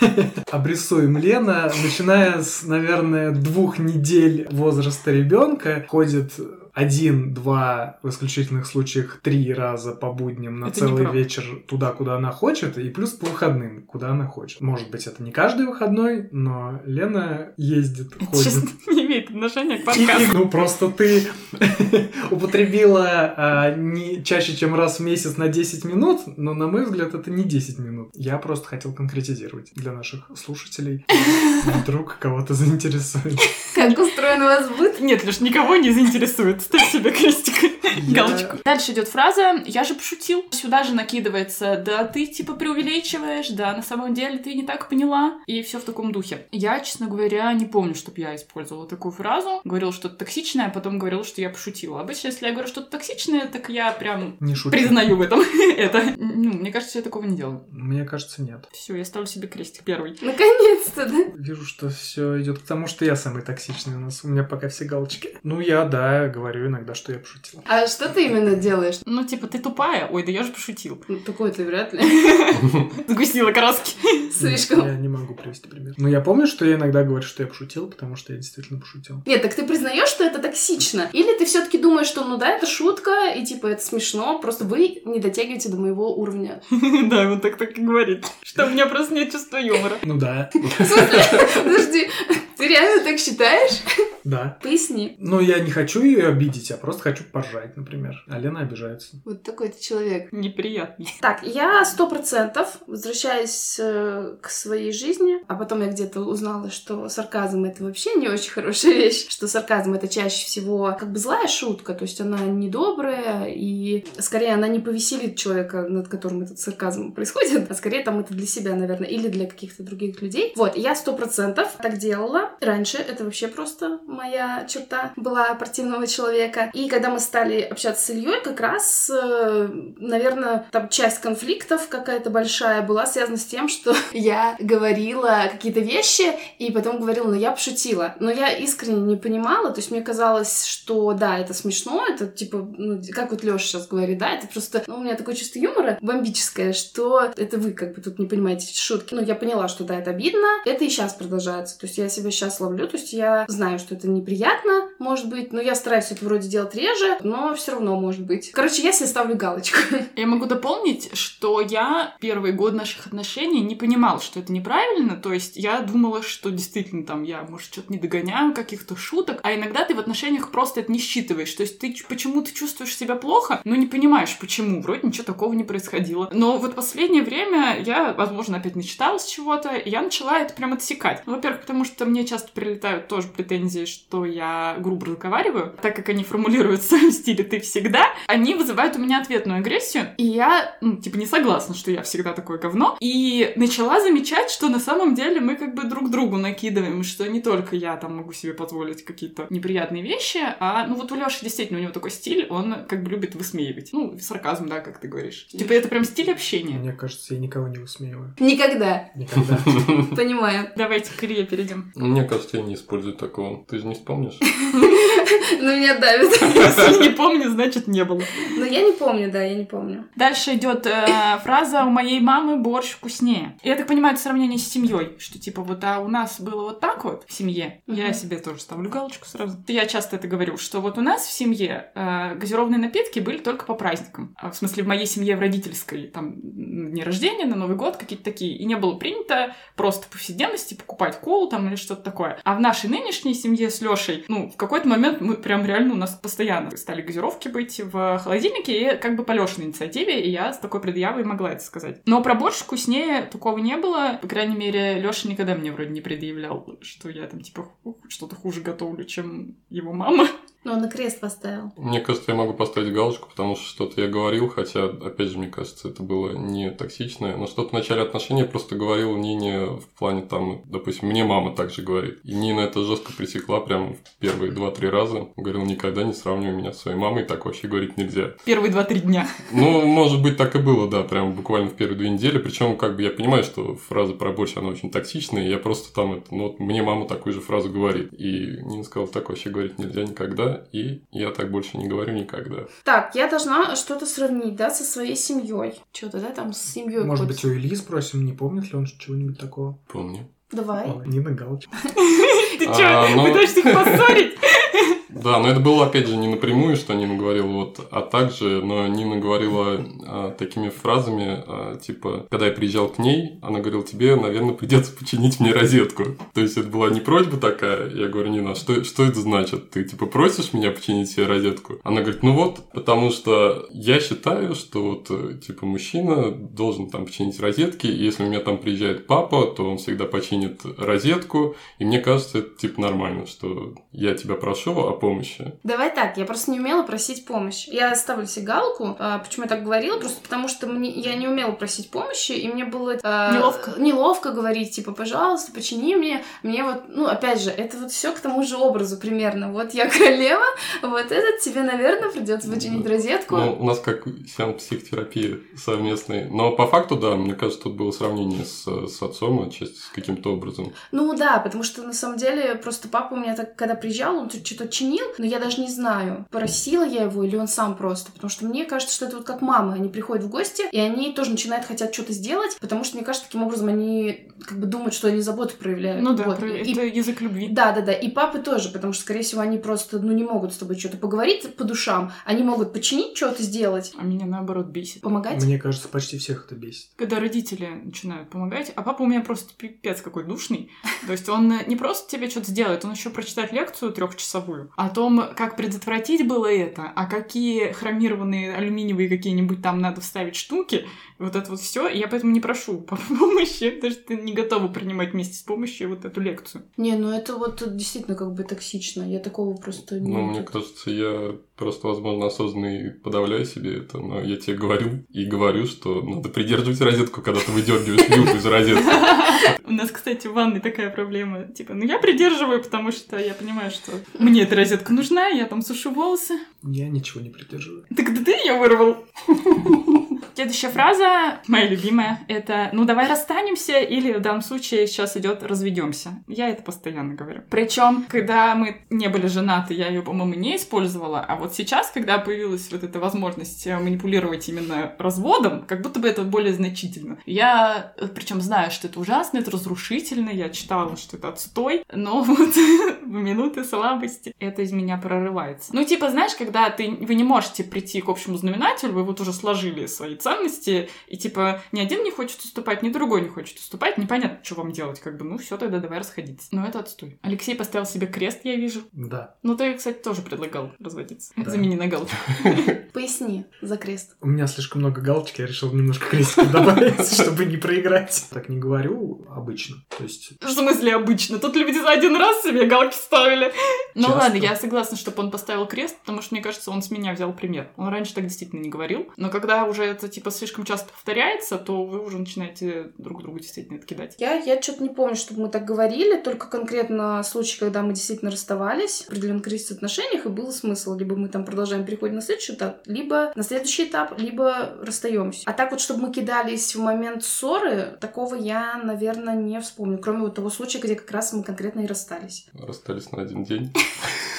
Обрисуем. 0.50 1.18
Лена, 1.18 1.70
начиная 1.82 2.42
с, 2.42 2.62
наверное, 2.64 3.30
двух 3.32 3.78
недель 3.78 4.46
возраста 4.50 5.12
ребенка, 5.12 5.84
ходит 5.88 6.32
один-два, 6.76 7.98
в 8.02 8.10
исключительных 8.10 8.66
случаях 8.66 9.20
три 9.22 9.50
раза 9.54 9.92
по 9.92 10.12
будням 10.12 10.60
на 10.60 10.66
Это 10.66 10.80
целый 10.80 11.10
вечер 11.10 11.42
туда, 11.66 11.92
куда 11.92 12.16
она 12.16 12.32
хочет, 12.32 12.76
и 12.76 12.90
плюс 12.90 13.12
по 13.12 13.24
выходным, 13.24 13.84
куда 13.84 14.10
она 14.10 14.26
хочет. 14.26 14.60
Может 14.60 14.90
быть, 14.90 15.06
это 15.06 15.22
не 15.22 15.32
каждый 15.32 15.64
выходной, 15.64 16.28
но 16.32 16.82
Лена 16.84 17.52
ездит, 17.56 18.14
Это 18.16 18.26
ходит. 18.26 18.44
сейчас 18.44 18.64
не 18.88 19.06
имеет 19.06 19.25
отношения 19.36 19.78
к 19.78 19.84
подкасту. 19.84 20.28
ну, 20.32 20.48
просто 20.48 20.90
ты 20.90 21.28
употребила 22.30 23.34
а, 23.36 23.74
не 23.74 24.22
чаще, 24.24 24.56
чем 24.56 24.74
раз 24.74 24.98
в 24.98 25.02
месяц 25.02 25.36
на 25.36 25.48
10 25.48 25.84
минут, 25.84 26.22
но, 26.36 26.54
на 26.54 26.66
мой 26.66 26.84
взгляд, 26.84 27.14
это 27.14 27.30
не 27.30 27.44
10 27.44 27.78
минут. 27.78 28.10
Я 28.14 28.38
просто 28.38 28.66
хотел 28.68 28.92
конкретизировать 28.92 29.70
для 29.74 29.92
наших 29.92 30.30
слушателей. 30.36 31.04
Вдруг 31.82 32.18
кого-то 32.18 32.54
заинтересует. 32.54 33.38
Как 33.74 33.98
устроен 33.98 34.42
у 34.42 34.46
вас 34.46 34.68
быт? 34.78 35.00
Нет, 35.00 35.24
лишь 35.24 35.40
никого 35.40 35.76
не 35.76 35.90
заинтересует. 35.90 36.62
Ставь 36.62 36.90
себе 36.90 37.10
крестик. 37.10 37.75
Галочку. 38.08 38.58
Дальше 38.64 38.92
идет 38.92 39.08
фраза 39.08 39.62
«Я 39.66 39.84
же 39.84 39.94
пошутил». 39.94 40.44
Сюда 40.50 40.84
же 40.84 40.94
накидывается 40.94 41.82
«Да 41.84 42.04
ты 42.04 42.26
типа 42.26 42.54
преувеличиваешь», 42.54 43.48
«Да 43.50 43.74
на 43.74 43.82
самом 43.82 44.14
деле 44.14 44.38
ты 44.38 44.54
не 44.54 44.64
так 44.64 44.88
поняла». 44.88 45.38
И 45.46 45.62
все 45.62 45.78
в 45.78 45.84
таком 45.84 46.12
духе. 46.12 46.46
Я, 46.52 46.80
честно 46.80 47.06
говоря, 47.06 47.52
не 47.52 47.66
помню, 47.66 47.94
чтобы 47.94 48.20
я 48.20 48.34
использовала 48.34 48.86
такую 48.86 49.12
фразу. 49.12 49.60
Говорила 49.64 49.92
что-то 49.92 50.16
токсичное, 50.16 50.66
а 50.66 50.70
потом 50.70 50.98
говорила, 50.98 51.24
что 51.24 51.40
я 51.40 51.50
пошутила. 51.50 52.00
Обычно, 52.00 52.28
если 52.28 52.46
я 52.46 52.52
говорю 52.52 52.68
что-то 52.68 52.90
токсичное, 52.90 53.46
так 53.46 53.68
я 53.68 53.90
прям 53.92 54.36
Не 54.40 54.54
признаю 54.70 55.16
в 55.16 55.22
этом 55.22 55.40
это. 55.76 56.14
Ну, 56.16 56.52
мне 56.52 56.72
кажется, 56.72 56.98
я 56.98 57.04
такого 57.04 57.24
не 57.24 57.36
делаю. 57.36 57.64
Мне 57.70 58.04
кажется, 58.04 58.42
нет. 58.42 58.68
Все, 58.72 58.96
я 58.96 59.04
ставлю 59.04 59.26
себе 59.26 59.48
крестик 59.48 59.84
первый. 59.84 60.16
Наконец-то, 60.20 61.06
да? 61.06 61.24
Вижу, 61.34 61.64
что 61.64 61.88
все 61.90 62.40
идет 62.40 62.58
к 62.60 62.66
тому, 62.66 62.86
что 62.86 63.04
я 63.04 63.16
самый 63.16 63.42
токсичный 63.42 63.96
у 63.96 64.00
нас. 64.00 64.24
У 64.24 64.28
меня 64.28 64.44
пока 64.44 64.68
все 64.68 64.84
галочки. 64.84 65.36
Ну, 65.42 65.60
я, 65.60 65.84
да, 65.84 66.28
говорю 66.28 66.66
иногда, 66.66 66.94
что 66.94 67.12
я 67.12 67.18
пошутил. 67.18 67.62
А 67.66 67.75
что 67.86 68.08
ты 68.08 68.26
именно 68.26 68.56
делаешь? 68.56 69.00
Ну, 69.04 69.24
типа, 69.24 69.46
ты 69.46 69.58
тупая? 69.58 70.08
Ой, 70.08 70.22
да 70.24 70.32
я 70.32 70.42
же 70.42 70.52
пошутил. 70.52 71.02
Ну, 71.08 71.16
такой 71.18 71.50
ты 71.50 71.64
вряд 71.64 71.92
ли. 71.92 72.00
Сгустила 73.08 73.52
краски. 73.52 73.94
Слишком. 74.32 74.86
Я 74.86 74.94
не 74.94 75.08
могу 75.08 75.34
привести 75.34 75.68
пример. 75.68 75.94
Но 75.96 76.08
я 76.08 76.20
помню, 76.20 76.46
что 76.46 76.64
я 76.64 76.76
иногда 76.76 77.02
говорю, 77.02 77.26
что 77.26 77.42
я 77.42 77.48
пошутил, 77.48 77.88
потому 77.88 78.16
что 78.16 78.32
я 78.32 78.38
действительно 78.38 78.80
пошутил. 78.80 79.22
Нет, 79.26 79.42
так 79.42 79.54
ты 79.54 79.66
признаешь, 79.66 80.08
что 80.08 80.24
это 80.24 80.38
токсично? 80.38 81.10
Или 81.12 81.36
ты 81.38 81.44
все-таки 81.44 81.78
думаешь, 81.78 82.06
что 82.06 82.24
ну 82.24 82.36
да, 82.36 82.48
это 82.48 82.66
шутка, 82.66 83.32
и 83.34 83.44
типа 83.44 83.66
это 83.68 83.84
смешно, 83.84 84.38
просто 84.38 84.64
вы 84.64 85.02
не 85.04 85.20
дотягиваете 85.20 85.68
до 85.68 85.76
моего 85.76 86.14
уровня. 86.16 86.62
Да, 87.06 87.30
он 87.30 87.40
так 87.40 87.56
так 87.56 87.78
и 87.78 87.82
говорит. 87.82 88.24
Что 88.42 88.66
у 88.66 88.70
меня 88.70 88.86
просто 88.86 89.14
нет 89.14 89.30
чувства 89.30 89.58
юмора. 89.58 89.96
Ну 90.02 90.18
да? 90.18 90.50
Подожди, 90.52 92.08
ты 92.56 92.68
реально 92.68 93.04
так 93.04 93.18
считаешь? 93.18 93.80
Да. 94.26 94.58
Поясни. 94.60 95.14
Но 95.18 95.40
я 95.40 95.60
не 95.60 95.70
хочу 95.70 96.02
ее 96.02 96.26
обидеть, 96.26 96.70
я 96.70 96.76
просто 96.76 97.02
хочу 97.02 97.22
поржать, 97.24 97.76
например. 97.76 98.24
А 98.28 98.38
Лена 98.38 98.60
обижается. 98.60 99.16
Вот 99.24 99.44
такой 99.44 99.68
ты 99.68 99.80
человек. 99.80 100.32
Неприятный. 100.32 101.08
Так, 101.20 101.44
я 101.44 101.84
сто 101.84 102.08
процентов 102.08 102.78
возвращаюсь 102.88 103.78
э, 103.78 104.36
к 104.40 104.50
своей 104.50 104.92
жизни, 104.92 105.36
а 105.46 105.54
потом 105.54 105.80
я 105.82 105.86
где-то 105.86 106.20
узнала, 106.22 106.70
что 106.70 107.08
сарказм 107.08 107.64
это 107.64 107.84
вообще 107.84 108.14
не 108.14 108.28
очень 108.28 108.50
хорошая 108.50 108.92
вещь, 108.94 109.28
что 109.28 109.46
сарказм 109.46 109.94
это 109.94 110.08
чаще 110.08 110.44
всего 110.44 110.96
как 110.98 111.12
бы 111.12 111.18
злая 111.20 111.46
шутка, 111.46 111.94
то 111.94 112.02
есть 112.02 112.20
она 112.20 112.38
недобрая, 112.38 113.46
и 113.46 114.04
скорее 114.18 114.54
она 114.54 114.66
не 114.66 114.80
повеселит 114.80 115.36
человека, 115.36 115.82
над 115.82 116.08
которым 116.08 116.42
этот 116.42 116.58
сарказм 116.58 117.12
происходит, 117.14 117.70
а 117.70 117.74
скорее 117.74 118.02
там 118.02 118.18
это 118.18 118.34
для 118.34 118.46
себя, 118.46 118.74
наверное, 118.74 119.08
или 119.08 119.28
для 119.28 119.46
каких-то 119.46 119.84
других 119.84 120.20
людей. 120.20 120.52
Вот, 120.56 120.76
я 120.76 120.96
сто 120.96 121.14
процентов 121.14 121.76
так 121.80 121.98
делала. 121.98 122.50
Раньше 122.60 122.98
это 122.98 123.22
вообще 123.22 123.46
просто 123.46 124.00
моя 124.16 124.64
черта 124.68 125.12
была 125.16 125.54
противного 125.54 126.06
человека. 126.06 126.70
И 126.72 126.88
когда 126.88 127.10
мы 127.10 127.20
стали 127.20 127.60
общаться 127.60 128.06
с 128.06 128.10
Ильей, 128.10 128.40
как 128.42 128.60
раз, 128.60 129.10
э, 129.10 129.68
наверное, 129.98 130.66
там 130.72 130.88
часть 130.88 131.20
конфликтов 131.20 131.88
какая-то 131.88 132.30
большая 132.30 132.82
была 132.82 133.06
связана 133.06 133.36
с 133.36 133.44
тем, 133.44 133.68
что 133.68 133.94
я 134.12 134.56
говорила 134.58 135.48
какие-то 135.50 135.80
вещи, 135.80 136.32
и 136.58 136.70
потом 136.72 137.00
говорила, 137.00 137.28
ну 137.28 137.34
я 137.34 137.52
пошутила. 137.52 138.14
Но 138.20 138.30
я 138.30 138.50
искренне 138.52 139.02
не 139.02 139.16
понимала, 139.16 139.70
то 139.70 139.78
есть 139.78 139.90
мне 139.90 140.02
казалось, 140.02 140.64
что 140.64 141.12
да, 141.12 141.38
это 141.38 141.54
смешно, 141.54 142.04
это 142.08 142.26
типа, 142.26 142.66
ну, 142.76 143.00
как 143.12 143.30
вот 143.30 143.42
Леша 143.42 143.58
сейчас 143.58 143.86
говорит, 143.86 144.18
да, 144.18 144.30
это 144.30 144.46
просто, 144.46 144.82
ну, 144.86 144.96
у 144.96 145.00
меня 145.00 145.14
такое 145.14 145.34
чувство 145.34 145.58
юмора 145.58 145.98
бомбическое, 146.00 146.72
что 146.72 147.30
это 147.36 147.58
вы 147.58 147.72
как 147.72 147.94
бы 147.94 148.00
тут 148.00 148.18
не 148.18 148.26
понимаете 148.26 148.72
шутки. 148.74 149.14
Ну, 149.14 149.22
я 149.22 149.34
поняла, 149.34 149.68
что 149.68 149.84
да, 149.84 149.98
это 149.98 150.10
обидно, 150.10 150.46
это 150.64 150.84
и 150.84 150.88
сейчас 150.88 151.14
продолжается, 151.14 151.78
то 151.78 151.86
есть 151.86 151.98
я 151.98 152.08
себя 152.08 152.30
сейчас 152.30 152.60
ловлю, 152.60 152.86
то 152.88 152.96
есть 152.96 153.12
я 153.12 153.44
знаю, 153.48 153.78
что 153.78 153.94
это 153.94 154.05
неприятно, 154.10 154.88
может 154.98 155.28
быть, 155.28 155.52
но 155.52 155.60
я 155.60 155.74
стараюсь 155.74 156.10
это 156.10 156.24
вроде 156.24 156.48
делать 156.48 156.74
реже, 156.74 157.18
но 157.22 157.54
все 157.54 157.72
равно 157.72 157.98
может 157.98 158.24
быть. 158.24 158.50
Короче, 158.52 158.82
я 158.82 158.92
себе 158.92 159.06
ставлю 159.06 159.36
галочку. 159.36 159.78
Я 160.16 160.26
могу 160.26 160.46
дополнить, 160.46 161.16
что 161.16 161.60
я 161.60 162.16
первый 162.20 162.52
год 162.52 162.74
наших 162.74 163.06
отношений 163.06 163.60
не 163.60 163.74
понимала, 163.74 164.20
что 164.20 164.40
это 164.40 164.52
неправильно. 164.52 165.16
То 165.16 165.32
есть 165.32 165.56
я 165.56 165.80
думала, 165.80 166.22
что 166.22 166.50
действительно 166.50 167.04
там 167.04 167.22
я, 167.22 167.42
может, 167.42 167.72
что-то 167.72 167.92
не 167.92 167.98
догоняю, 167.98 168.54
каких-то 168.54 168.96
шуток. 168.96 169.40
А 169.42 169.54
иногда 169.54 169.84
ты 169.84 169.94
в 169.94 169.98
отношениях 169.98 170.50
просто 170.50 170.80
это 170.80 170.90
не 170.90 170.98
считываешь. 170.98 171.52
То 171.52 171.62
есть 171.62 171.78
ты 171.78 171.94
почему-то 172.08 172.52
чувствуешь 172.52 172.96
себя 172.96 173.14
плохо, 173.14 173.60
но 173.64 173.74
не 173.74 173.86
понимаешь, 173.86 174.36
почему. 174.38 174.80
Вроде 174.80 175.06
ничего 175.06 175.24
такого 175.24 175.52
не 175.52 175.64
происходило. 175.64 176.30
Но 176.32 176.56
вот 176.58 176.74
последнее 176.74 177.22
время 177.22 177.82
я, 177.84 178.12
возможно, 178.12 178.58
опять 178.58 178.76
начиталась 178.76 179.26
чего-то, 179.26 179.70
я 179.84 180.02
начала 180.02 180.38
это 180.38 180.54
прям 180.54 180.72
отсекать. 180.72 181.22
Ну, 181.26 181.34
Во-первых, 181.34 181.62
потому 181.62 181.84
что 181.84 182.04
мне 182.04 182.24
часто 182.24 182.52
прилетают 182.52 183.08
тоже 183.08 183.28
претензии, 183.28 183.84
что 183.96 184.24
я 184.24 184.76
грубо 184.78 185.06
разговариваю, 185.06 185.74
так 185.80 185.96
как 185.96 186.08
они 186.08 186.22
формулируют 186.22 186.80
в 186.82 186.84
своем 186.84 187.10
стиле 187.10 187.44
«ты 187.44 187.60
всегда», 187.60 188.06
они 188.26 188.54
вызывают 188.54 188.96
у 188.96 188.98
меня 188.98 189.20
ответную 189.20 189.58
агрессию, 189.58 190.08
и 190.18 190.24
я, 190.24 190.76
ну, 190.80 190.96
типа, 190.96 191.16
не 191.16 191.26
согласна, 191.26 191.74
что 191.74 191.90
я 191.90 192.02
всегда 192.02 192.32
такое 192.32 192.58
говно, 192.58 192.96
и 193.00 193.52
начала 193.56 194.00
замечать, 194.00 194.50
что 194.50 194.68
на 194.68 194.80
самом 194.80 195.14
деле 195.14 195.40
мы 195.40 195.56
как 195.56 195.74
бы 195.74 195.84
друг 195.84 196.10
другу 196.10 196.36
накидываем, 196.36 197.02
что 197.02 197.26
не 197.26 197.40
только 197.40 197.76
я 197.76 197.96
там 197.96 198.16
могу 198.16 198.32
себе 198.32 198.52
позволить 198.52 199.04
какие-то 199.04 199.46
неприятные 199.50 200.02
вещи, 200.02 200.40
а, 200.60 200.86
ну, 200.86 200.94
вот 200.94 201.12
у 201.12 201.14
Лёши 201.14 201.42
действительно, 201.42 201.78
у 201.78 201.82
него 201.82 201.92
такой 201.92 202.10
стиль, 202.10 202.46
он 202.50 202.86
как 202.86 203.02
бы 203.02 203.10
любит 203.10 203.34
высмеивать. 203.34 203.90
Ну, 203.92 204.18
сарказм, 204.18 204.68
да, 204.68 204.80
как 204.80 204.98
ты 204.98 205.08
говоришь. 205.08 205.46
Типа, 205.48 205.72
это 205.72 205.88
прям 205.88 206.04
стиль 206.04 206.30
общения. 206.30 206.78
Мне 206.78 206.92
кажется, 206.92 207.34
я 207.34 207.40
никого 207.40 207.68
не 207.68 207.78
высмеиваю. 207.78 208.34
Никогда. 208.38 209.10
Никогда. 209.14 209.56
Понимаю. 210.16 210.70
Давайте 210.76 211.12
к 211.12 211.24
Илье 211.24 211.44
перейдем. 211.44 211.92
Мне 211.94 212.24
кажется, 212.24 212.58
я 212.58 212.62
не 212.62 212.74
использую 212.74 213.14
такого. 213.14 213.64
Ты 213.64 213.78
не 213.86 213.94
вспомнишь? 213.94 214.38
Ну, 215.60 215.76
меня 215.76 215.98
давит. 215.98 216.30
Если 216.40 217.02
не 217.02 217.10
помню, 217.10 217.50
значит, 217.50 217.86
не 217.86 218.04
было. 218.04 218.22
Но 218.56 218.64
я 218.64 218.82
не 218.82 218.92
помню, 218.92 219.30
да, 219.30 219.42
я 219.42 219.54
не 219.54 219.64
помню. 219.64 220.08
Дальше 220.16 220.54
идет 220.54 220.86
э, 220.86 221.38
фраза 221.42 221.84
«У 221.84 221.90
моей 221.90 222.20
мамы 222.20 222.56
борщ 222.58 222.90
вкуснее». 222.90 223.56
Я 223.62 223.76
так 223.76 223.86
понимаю, 223.86 224.14
это 224.14 224.22
сравнение 224.22 224.58
с 224.58 224.68
семьей, 224.68 225.16
что 225.18 225.38
типа 225.38 225.62
вот 225.62 225.82
а 225.84 226.00
у 226.00 226.08
нас 226.08 226.40
было 226.40 226.62
вот 226.62 226.80
так 226.80 227.04
вот 227.04 227.24
в 227.26 227.32
семье. 227.32 227.82
Я 227.86 228.12
себе 228.12 228.38
тоже 228.38 228.60
ставлю 228.60 228.90
галочку 228.90 229.26
сразу. 229.26 229.56
Я 229.68 229.86
часто 229.86 230.16
это 230.16 230.28
говорю, 230.28 230.56
что 230.56 230.80
вот 230.80 230.98
у 230.98 231.00
нас 231.00 231.24
в 231.24 231.32
семье 231.32 231.90
э, 231.94 232.34
газированные 232.34 232.78
напитки 232.78 233.20
были 233.20 233.38
только 233.38 233.64
по 233.64 233.74
праздникам. 233.74 234.34
А, 234.36 234.50
в 234.50 234.56
смысле, 234.56 234.82
в 234.82 234.86
моей 234.86 235.06
семье 235.06 235.36
в 235.36 235.40
родительской, 235.40 236.08
там, 236.08 236.34
дни 236.36 237.02
рождения, 237.02 237.44
на 237.44 237.56
Новый 237.56 237.76
год, 237.76 237.96
какие-то 237.96 238.24
такие. 238.24 238.56
И 238.56 238.64
не 238.64 238.76
было 238.76 238.94
принято 238.94 239.54
просто 239.76 240.06
в 240.06 240.10
повседневности 240.10 240.74
покупать 240.74 241.20
колу 241.20 241.48
там 241.48 241.68
или 241.68 241.76
что-то 241.76 242.02
такое. 242.02 242.38
А 242.44 242.54
в 242.54 242.60
нашей 242.60 242.90
нынешней 242.90 243.34
семье 243.34 243.70
с 243.70 243.80
Лешей, 243.80 244.24
ну, 244.28 244.50
в 244.50 244.56
какой-то 244.56 244.88
момент 244.88 245.15
мы 245.20 245.36
прям 245.36 245.64
реально 245.64 245.94
у 245.94 245.96
нас 245.96 246.14
постоянно 246.14 246.76
стали 246.76 247.02
газировки 247.02 247.48
быть 247.48 247.80
в 247.80 248.18
холодильнике, 248.18 248.94
и 248.94 248.98
как 248.98 249.16
бы 249.16 249.24
по 249.24 249.32
Лешиной 249.32 249.66
инициативе, 249.66 250.20
и 250.20 250.30
я 250.30 250.52
с 250.52 250.58
такой 250.58 250.80
предъявой 250.80 251.24
могла 251.24 251.52
это 251.52 251.62
сказать. 251.62 252.02
Но 252.06 252.22
про 252.22 252.34
борщ 252.34 252.56
вкуснее 252.56 253.22
такого 253.22 253.58
не 253.58 253.76
было. 253.76 254.18
По 254.20 254.28
крайней 254.28 254.56
мере, 254.56 255.00
Леша 255.00 255.28
никогда 255.28 255.54
мне 255.54 255.72
вроде 255.72 255.90
не 255.90 256.00
предъявлял, 256.00 256.78
что 256.80 257.08
я 257.08 257.26
там 257.26 257.40
типа 257.40 257.68
что-то 258.08 258.36
хуже 258.36 258.60
готовлю, 258.60 259.04
чем 259.04 259.56
его 259.70 259.92
мама. 259.92 260.26
Но 260.66 260.72
он 260.72 260.80
на 260.80 260.88
крест 260.88 261.20
поставил. 261.20 261.70
Мне 261.76 262.00
кажется, 262.00 262.32
я 262.32 262.36
могу 262.36 262.52
поставить 262.52 262.92
галочку, 262.92 263.28
потому 263.28 263.54
что 263.54 263.64
что-то 263.64 264.00
я 264.00 264.08
говорил, 264.08 264.48
хотя, 264.48 264.86
опять 264.86 265.28
же, 265.28 265.38
мне 265.38 265.46
кажется, 265.46 265.90
это 265.90 266.02
было 266.02 266.32
не 266.32 266.72
токсичное, 266.72 267.36
но 267.36 267.46
что-то 267.46 267.68
в 267.68 267.72
начале 267.72 268.02
отношений 268.02 268.40
я 268.40 268.46
просто 268.48 268.74
говорил 268.74 269.16
Нине 269.16 269.66
в 269.66 269.86
плане 269.96 270.22
там, 270.22 270.62
допустим, 270.64 271.06
мне 271.06 271.22
мама 271.22 271.54
также 271.54 271.82
говорит. 271.82 272.18
И 272.24 272.34
Нина 272.34 272.62
это 272.62 272.82
жестко 272.82 273.12
пресекла 273.12 273.60
прям 273.60 273.94
в 273.94 274.18
первые 274.18 274.50
два-три 274.50 274.88
раза. 274.88 275.28
Говорил, 275.36 275.62
никогда 275.62 276.02
не 276.02 276.12
сравнивай 276.12 276.56
меня 276.56 276.72
с 276.72 276.80
своей 276.80 276.98
мамой, 276.98 277.22
так 277.22 277.46
вообще 277.46 277.68
говорить 277.68 277.96
нельзя. 277.96 278.32
Первые 278.44 278.72
два-три 278.72 278.98
дня. 278.98 279.28
Ну, 279.52 279.86
может 279.86 280.20
быть, 280.20 280.36
так 280.36 280.56
и 280.56 280.58
было, 280.58 280.90
да, 280.90 281.04
прям 281.04 281.34
буквально 281.34 281.68
в 281.68 281.74
первые 281.74 281.96
две 281.96 282.10
недели. 282.10 282.38
Причем, 282.38 282.76
как 282.76 282.96
бы 282.96 283.02
я 283.02 283.10
понимаю, 283.10 283.44
что 283.44 283.76
фраза 283.76 284.14
про 284.14 284.32
борщ, 284.32 284.56
она 284.56 284.70
очень 284.70 284.90
токсичная, 284.90 285.44
и 285.44 285.48
я 285.48 285.58
просто 285.58 285.94
там 285.94 286.14
это, 286.14 286.34
ну, 286.34 286.48
вот 286.48 286.58
мне 286.58 286.82
мама 286.82 287.06
такую 287.06 287.34
же 287.34 287.40
фразу 287.40 287.70
говорит. 287.70 288.12
И 288.14 288.58
Нина 288.64 288.82
сказала, 288.82 289.08
так 289.08 289.28
вообще 289.28 289.50
говорить 289.50 289.78
нельзя 289.78 290.02
никогда. 290.02 290.55
И 290.72 291.02
я 291.10 291.30
так 291.30 291.50
больше 291.50 291.78
не 291.78 291.88
говорю 291.88 292.14
никогда. 292.14 292.66
Так, 292.84 293.14
я 293.14 293.28
должна 293.28 293.76
что-то 293.76 294.06
сравнить, 294.06 294.56
да, 294.56 294.70
со 294.70 294.84
своей 294.84 295.16
семьей. 295.16 295.74
Что-то, 295.92 296.20
да, 296.20 296.30
там 296.30 296.52
с 296.52 296.62
семьей. 296.62 297.04
Может 297.04 297.26
быть, 297.26 297.44
у 297.44 297.52
Ильи 297.52 297.74
спросим, 297.76 298.24
не 298.24 298.32
помнит 298.32 298.70
ли 298.72 298.76
он 298.78 298.86
чего-нибудь 298.86 299.38
такого? 299.38 299.78
Помню. 299.88 300.28
Давай. 300.52 300.88
Нина 301.06 301.32
Галочка. 301.32 301.70
Ты 302.58 302.66
А, 302.66 302.74
чё, 303.08 303.16
ну- 303.16 303.26
пытаешься 303.26 303.60
их 303.60 303.64
поссорить? 303.74 304.38
Да, 305.22 305.38
но 305.38 305.48
это 305.48 305.60
было, 305.60 305.86
опять 305.86 306.08
же, 306.08 306.16
не 306.16 306.28
напрямую, 306.28 306.76
что 306.76 306.94
Нина 306.94 307.16
говорила, 307.16 307.46
вот, 307.46 307.80
а 307.90 308.02
также, 308.02 308.62
но 308.62 308.86
Нина 308.86 309.16
говорила 309.16 309.84
а, 310.04 310.30
такими 310.30 310.68
фразами, 310.68 311.42
а, 311.46 311.76
типа, 311.76 312.26
когда 312.30 312.46
я 312.46 312.52
приезжал 312.52 312.88
к 312.88 312.98
ней, 312.98 313.38
она 313.42 313.60
говорила, 313.60 313.82
тебе, 313.82 314.16
наверное, 314.16 314.54
придется 314.54 314.92
починить 314.92 315.40
мне 315.40 315.52
розетку. 315.52 316.04
То 316.34 316.40
есть 316.40 316.56
это 316.56 316.68
была 316.68 316.90
не 316.90 317.00
просьба 317.00 317.38
такая, 317.38 317.90
я 317.90 318.08
говорю, 318.08 318.30
Нина, 318.30 318.52
а 318.52 318.54
что, 318.54 318.84
что 318.84 319.04
это 319.04 319.20
значит? 319.20 319.70
Ты, 319.70 319.84
типа, 319.84 320.06
просишь 320.06 320.52
меня 320.52 320.70
починить 320.70 321.10
себе 321.10 321.26
розетку? 321.26 321.78
Она 321.82 322.02
говорит, 322.02 322.22
ну 322.22 322.32
вот, 322.32 322.70
потому 322.72 323.10
что 323.10 323.66
я 323.70 324.00
считаю, 324.00 324.54
что 324.54 324.82
вот, 324.82 325.40
типа, 325.40 325.64
мужчина 325.64 326.30
должен 326.30 326.90
там 326.90 327.06
починить 327.06 327.40
розетки, 327.40 327.86
и 327.86 328.04
если 328.04 328.24
у 328.24 328.26
меня 328.26 328.40
там 328.40 328.58
приезжает 328.58 329.06
папа, 329.06 329.46
то 329.46 329.70
он 329.70 329.78
всегда 329.78 330.04
починит 330.04 330.60
розетку, 330.76 331.56
и 331.78 331.84
мне 331.84 332.00
кажется, 332.00 332.38
это, 332.38 332.56
типа, 332.56 332.80
нормально, 332.80 333.26
что 333.26 333.74
я 333.92 334.14
тебя 334.14 334.34
прошу 334.34 334.72
о 334.72 334.92
помощи. 335.06 335.52
Давай 335.62 335.94
так, 335.94 336.16
я 336.16 336.24
просто 336.24 336.50
не 336.50 336.58
умела 336.60 336.82
просить 336.82 337.24
помощь. 337.24 337.68
Я 337.68 337.94
ставлю 337.94 338.26
себе 338.26 338.46
галку. 338.46 338.96
А, 338.98 339.18
почему 339.18 339.44
я 339.44 339.48
так 339.48 339.62
говорила? 339.62 339.98
Просто 339.98 340.20
потому 340.20 340.48
что 340.48 340.66
мне, 340.66 340.90
я 340.90 341.14
не 341.14 341.28
умела 341.28 341.52
просить 341.52 341.90
помощи, 341.90 342.32
и 342.32 342.48
мне 342.48 342.64
было 342.64 342.98
а, 343.02 343.32
Неловко. 343.32 343.74
неловко 343.78 344.30
говорить, 344.32 344.72
типа, 344.72 344.92
пожалуйста, 344.92 345.52
почини 345.52 345.94
мне. 345.96 346.24
Мне 346.42 346.64
вот, 346.64 346.84
ну, 346.88 347.06
опять 347.06 347.40
же, 347.40 347.50
это 347.50 347.76
вот 347.78 347.92
все 347.92 348.12
к 348.12 348.20
тому 348.20 348.42
же 348.42 348.56
образу 348.56 348.96
примерно. 348.98 349.52
Вот 349.52 349.74
я 349.74 349.88
королева, 349.90 350.44
вот 350.82 351.12
этот 351.12 351.40
тебе, 351.40 351.62
наверное, 351.62 352.10
придется 352.10 352.50
починить 352.50 352.86
розетку. 352.86 353.36
Ну, 353.36 353.56
у 353.60 353.64
нас 353.64 353.78
как 353.78 354.04
сеанс 354.36 354.62
психотерапии 354.62 355.38
совместный. 355.56 356.28
Но 356.30 356.52
по 356.52 356.66
факту, 356.66 356.96
да, 356.96 357.14
мне 357.14 357.34
кажется, 357.34 357.62
тут 357.64 357.74
было 357.74 357.90
сравнение 357.90 358.44
с, 358.44 358.64
с 358.64 359.02
отцом 359.02 359.46
отчасти 359.46 359.78
с 359.78 359.88
каким-то 359.94 360.32
образом. 360.32 360.72
Ну 360.92 361.14
да, 361.14 361.38
потому 361.38 361.62
что 361.62 361.82
на 361.82 361.92
самом 361.92 362.16
деле 362.16 362.54
просто 362.56 362.88
папа 362.88 363.14
у 363.14 363.16
меня 363.16 363.36
так, 363.36 363.54
когда 363.56 363.74
приезжал, 363.74 364.16
он 364.16 364.28
тут 364.28 364.46
что-то 364.46 364.68
чинил, 364.68 364.95
но 365.18 365.24
я 365.24 365.38
даже 365.38 365.60
не 365.60 365.68
знаю, 365.70 366.26
просила 366.30 366.84
я 366.84 367.02
его 367.04 367.24
или 367.24 367.36
он 367.36 367.48
сам 367.48 367.76
просто, 367.76 368.12
потому 368.12 368.30
что 368.30 368.44
мне 368.46 368.64
кажется, 368.64 368.94
что 368.94 369.06
это 369.06 369.16
вот 369.16 369.26
как 369.26 369.40
мамы, 369.42 369.74
они 369.74 369.88
приходят 369.88 370.24
в 370.24 370.28
гости, 370.28 370.64
и 370.72 370.78
они 370.78 371.12
тоже 371.12 371.30
начинают 371.30 371.64
хотят 371.66 371.92
что-то 371.94 372.12
сделать, 372.12 372.56
потому 372.60 372.84
что 372.84 372.96
мне 372.96 373.04
кажется, 373.04 373.26
таким 373.26 373.42
образом 373.42 373.68
они 373.68 374.28
как 374.46 374.58
бы 374.58 374.66
думают, 374.66 374.94
что 374.94 375.08
они 375.08 375.20
заботу 375.20 375.54
проявляют. 375.56 376.02
Ну 376.02 376.14
да, 376.14 376.24
Вот. 376.24 376.38
про- 376.38 376.48
И- 376.56 376.72
это 376.72 376.82
язык 376.84 377.20
любви. 377.20 377.48
да, 377.50 377.72
да, 377.72 377.80
да. 377.80 377.92
И 377.92 378.08
папы 378.10 378.38
тоже, 378.38 378.68
потому 378.70 378.92
что, 378.92 379.02
скорее 379.02 379.22
всего, 379.22 379.40
они 379.40 379.58
просто, 379.58 379.98
ну, 379.98 380.12
не 380.12 380.24
могут 380.24 380.52
с 380.52 380.56
тобой 380.58 380.78
что-то 380.78 380.96
поговорить 380.98 381.56
по 381.56 381.64
душам. 381.64 382.12
Они 382.24 382.42
могут 382.42 382.72
починить, 382.72 383.16
что-то 383.16 383.42
сделать, 383.42 383.92
А 383.98 384.02
меня 384.04 384.26
наоборот 384.26 384.66
бесит. 384.66 385.02
помогать. 385.02 385.42
Мне 385.42 385.58
кажется, 385.58 385.88
почти 385.88 386.18
всех 386.18 386.46
это 386.46 386.54
бесит. 386.54 386.90
Когда 386.96 387.18
родители 387.20 387.66
начинают 387.84 388.28
помогать, 388.30 388.72
а 388.74 388.82
папа 388.82 389.02
у 389.02 389.06
меня 389.06 389.20
просто 389.20 389.52
пипец 389.56 390.00
какой 390.00 390.24
душный. 390.24 390.70
То 391.06 391.12
есть 391.12 391.28
он 391.28 391.50
э, 391.52 391.64
не 391.66 391.76
просто 391.76 392.10
тебе 392.10 392.28
что-то 392.30 392.50
сделает, 392.50 392.84
он 392.84 392.92
еще 392.92 393.10
прочитает 393.10 393.52
лекцию 393.52 393.92
трехчасовую 393.92 394.70
о 394.76 394.90
том, 394.90 395.30
как 395.34 395.56
предотвратить 395.56 396.26
было 396.26 396.52
это, 396.52 396.92
а 396.94 397.06
какие 397.06 397.72
хромированные 397.72 398.54
алюминиевые 398.54 399.08
какие-нибудь 399.08 399.62
там 399.62 399.80
надо 399.80 400.02
вставить 400.02 400.36
штуки, 400.36 400.86
вот 401.18 401.36
это 401.36 401.50
вот 401.50 401.60
все. 401.60 401.88
Я 401.88 402.08
поэтому 402.08 402.32
не 402.32 402.40
прошу 402.40 402.80
помощи, 403.08 403.70
потому 403.70 403.92
что 403.92 404.02
ты 404.02 404.16
не 404.16 404.32
готова 404.32 404.68
принимать 404.68 405.12
вместе 405.12 405.34
с 405.34 405.42
помощью 405.42 405.90
вот 405.90 406.04
эту 406.04 406.20
лекцию. 406.20 406.64
Не, 406.76 406.96
ну 406.96 407.10
это 407.10 407.36
вот 407.36 407.62
действительно 407.76 408.16
как 408.16 408.32
бы 408.32 408.44
токсично. 408.44 409.02
Я 409.02 409.18
такого 409.18 409.56
просто 409.56 409.98
не... 410.00 410.12
Ну, 410.12 410.22
мне 410.26 410.42
кажется, 410.42 410.90
я 410.90 411.36
просто, 411.56 411.88
возможно, 411.88 412.26
осознанно 412.26 412.86
и 412.86 412.90
подавляю 412.90 413.44
себе 413.44 413.78
это, 413.78 413.98
но 413.98 414.20
я 414.20 414.36
тебе 414.36 414.56
говорю 414.56 415.04
и 415.10 415.24
говорю, 415.24 415.66
что 415.66 416.02
надо 416.02 416.28
придерживать 416.28 416.80
розетку, 416.80 417.22
когда 417.22 417.40
ты 417.40 417.50
выдергиваешь 417.52 418.08
люк 418.08 418.34
из 418.34 418.44
розетки. 418.44 418.84
У 419.64 419.72
нас, 419.72 419.90
кстати, 419.90 420.26
в 420.26 420.32
ванной 420.32 420.60
такая 420.60 420.90
проблема. 420.90 421.44
Типа, 421.44 421.74
ну 421.74 421.84
я 421.84 421.98
придерживаю, 421.98 422.62
потому 422.62 422.92
что 422.92 423.18
я 423.18 423.34
понимаю, 423.34 423.70
что 423.70 423.92
мне 424.18 424.42
эта 424.42 424.54
розетка 424.54 424.92
нужна, 424.92 425.28
я 425.28 425.46
там 425.46 425.62
сушу 425.62 425.90
волосы. 425.90 426.38
Я 426.62 426.88
ничего 426.88 427.20
не 427.20 427.30
придерживаю. 427.30 427.84
Так 427.94 428.14
да 428.14 428.24
ты 428.24 428.32
ее 428.32 428.58
вырвал. 428.58 429.04
Следующая 430.34 430.68
фраза, 430.68 431.05
моя 431.48 431.68
любимая, 431.68 432.20
это 432.28 432.70
«ну 432.72 432.84
давай 432.84 433.08
расстанемся» 433.08 433.78
или 433.78 434.12
в 434.12 434.20
данном 434.20 434.42
случае 434.42 434.86
сейчас 434.86 435.16
идет 435.16 435.42
«разведемся». 435.42 436.22
Я 436.26 436.48
это 436.48 436.62
постоянно 436.62 437.14
говорю. 437.14 437.42
Причем, 437.50 438.04
когда 438.08 438.54
мы 438.54 438.82
не 438.90 439.08
были 439.08 439.26
женаты, 439.26 439.74
я 439.74 439.88
ее, 439.88 440.02
по-моему, 440.02 440.34
не 440.34 440.56
использовала, 440.56 441.20
а 441.20 441.36
вот 441.36 441.54
сейчас, 441.54 441.90
когда 441.90 442.18
появилась 442.18 442.70
вот 442.70 442.82
эта 442.82 442.98
возможность 442.98 443.66
э, 443.66 443.78
манипулировать 443.78 444.48
именно 444.48 444.92
разводом, 444.98 445.64
как 445.66 445.82
будто 445.82 446.00
бы 446.00 446.08
это 446.08 446.22
более 446.22 446.52
значительно. 446.52 447.18
Я, 447.26 447.94
причем 448.14 448.40
знаю, 448.40 448.70
что 448.70 448.88
это 448.88 449.00
ужасно, 449.00 449.38
это 449.38 449.50
разрушительно, 449.50 450.30
я 450.30 450.48
читала, 450.50 450.96
что 450.96 451.16
это 451.16 451.28
отстой, 451.28 451.84
но 451.92 452.22
вот 452.22 452.54
в 452.56 453.12
минуты 453.12 453.64
слабости 453.64 454.34
это 454.38 454.62
из 454.62 454.72
меня 454.72 454.96
прорывается. 454.96 455.74
Ну, 455.74 455.84
типа, 455.84 456.10
знаешь, 456.10 456.34
когда 456.34 456.70
ты, 456.70 456.90
вы 457.00 457.14
не 457.14 457.24
можете 457.24 457.64
прийти 457.64 458.00
к 458.00 458.08
общему 458.08 458.36
знаменателю, 458.36 458.92
вы 458.92 459.04
вот 459.04 459.20
уже 459.20 459.32
сложили 459.32 459.86
свои 459.86 460.16
ценности, 460.16 460.88
и 461.06 461.16
типа 461.16 461.62
ни 461.72 461.80
один 461.80 462.02
не 462.04 462.10
хочет 462.10 462.40
уступать, 462.40 462.82
ни 462.82 462.90
другой 462.90 463.22
не 463.22 463.28
хочет 463.28 463.58
уступать, 463.58 463.98
непонятно, 463.98 464.40
что 464.42 464.56
вам 464.56 464.72
делать, 464.72 465.00
как 465.00 465.16
бы, 465.16 465.24
ну 465.24 465.38
все, 465.38 465.56
тогда 465.56 465.78
давай 465.78 465.98
расходиться. 465.98 466.48
Но 466.52 466.66
это 466.66 466.80
отстой. 466.80 467.18
Алексей 467.22 467.54
поставил 467.54 467.86
себе 467.86 468.06
крест, 468.06 468.40
я 468.44 468.56
вижу. 468.56 468.82
Да. 468.92 469.36
Ну, 469.42 469.56
ты, 469.56 469.74
кстати, 469.74 469.98
тоже 469.98 470.22
предлагал 470.22 470.72
разводиться. 470.78 471.32
Да. 471.36 471.50
Замени 471.50 471.76
на 471.76 471.86
галочку. 471.86 472.16
Поясни 472.92 473.44
за 473.62 473.76
крест. 473.76 474.16
У 474.20 474.28
меня 474.28 474.46
слишком 474.46 474.80
много 474.80 475.00
галочек, 475.00 475.38
я 475.38 475.46
решил 475.46 475.72
немножко 475.72 476.06
крестиков 476.08 476.50
добавить, 476.50 477.12
чтобы 477.12 477.44
не 477.44 477.56
проиграть. 477.56 478.26
Так 478.30 478.48
не 478.48 478.58
говорю 478.58 479.26
обычно. 479.30 479.76
То 479.96 480.04
есть 480.04 480.32
В 480.40 480.50
смысле 480.50 480.94
обычно? 480.94 481.38
Тут 481.38 481.56
люди 481.56 481.78
за 481.78 481.90
один 481.90 482.16
раз 482.16 482.42
себе 482.42 482.66
галки 482.66 482.94
ставили. 482.94 483.52
Ну 483.94 484.08
ладно, 484.08 484.36
я 484.36 484.56
согласна, 484.56 484.96
чтобы 484.96 485.22
он 485.22 485.30
поставил 485.30 485.66
крест, 485.66 485.98
потому 486.00 486.22
что, 486.22 486.34
мне 486.34 486.42
кажется, 486.42 486.70
он 486.70 486.82
с 486.82 486.90
меня 486.90 487.12
взял 487.12 487.32
пример. 487.32 487.70
Он 487.76 487.88
раньше 487.88 488.14
так 488.14 488.24
действительно 488.24 488.60
не 488.60 488.68
говорил. 488.68 489.10
Но 489.16 489.30
когда 489.30 489.64
уже 489.64 489.84
это, 489.84 490.08
типа, 490.08 490.30
слишком 490.30 490.64
часто 490.64 490.85
повторяется, 490.92 491.58
то 491.58 491.84
вы 491.84 492.04
уже 492.04 492.18
начинаете 492.18 492.92
друг 492.98 493.22
другу 493.22 493.38
действительно 493.38 493.76
это 493.76 493.86
кидать. 493.86 494.14
Я, 494.18 494.34
я 494.34 494.60
что-то 494.60 494.82
не 494.82 494.88
помню, 494.88 495.16
чтобы 495.16 495.42
мы 495.42 495.48
так 495.48 495.64
говорили, 495.64 496.20
только 496.20 496.48
конкретно 496.48 497.22
случай, 497.22 497.58
когда 497.58 497.82
мы 497.82 497.94
действительно 497.94 498.30
расставались 498.30 499.02
в 499.02 499.08
определенном 499.08 499.42
количестве 499.42 499.76
отношениях, 499.76 500.26
и 500.26 500.28
был 500.28 500.52
смысл. 500.52 500.94
Либо 500.94 501.16
мы 501.16 501.28
там 501.28 501.44
продолжаем 501.44 501.84
переходим 501.84 502.16
на 502.16 502.22
следующий 502.22 502.54
этап, 502.54 502.82
либо 502.86 503.32
на 503.34 503.42
следующий 503.42 503.84
этап, 503.84 504.18
либо 504.18 504.76
расстаемся. 504.82 505.42
А 505.46 505.52
так 505.52 505.70
вот, 505.70 505.80
чтобы 505.80 506.06
мы 506.08 506.12
кидались 506.12 506.74
в 506.74 506.80
момент 506.80 507.24
ссоры, 507.24 507.96
такого 508.00 508.34
я, 508.34 508.78
наверное, 508.82 509.36
не 509.36 509.60
вспомню. 509.60 509.98
Кроме 509.98 510.20
вот 510.20 510.34
того 510.34 510.50
случая, 510.50 510.78
где 510.78 510.94
как 510.94 511.10
раз 511.10 511.32
мы 511.32 511.42
конкретно 511.42 511.80
и 511.80 511.86
расстались. 511.86 512.46
Расстались 512.54 513.10
на 513.12 513.22
один 513.22 513.44
день. 513.44 513.72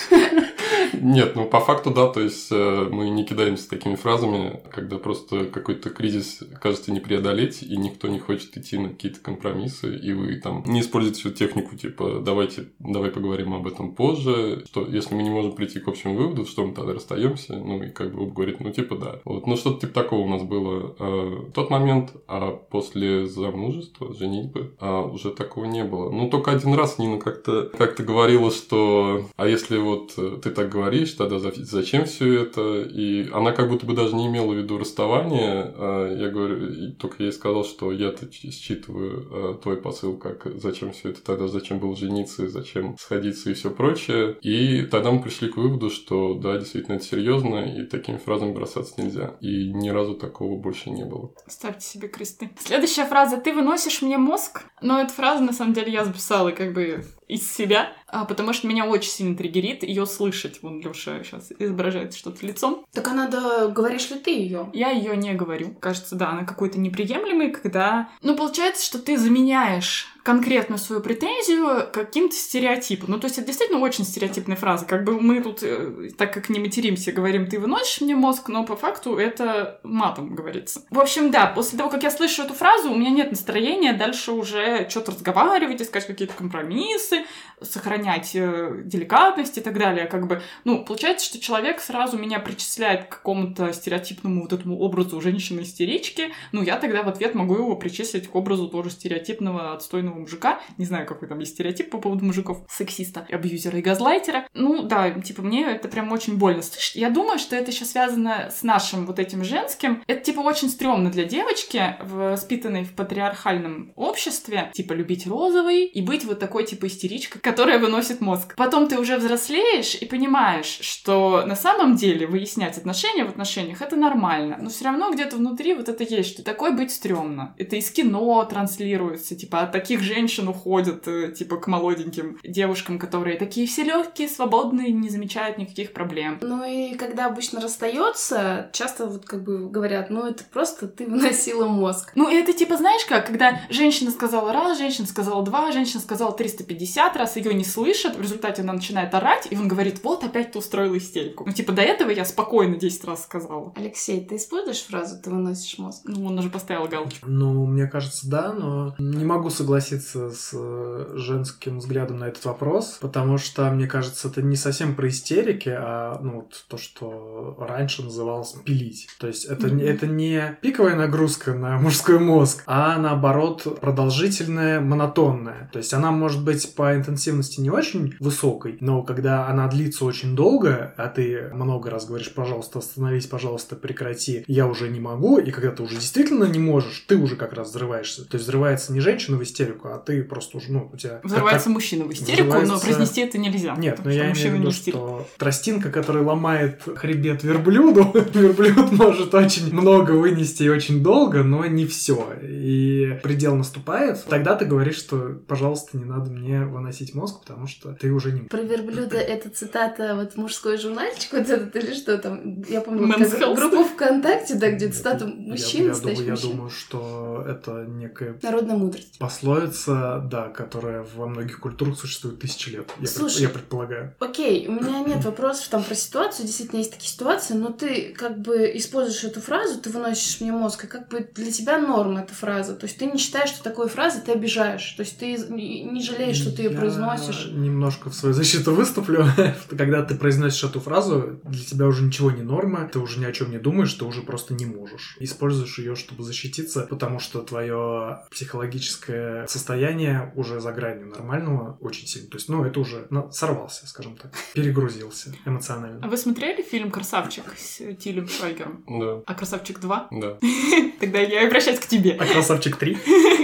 Нет, 0.94 1.36
ну 1.36 1.46
по 1.46 1.60
факту 1.60 1.92
да, 1.92 2.08
то 2.08 2.22
есть 2.22 2.48
э, 2.52 2.88
мы 2.92 3.10
не 3.10 3.26
кидаемся 3.26 3.70
такими 3.70 3.96
фразами, 3.96 4.62
когда 4.72 4.98
просто 4.98 5.46
какой-то 5.46 5.90
кризис 5.90 6.44
кажется 6.62 6.92
не 6.92 7.00
преодолеть, 7.00 7.64
и 7.64 7.78
никто 7.78 8.08
не 8.08 8.20
хочет 8.20 8.58
идти 8.58 8.78
на 8.78 8.90
какие-то 8.90 9.20
компромиссы, 9.20 9.96
и 9.96 10.14
вы 10.14 10.36
там 10.36 10.64
не 10.66 10.82
используете 10.82 11.20
всю 11.20 11.30
технику, 11.32 11.76
типа, 11.76 12.22
давайте, 12.24 12.70
давай 12.80 13.12
поговорим 13.12 13.54
об 13.54 13.68
этом 13.68 13.94
позже, 13.94 14.64
что 14.66 14.86
если 14.88 15.16
мы 15.16 15.24
не 15.24 15.30
можем 15.30 15.54
прийти 15.54 15.80
к 15.80 15.88
общему 15.88 16.16
выводу, 16.16 16.46
что 16.46 16.66
мы 16.66 16.74
тогда 16.74 16.94
расстаемся, 16.94 17.54
ну 17.58 17.84
и 17.84 17.90
как 17.90 18.14
бы 18.14 18.24
оба 18.24 18.34
говорит, 18.34 18.60
ну 18.60 18.72
типа 18.72 18.96
да. 18.96 19.20
Вот, 19.26 19.48
ну 19.48 19.56
что-то 19.58 19.82
типа 19.82 19.94
такого 19.94 20.22
у 20.22 20.30
нас 20.30 20.44
было 20.44 20.96
э, 20.98 21.36
в 21.48 21.52
тот 21.52 21.70
момент, 21.70 22.14
а 22.28 22.52
после 22.52 23.26
замужества, 23.28 24.14
женитьбы, 24.14 24.76
а, 24.80 25.02
уже 25.04 25.32
такого 25.32 25.66
не 25.66 25.84
было. 25.84 26.10
Ну 26.10 26.30
только 26.30 26.52
один 26.52 26.74
раз 26.74 26.98
Нина 26.98 27.20
как-то 27.20 27.70
как 27.78 27.98
говорила, 27.98 28.52
что 28.52 29.28
а 29.36 29.48
если 29.48 29.78
вот 29.78 30.14
э, 30.18 30.40
ты 30.42 30.52
так 30.58 30.70
говоришь, 30.70 31.12
тогда 31.14 31.40
за- 31.40 31.54
зачем 31.56 32.06
все 32.06 32.42
это? 32.44 32.82
И 32.82 33.30
она 33.32 33.52
как 33.52 33.70
будто 33.70 33.86
бы 33.86 33.94
даже 33.94 34.16
не 34.16 34.28
имела 34.28 34.52
в 34.52 34.58
виду 34.58 34.78
расставание. 34.78 35.74
А 35.78 36.08
Я 36.18 36.30
говорю, 36.30 36.92
только 36.94 37.18
я 37.20 37.26
ей 37.28 37.32
сказал, 37.32 37.64
что 37.64 37.92
я-то 37.92 38.28
ч- 38.28 38.50
считываю 38.52 39.28
э, 39.32 39.58
твой 39.62 39.78
посыл, 39.78 40.18
как 40.18 40.48
зачем 40.60 40.92
все 40.92 41.10
это 41.10 41.22
тогда, 41.24 41.48
зачем 41.48 41.80
было 41.80 41.96
жениться, 41.96 42.48
зачем 42.50 42.98
сходиться 43.00 43.52
и 43.52 43.54
все 43.54 43.70
прочее. 43.70 44.36
И 44.42 44.82
тогда 44.84 45.12
мы 45.12 45.22
пришли 45.22 45.50
к 45.50 45.58
выводу, 45.58 45.90
что 45.90 46.34
да, 46.34 46.58
действительно 46.58 46.96
это 46.96 47.06
серьезно, 47.06 47.60
и 47.78 47.84
такими 47.84 48.18
фразами 48.18 48.52
бросаться 48.54 49.00
нельзя. 49.02 49.36
И 49.42 49.72
ни 49.72 49.90
разу 49.90 50.16
такого 50.16 50.58
больше 50.58 50.90
не 50.90 51.06
было. 51.06 51.32
Ставьте 51.48 51.86
себе 51.86 52.08
кресты. 52.08 52.50
Следующая 52.60 53.06
фраза. 53.06 53.38
Ты 53.38 53.54
выносишь 53.54 54.02
мне 54.02 54.18
мозг? 54.18 54.64
Но 54.82 55.00
эту 55.00 55.14
фразу, 55.14 55.44
на 55.44 55.54
самом 55.54 55.74
деле, 55.74 55.92
я 55.92 56.04
записала 56.06 56.52
как 56.52 56.74
бы 56.74 57.04
из 57.28 57.50
себя. 57.52 57.92
А, 58.08 58.26
потому 58.26 58.54
что 58.54 58.68
меня 58.68 58.86
очень 58.86 59.12
сильно 59.12 59.36
триггерит 59.36 59.84
ее 59.84 60.06
слышать. 60.06 60.62
Вон 60.62 60.80
Леша 60.80 61.24
сейчас 61.24 61.52
изображает 61.60 62.14
что-то 62.14 62.46
лицом. 62.46 62.86
Так 62.94 63.08
а 63.08 63.14
надо, 63.14 63.68
говоришь 63.70 64.10
ли 64.10 64.18
ты 64.18 64.32
ее? 64.32 64.70
Я 64.74 64.92
ее 64.92 65.18
не 65.18 65.34
говорю. 65.34 65.74
Кажется, 65.80 66.16
да, 66.16 66.30
она 66.30 66.46
какой-то 66.46 66.80
неприемлемый, 66.80 67.52
когда... 67.52 68.10
Ну, 68.22 68.36
получается, 68.36 68.86
что 68.86 69.00
ты 69.00 69.18
заменяешь 69.18 70.08
конкретную 70.28 70.78
свою 70.78 71.02
претензию 71.02 71.90
каким-то 71.94 72.36
стереотипом. 72.36 73.12
Ну, 73.12 73.18
то 73.18 73.28
есть 73.28 73.38
это 73.38 73.48
действительно 73.48 73.80
очень 73.80 74.04
стереотипная 74.04 74.58
фраза. 74.58 74.84
Как 74.84 75.06
бы 75.06 75.22
мы 75.22 75.42
тут, 75.42 75.64
э, 75.64 76.10
так 76.18 76.34
как 76.34 76.50
не 76.50 76.60
материмся, 76.60 77.14
говорим, 77.14 77.48
ты 77.48 77.58
выносишь 77.58 78.02
мне 78.02 78.14
мозг, 78.14 78.50
но 78.50 78.66
по 78.66 78.76
факту 78.76 79.16
это 79.16 79.80
матом 79.84 80.36
говорится. 80.36 80.82
В 80.90 81.00
общем, 81.00 81.32
да, 81.32 81.48
после 81.48 81.78
того, 81.78 81.90
как 81.90 82.04
я 82.04 82.12
слышу 82.12 82.44
эту 82.44 82.54
фразу, 82.54 82.92
у 82.92 82.96
меня 82.98 83.12
нет 83.12 83.32
настроения 83.32 83.94
дальше 83.94 84.34
уже 84.34 84.90
что-то 84.90 85.14
разговаривать, 85.14 85.82
искать 85.82 86.06
какие-то 86.06 86.34
компромиссы, 86.34 87.24
сохранять 87.62 88.32
э, 88.36 88.82
деликатность 88.84 89.58
и 89.58 89.62
так 89.62 89.80
далее. 89.80 90.08
Как 90.08 90.28
бы, 90.28 90.42
ну, 90.66 90.84
получается, 90.84 91.26
что 91.26 91.40
человек 91.40 91.80
сразу 91.80 92.18
меня 92.18 92.40
причисляет 92.40 93.06
к 93.06 93.10
какому-то 93.20 93.72
стереотипному 93.72 94.42
вот 94.42 94.52
этому 94.52 94.78
образу 94.78 95.22
женщины-истерички, 95.22 96.34
ну, 96.52 96.64
я 96.64 96.76
тогда 96.76 97.02
в 97.04 97.08
ответ 97.08 97.34
могу 97.34 97.56
его 97.56 97.78
причислить 97.78 98.28
к 98.28 98.36
образу 98.36 98.68
тоже 98.68 98.90
стереотипного 98.90 99.72
отстойного 99.72 100.17
мужика. 100.18 100.60
Не 100.78 100.86
знаю, 100.86 101.06
какой 101.06 101.28
там 101.28 101.40
есть 101.40 101.54
стереотип 101.54 101.90
по 101.90 101.98
поводу 101.98 102.26
мужиков. 102.26 102.66
Сексиста, 102.70 103.26
абьюзера 103.30 103.78
и 103.78 103.82
газлайтера. 103.82 104.48
Ну, 104.54 104.84
да, 104.84 105.12
типа, 105.12 105.42
мне 105.42 105.66
это 105.66 105.88
прям 105.88 106.12
очень 106.12 106.38
больно 106.38 106.62
слышать. 106.62 106.96
Я 106.96 107.10
думаю, 107.10 107.40
что 107.40 107.56
это 107.56 107.72
еще 107.72 107.86
связано 107.86 108.50
с 108.52 108.64
нашим 108.64 109.06
вот 109.06 109.20
этим 109.20 109.44
женским. 109.44 110.04
Это, 110.08 110.24
типа, 110.24 110.42
очень 110.42 110.70
стрёмно 110.70 111.10
для 111.10 111.26
девочки, 111.26 111.98
воспитанной 112.02 112.84
в 112.84 112.94
патриархальном 112.94 113.94
обществе, 113.96 114.72
типа, 114.74 114.94
любить 114.94 115.28
розовый 115.28 115.86
и 115.86 116.02
быть 116.02 116.26
вот 116.26 116.40
такой, 116.40 116.66
типа, 116.66 116.88
истеричкой, 116.88 117.42
которая 117.42 117.80
выносит 117.80 118.22
мозг. 118.22 118.56
Потом 118.56 118.88
ты 118.88 119.00
уже 119.00 119.18
взрослеешь 119.18 119.96
и 119.96 120.06
понимаешь, 120.06 120.80
что 120.82 121.44
на 121.46 121.56
самом 121.56 121.96
деле 121.96 122.28
выяснять 122.28 122.78
отношения 122.78 123.26
в 123.26 123.30
отношениях 123.30 123.82
это 123.82 123.96
нормально, 123.96 124.58
но 124.62 124.70
все 124.70 124.86
равно 124.86 125.12
где-то 125.12 125.38
внутри 125.38 125.74
вот 125.74 125.90
это 125.90 126.04
есть, 126.04 126.30
что 126.30 126.44
такой 126.44 126.72
быть 126.72 126.92
стрёмно. 126.92 127.56
Это 127.58 127.76
из 127.76 127.90
кино 127.92 128.44
транслируется, 128.46 129.36
типа, 129.36 129.62
от 129.62 129.72
таких 129.72 129.97
женщин 130.02 130.48
уходят, 130.48 131.08
э, 131.08 131.32
типа, 131.32 131.58
к 131.58 131.68
молоденьким 131.68 132.40
девушкам, 132.44 133.00
которые 133.00 133.38
такие 133.38 133.68
все 133.68 133.84
легкие, 133.84 134.28
свободные, 134.28 134.92
не 134.92 135.10
замечают 135.10 135.58
никаких 135.58 135.94
проблем. 135.94 136.38
Ну 136.42 136.64
и 136.64 136.96
когда 136.96 137.26
обычно 137.28 137.62
расстается, 137.62 138.70
часто 138.74 139.08
вот 139.08 139.26
как 139.26 139.44
бы 139.44 139.70
говорят, 139.70 140.10
ну 140.10 140.26
это 140.26 140.44
просто 140.44 140.88
ты 140.88 141.06
выносила 141.06 141.68
мозг. 141.68 142.12
Ну 142.16 142.30
это 142.30 142.54
типа, 142.54 142.78
знаешь 142.78 143.06
как, 143.06 143.28
когда 143.28 143.62
женщина 143.70 144.12
сказала 144.12 144.54
раз, 144.54 144.78
женщина 144.78 145.08
сказала 145.08 145.44
два, 145.44 145.72
женщина 145.72 146.02
сказала 146.02 146.32
350 146.32 147.16
раз, 147.18 147.36
ее 147.36 147.54
не 147.54 147.66
слышат, 147.66 148.16
в 148.16 148.22
результате 148.22 148.62
она 148.62 148.74
начинает 148.74 149.14
орать, 149.14 149.48
и 149.50 149.56
он 149.56 149.68
говорит, 149.68 150.04
вот 150.04 150.24
опять 150.24 150.52
ты 150.52 150.60
устроила 150.60 150.98
истерику. 150.98 151.46
Ну 151.46 151.52
типа 151.52 151.72
до 151.74 151.82
этого 151.82 152.10
я 152.10 152.26
спокойно 152.26 152.76
10 152.76 153.06
раз 153.06 153.24
сказала. 153.24 153.74
Алексей, 153.76 154.24
ты 154.24 154.36
используешь 154.36 154.84
фразу 154.84 155.22
«ты 155.22 155.30
выносишь 155.30 155.78
мозг»? 155.78 156.02
Ну 156.06 156.26
он 156.26 156.38
уже 156.38 156.50
поставил 156.50 156.88
галочку. 156.88 157.28
Ну, 157.30 157.66
мне 157.66 157.88
кажется, 157.88 158.30
да, 158.30 158.54
но 158.54 158.96
не 158.98 159.26
могу 159.26 159.50
согласиться 159.50 159.87
согласиться 159.88 160.30
с 160.32 160.52
э, 160.54 161.14
женским 161.16 161.80
взглядом 161.80 162.20
на 162.20 162.26
этот 162.26 162.44
вопрос, 162.46 162.98
потому 163.02 163.38
что, 163.38 163.70
мне 163.72 163.88
кажется, 163.88 164.28
это 164.28 164.42
не 164.42 164.56
совсем 164.56 164.96
про 164.96 165.08
истерики, 165.08 165.70
а 165.70 166.20
ну, 166.22 166.38
вот 166.38 166.66
то, 166.68 166.78
что 166.78 167.56
раньше 167.60 168.04
называлось 168.04 168.56
пилить. 168.66 169.08
То 169.20 169.28
есть 169.28 169.46
это, 169.46 169.68
mm-hmm. 169.68 169.86
это 169.86 170.08
не 170.08 170.58
пиковая 170.62 170.96
нагрузка 170.96 171.54
на 171.54 171.78
мужской 171.78 172.20
мозг, 172.20 172.64
а 172.66 172.98
наоборот 172.98 173.80
продолжительная, 173.80 174.80
монотонная. 174.82 175.70
То 175.72 175.80
есть 175.80 175.94
она 175.94 176.12
может 176.12 176.44
быть 176.44 176.76
по 176.76 176.96
интенсивности 176.96 177.62
не 177.62 177.70
очень 177.70 178.16
высокой, 178.20 178.78
но 178.82 179.04
когда 179.04 179.48
она 179.48 179.68
длится 179.68 180.06
очень 180.06 180.36
долго, 180.36 180.94
а 180.98 181.08
ты 181.08 181.50
много 181.54 181.90
раз 181.90 182.06
говоришь, 182.06 182.34
пожалуйста, 182.34 182.80
остановись, 182.80 183.28
пожалуйста, 183.28 183.76
прекрати, 183.76 184.44
я 184.48 184.68
уже 184.68 184.90
не 184.90 185.00
могу, 185.00 185.38
и 185.38 185.52
когда 185.52 185.72
ты 185.72 185.84
уже 185.84 185.96
действительно 185.96 186.46
не 186.46 186.60
можешь, 186.60 187.06
ты 187.08 187.16
уже 187.16 187.36
как 187.36 187.54
раз 187.54 187.70
взрываешься. 187.70 188.26
То 188.26 188.36
есть 188.36 188.46
взрывается 188.46 188.94
не 188.94 189.00
женщина 189.00 189.38
в 189.38 189.44
истерику, 189.44 189.77
а 189.86 189.98
ты 189.98 190.24
просто 190.24 190.58
уже, 190.58 190.72
ну, 190.72 190.90
у 190.92 190.98
тебя... 190.98 191.20
Взрывается 191.24 191.66
как, 191.66 191.74
мужчина 191.74 192.06
в 192.06 192.12
истерику, 192.12 192.50
взрывается... 192.50 192.74
но 192.74 192.80
произнести 192.80 193.22
это 193.22 193.38
нельзя. 193.38 193.76
Нет, 193.78 194.00
но 194.04 194.12
я 194.12 194.32
имею 194.32 194.52
в 194.52 194.60
виду, 194.60 194.72
что 194.72 195.28
тростинка, 195.38 195.90
которая 195.90 196.24
ломает 196.24 196.82
хребет 196.96 197.44
верблюду, 197.44 198.12
верблюд 198.34 198.92
может 198.92 199.34
очень 199.34 199.74
много 199.74 200.12
вынести 200.12 200.64
и 200.64 200.70
очень 200.70 201.04
долго, 201.04 201.44
но 201.44 201.66
не 201.66 201.86
все. 201.86 202.34
И 202.42 203.20
предел 203.24 203.56
наступает, 203.56 204.24
тогда 204.26 204.56
ты 204.56 204.66
говоришь, 204.66 204.98
что, 204.98 205.40
пожалуйста, 205.48 205.98
не 205.98 206.06
надо 206.06 206.32
мне 206.32 206.66
выносить 206.66 207.14
мозг, 207.14 207.42
потому 207.42 207.68
что 207.68 207.94
ты 207.94 208.12
уже 208.12 208.32
не... 208.32 208.42
Про 208.42 208.62
верблюда 208.62 209.18
это 209.18 209.50
цитата 209.50 210.16
вот 210.16 210.36
мужской 210.38 210.78
журнальчик 210.78 211.34
вот 211.34 211.50
этот 211.50 211.76
или 211.76 211.94
что 211.94 212.18
там? 212.18 212.62
Я 212.64 212.82
помню, 212.82 213.14
как 213.14 213.56
группу 213.56 213.84
ВКонтакте, 213.84 214.56
да, 214.56 214.72
где 214.72 214.90
цитата 214.90 215.26
мужчин, 215.26 215.88
я, 215.88 215.94
я, 215.94 216.00
думаю, 216.00 216.26
я 216.26 216.36
думаю, 216.36 216.70
что 216.70 217.46
это 217.48 217.86
некая... 217.88 218.38
Народная 218.42 218.78
мудрость. 218.78 219.18
Пословица 219.20 219.67
традиция, 219.68 220.20
да, 220.20 220.50
которая 220.50 221.06
во 221.16 221.28
многих 221.28 221.60
культурах 221.60 222.00
существует 222.00 222.40
тысячи 222.40 222.70
лет, 222.70 222.90
я, 223.00 223.08
Слушай, 223.08 223.44
я 223.44 223.50
предполагаю. 223.50 224.16
Окей, 224.20 224.68
у 224.68 224.72
меня 224.72 225.00
нет 225.00 225.24
вопросов 225.26 225.68
там 225.70 225.84
про 225.84 225.96
ситуацию, 225.96 226.46
действительно 226.46 226.80
есть 226.80 226.92
такие 226.92 227.10
ситуации, 227.10 227.54
но 227.54 227.70
ты 227.70 228.14
как 228.14 228.40
бы 228.40 228.72
используешь 228.76 229.24
эту 229.24 229.42
фразу, 229.42 229.80
ты 229.80 229.90
выносишь 229.90 230.42
мне 230.42 230.52
мозг, 230.52 230.86
и 230.86 230.88
как 230.88 231.10
бы 231.10 231.28
для 231.36 231.52
тебя 231.52 231.80
норма 231.80 232.22
эта 232.22 232.34
фраза, 232.34 232.76
то 232.76 232.86
есть 232.86 232.98
ты 232.98 233.06
не 233.06 233.18
считаешь, 233.18 233.50
что 233.50 233.64
такой 233.64 233.90
фразы 233.90 234.22
ты 234.26 234.32
обижаешь, 234.32 234.92
то 234.92 235.02
есть 235.02 235.18
ты 235.18 235.38
не 235.38 236.02
жалеешь, 236.02 236.38
что 236.38 236.52
ты 236.52 236.64
ее 236.64 236.70
произносишь. 236.72 237.50
немножко 237.52 238.10
в 238.10 238.16
свою 238.16 238.34
защиту 238.34 238.74
выступлю, 238.74 239.26
когда 239.78 240.04
ты 240.04 240.16
произносишь 240.16 240.64
эту 240.64 240.80
фразу, 240.80 241.40
для 241.44 241.64
тебя 241.64 241.88
уже 241.88 242.04
ничего 242.04 242.32
не 242.32 242.44
норма, 242.44 242.90
ты 242.92 243.00
уже 243.00 243.20
ни 243.20 243.26
о 243.26 243.32
чем 243.32 243.52
не 243.52 243.60
думаешь, 243.60 243.94
ты 243.94 244.06
уже 244.06 244.22
просто 244.22 244.54
не 244.54 244.66
можешь. 244.66 245.18
Используешь 245.20 245.80
ее, 245.80 245.96
чтобы 245.96 246.24
защититься, 246.24 246.88
потому 246.90 247.20
что 247.20 247.42
твое 247.42 248.20
психологическое 248.32 249.46
состояние 249.58 250.32
уже 250.36 250.60
за 250.60 250.72
гранью 250.72 251.08
нормального 251.08 251.78
очень 251.82 252.08
сильно. 252.08 252.30
То 252.30 252.38
есть, 252.38 252.50
ну, 252.50 252.64
это 252.64 252.80
уже 252.80 253.08
ну, 253.10 253.32
сорвался, 253.32 253.88
скажем 253.88 254.16
так, 254.16 254.32
перегрузился 254.54 255.34
эмоционально. 255.46 256.00
А 256.04 256.08
вы 256.08 256.18
смотрели 256.18 256.62
фильм 256.62 256.92
«Красавчик» 256.92 257.44
с 257.58 257.78
Тилем 257.96 258.28
Швайгером? 258.28 258.84
Да. 258.88 259.22
А 259.26 259.34
«Красавчик 259.34 259.80
2»? 259.80 260.08
Да. 260.12 260.38
Тогда 261.00 261.20
я 261.20 261.48
обращаюсь 261.48 261.80
к 261.80 261.88
тебе. 261.88 262.12
А 262.20 262.26
«Красавчик 262.26 262.82
3»? 262.82 262.98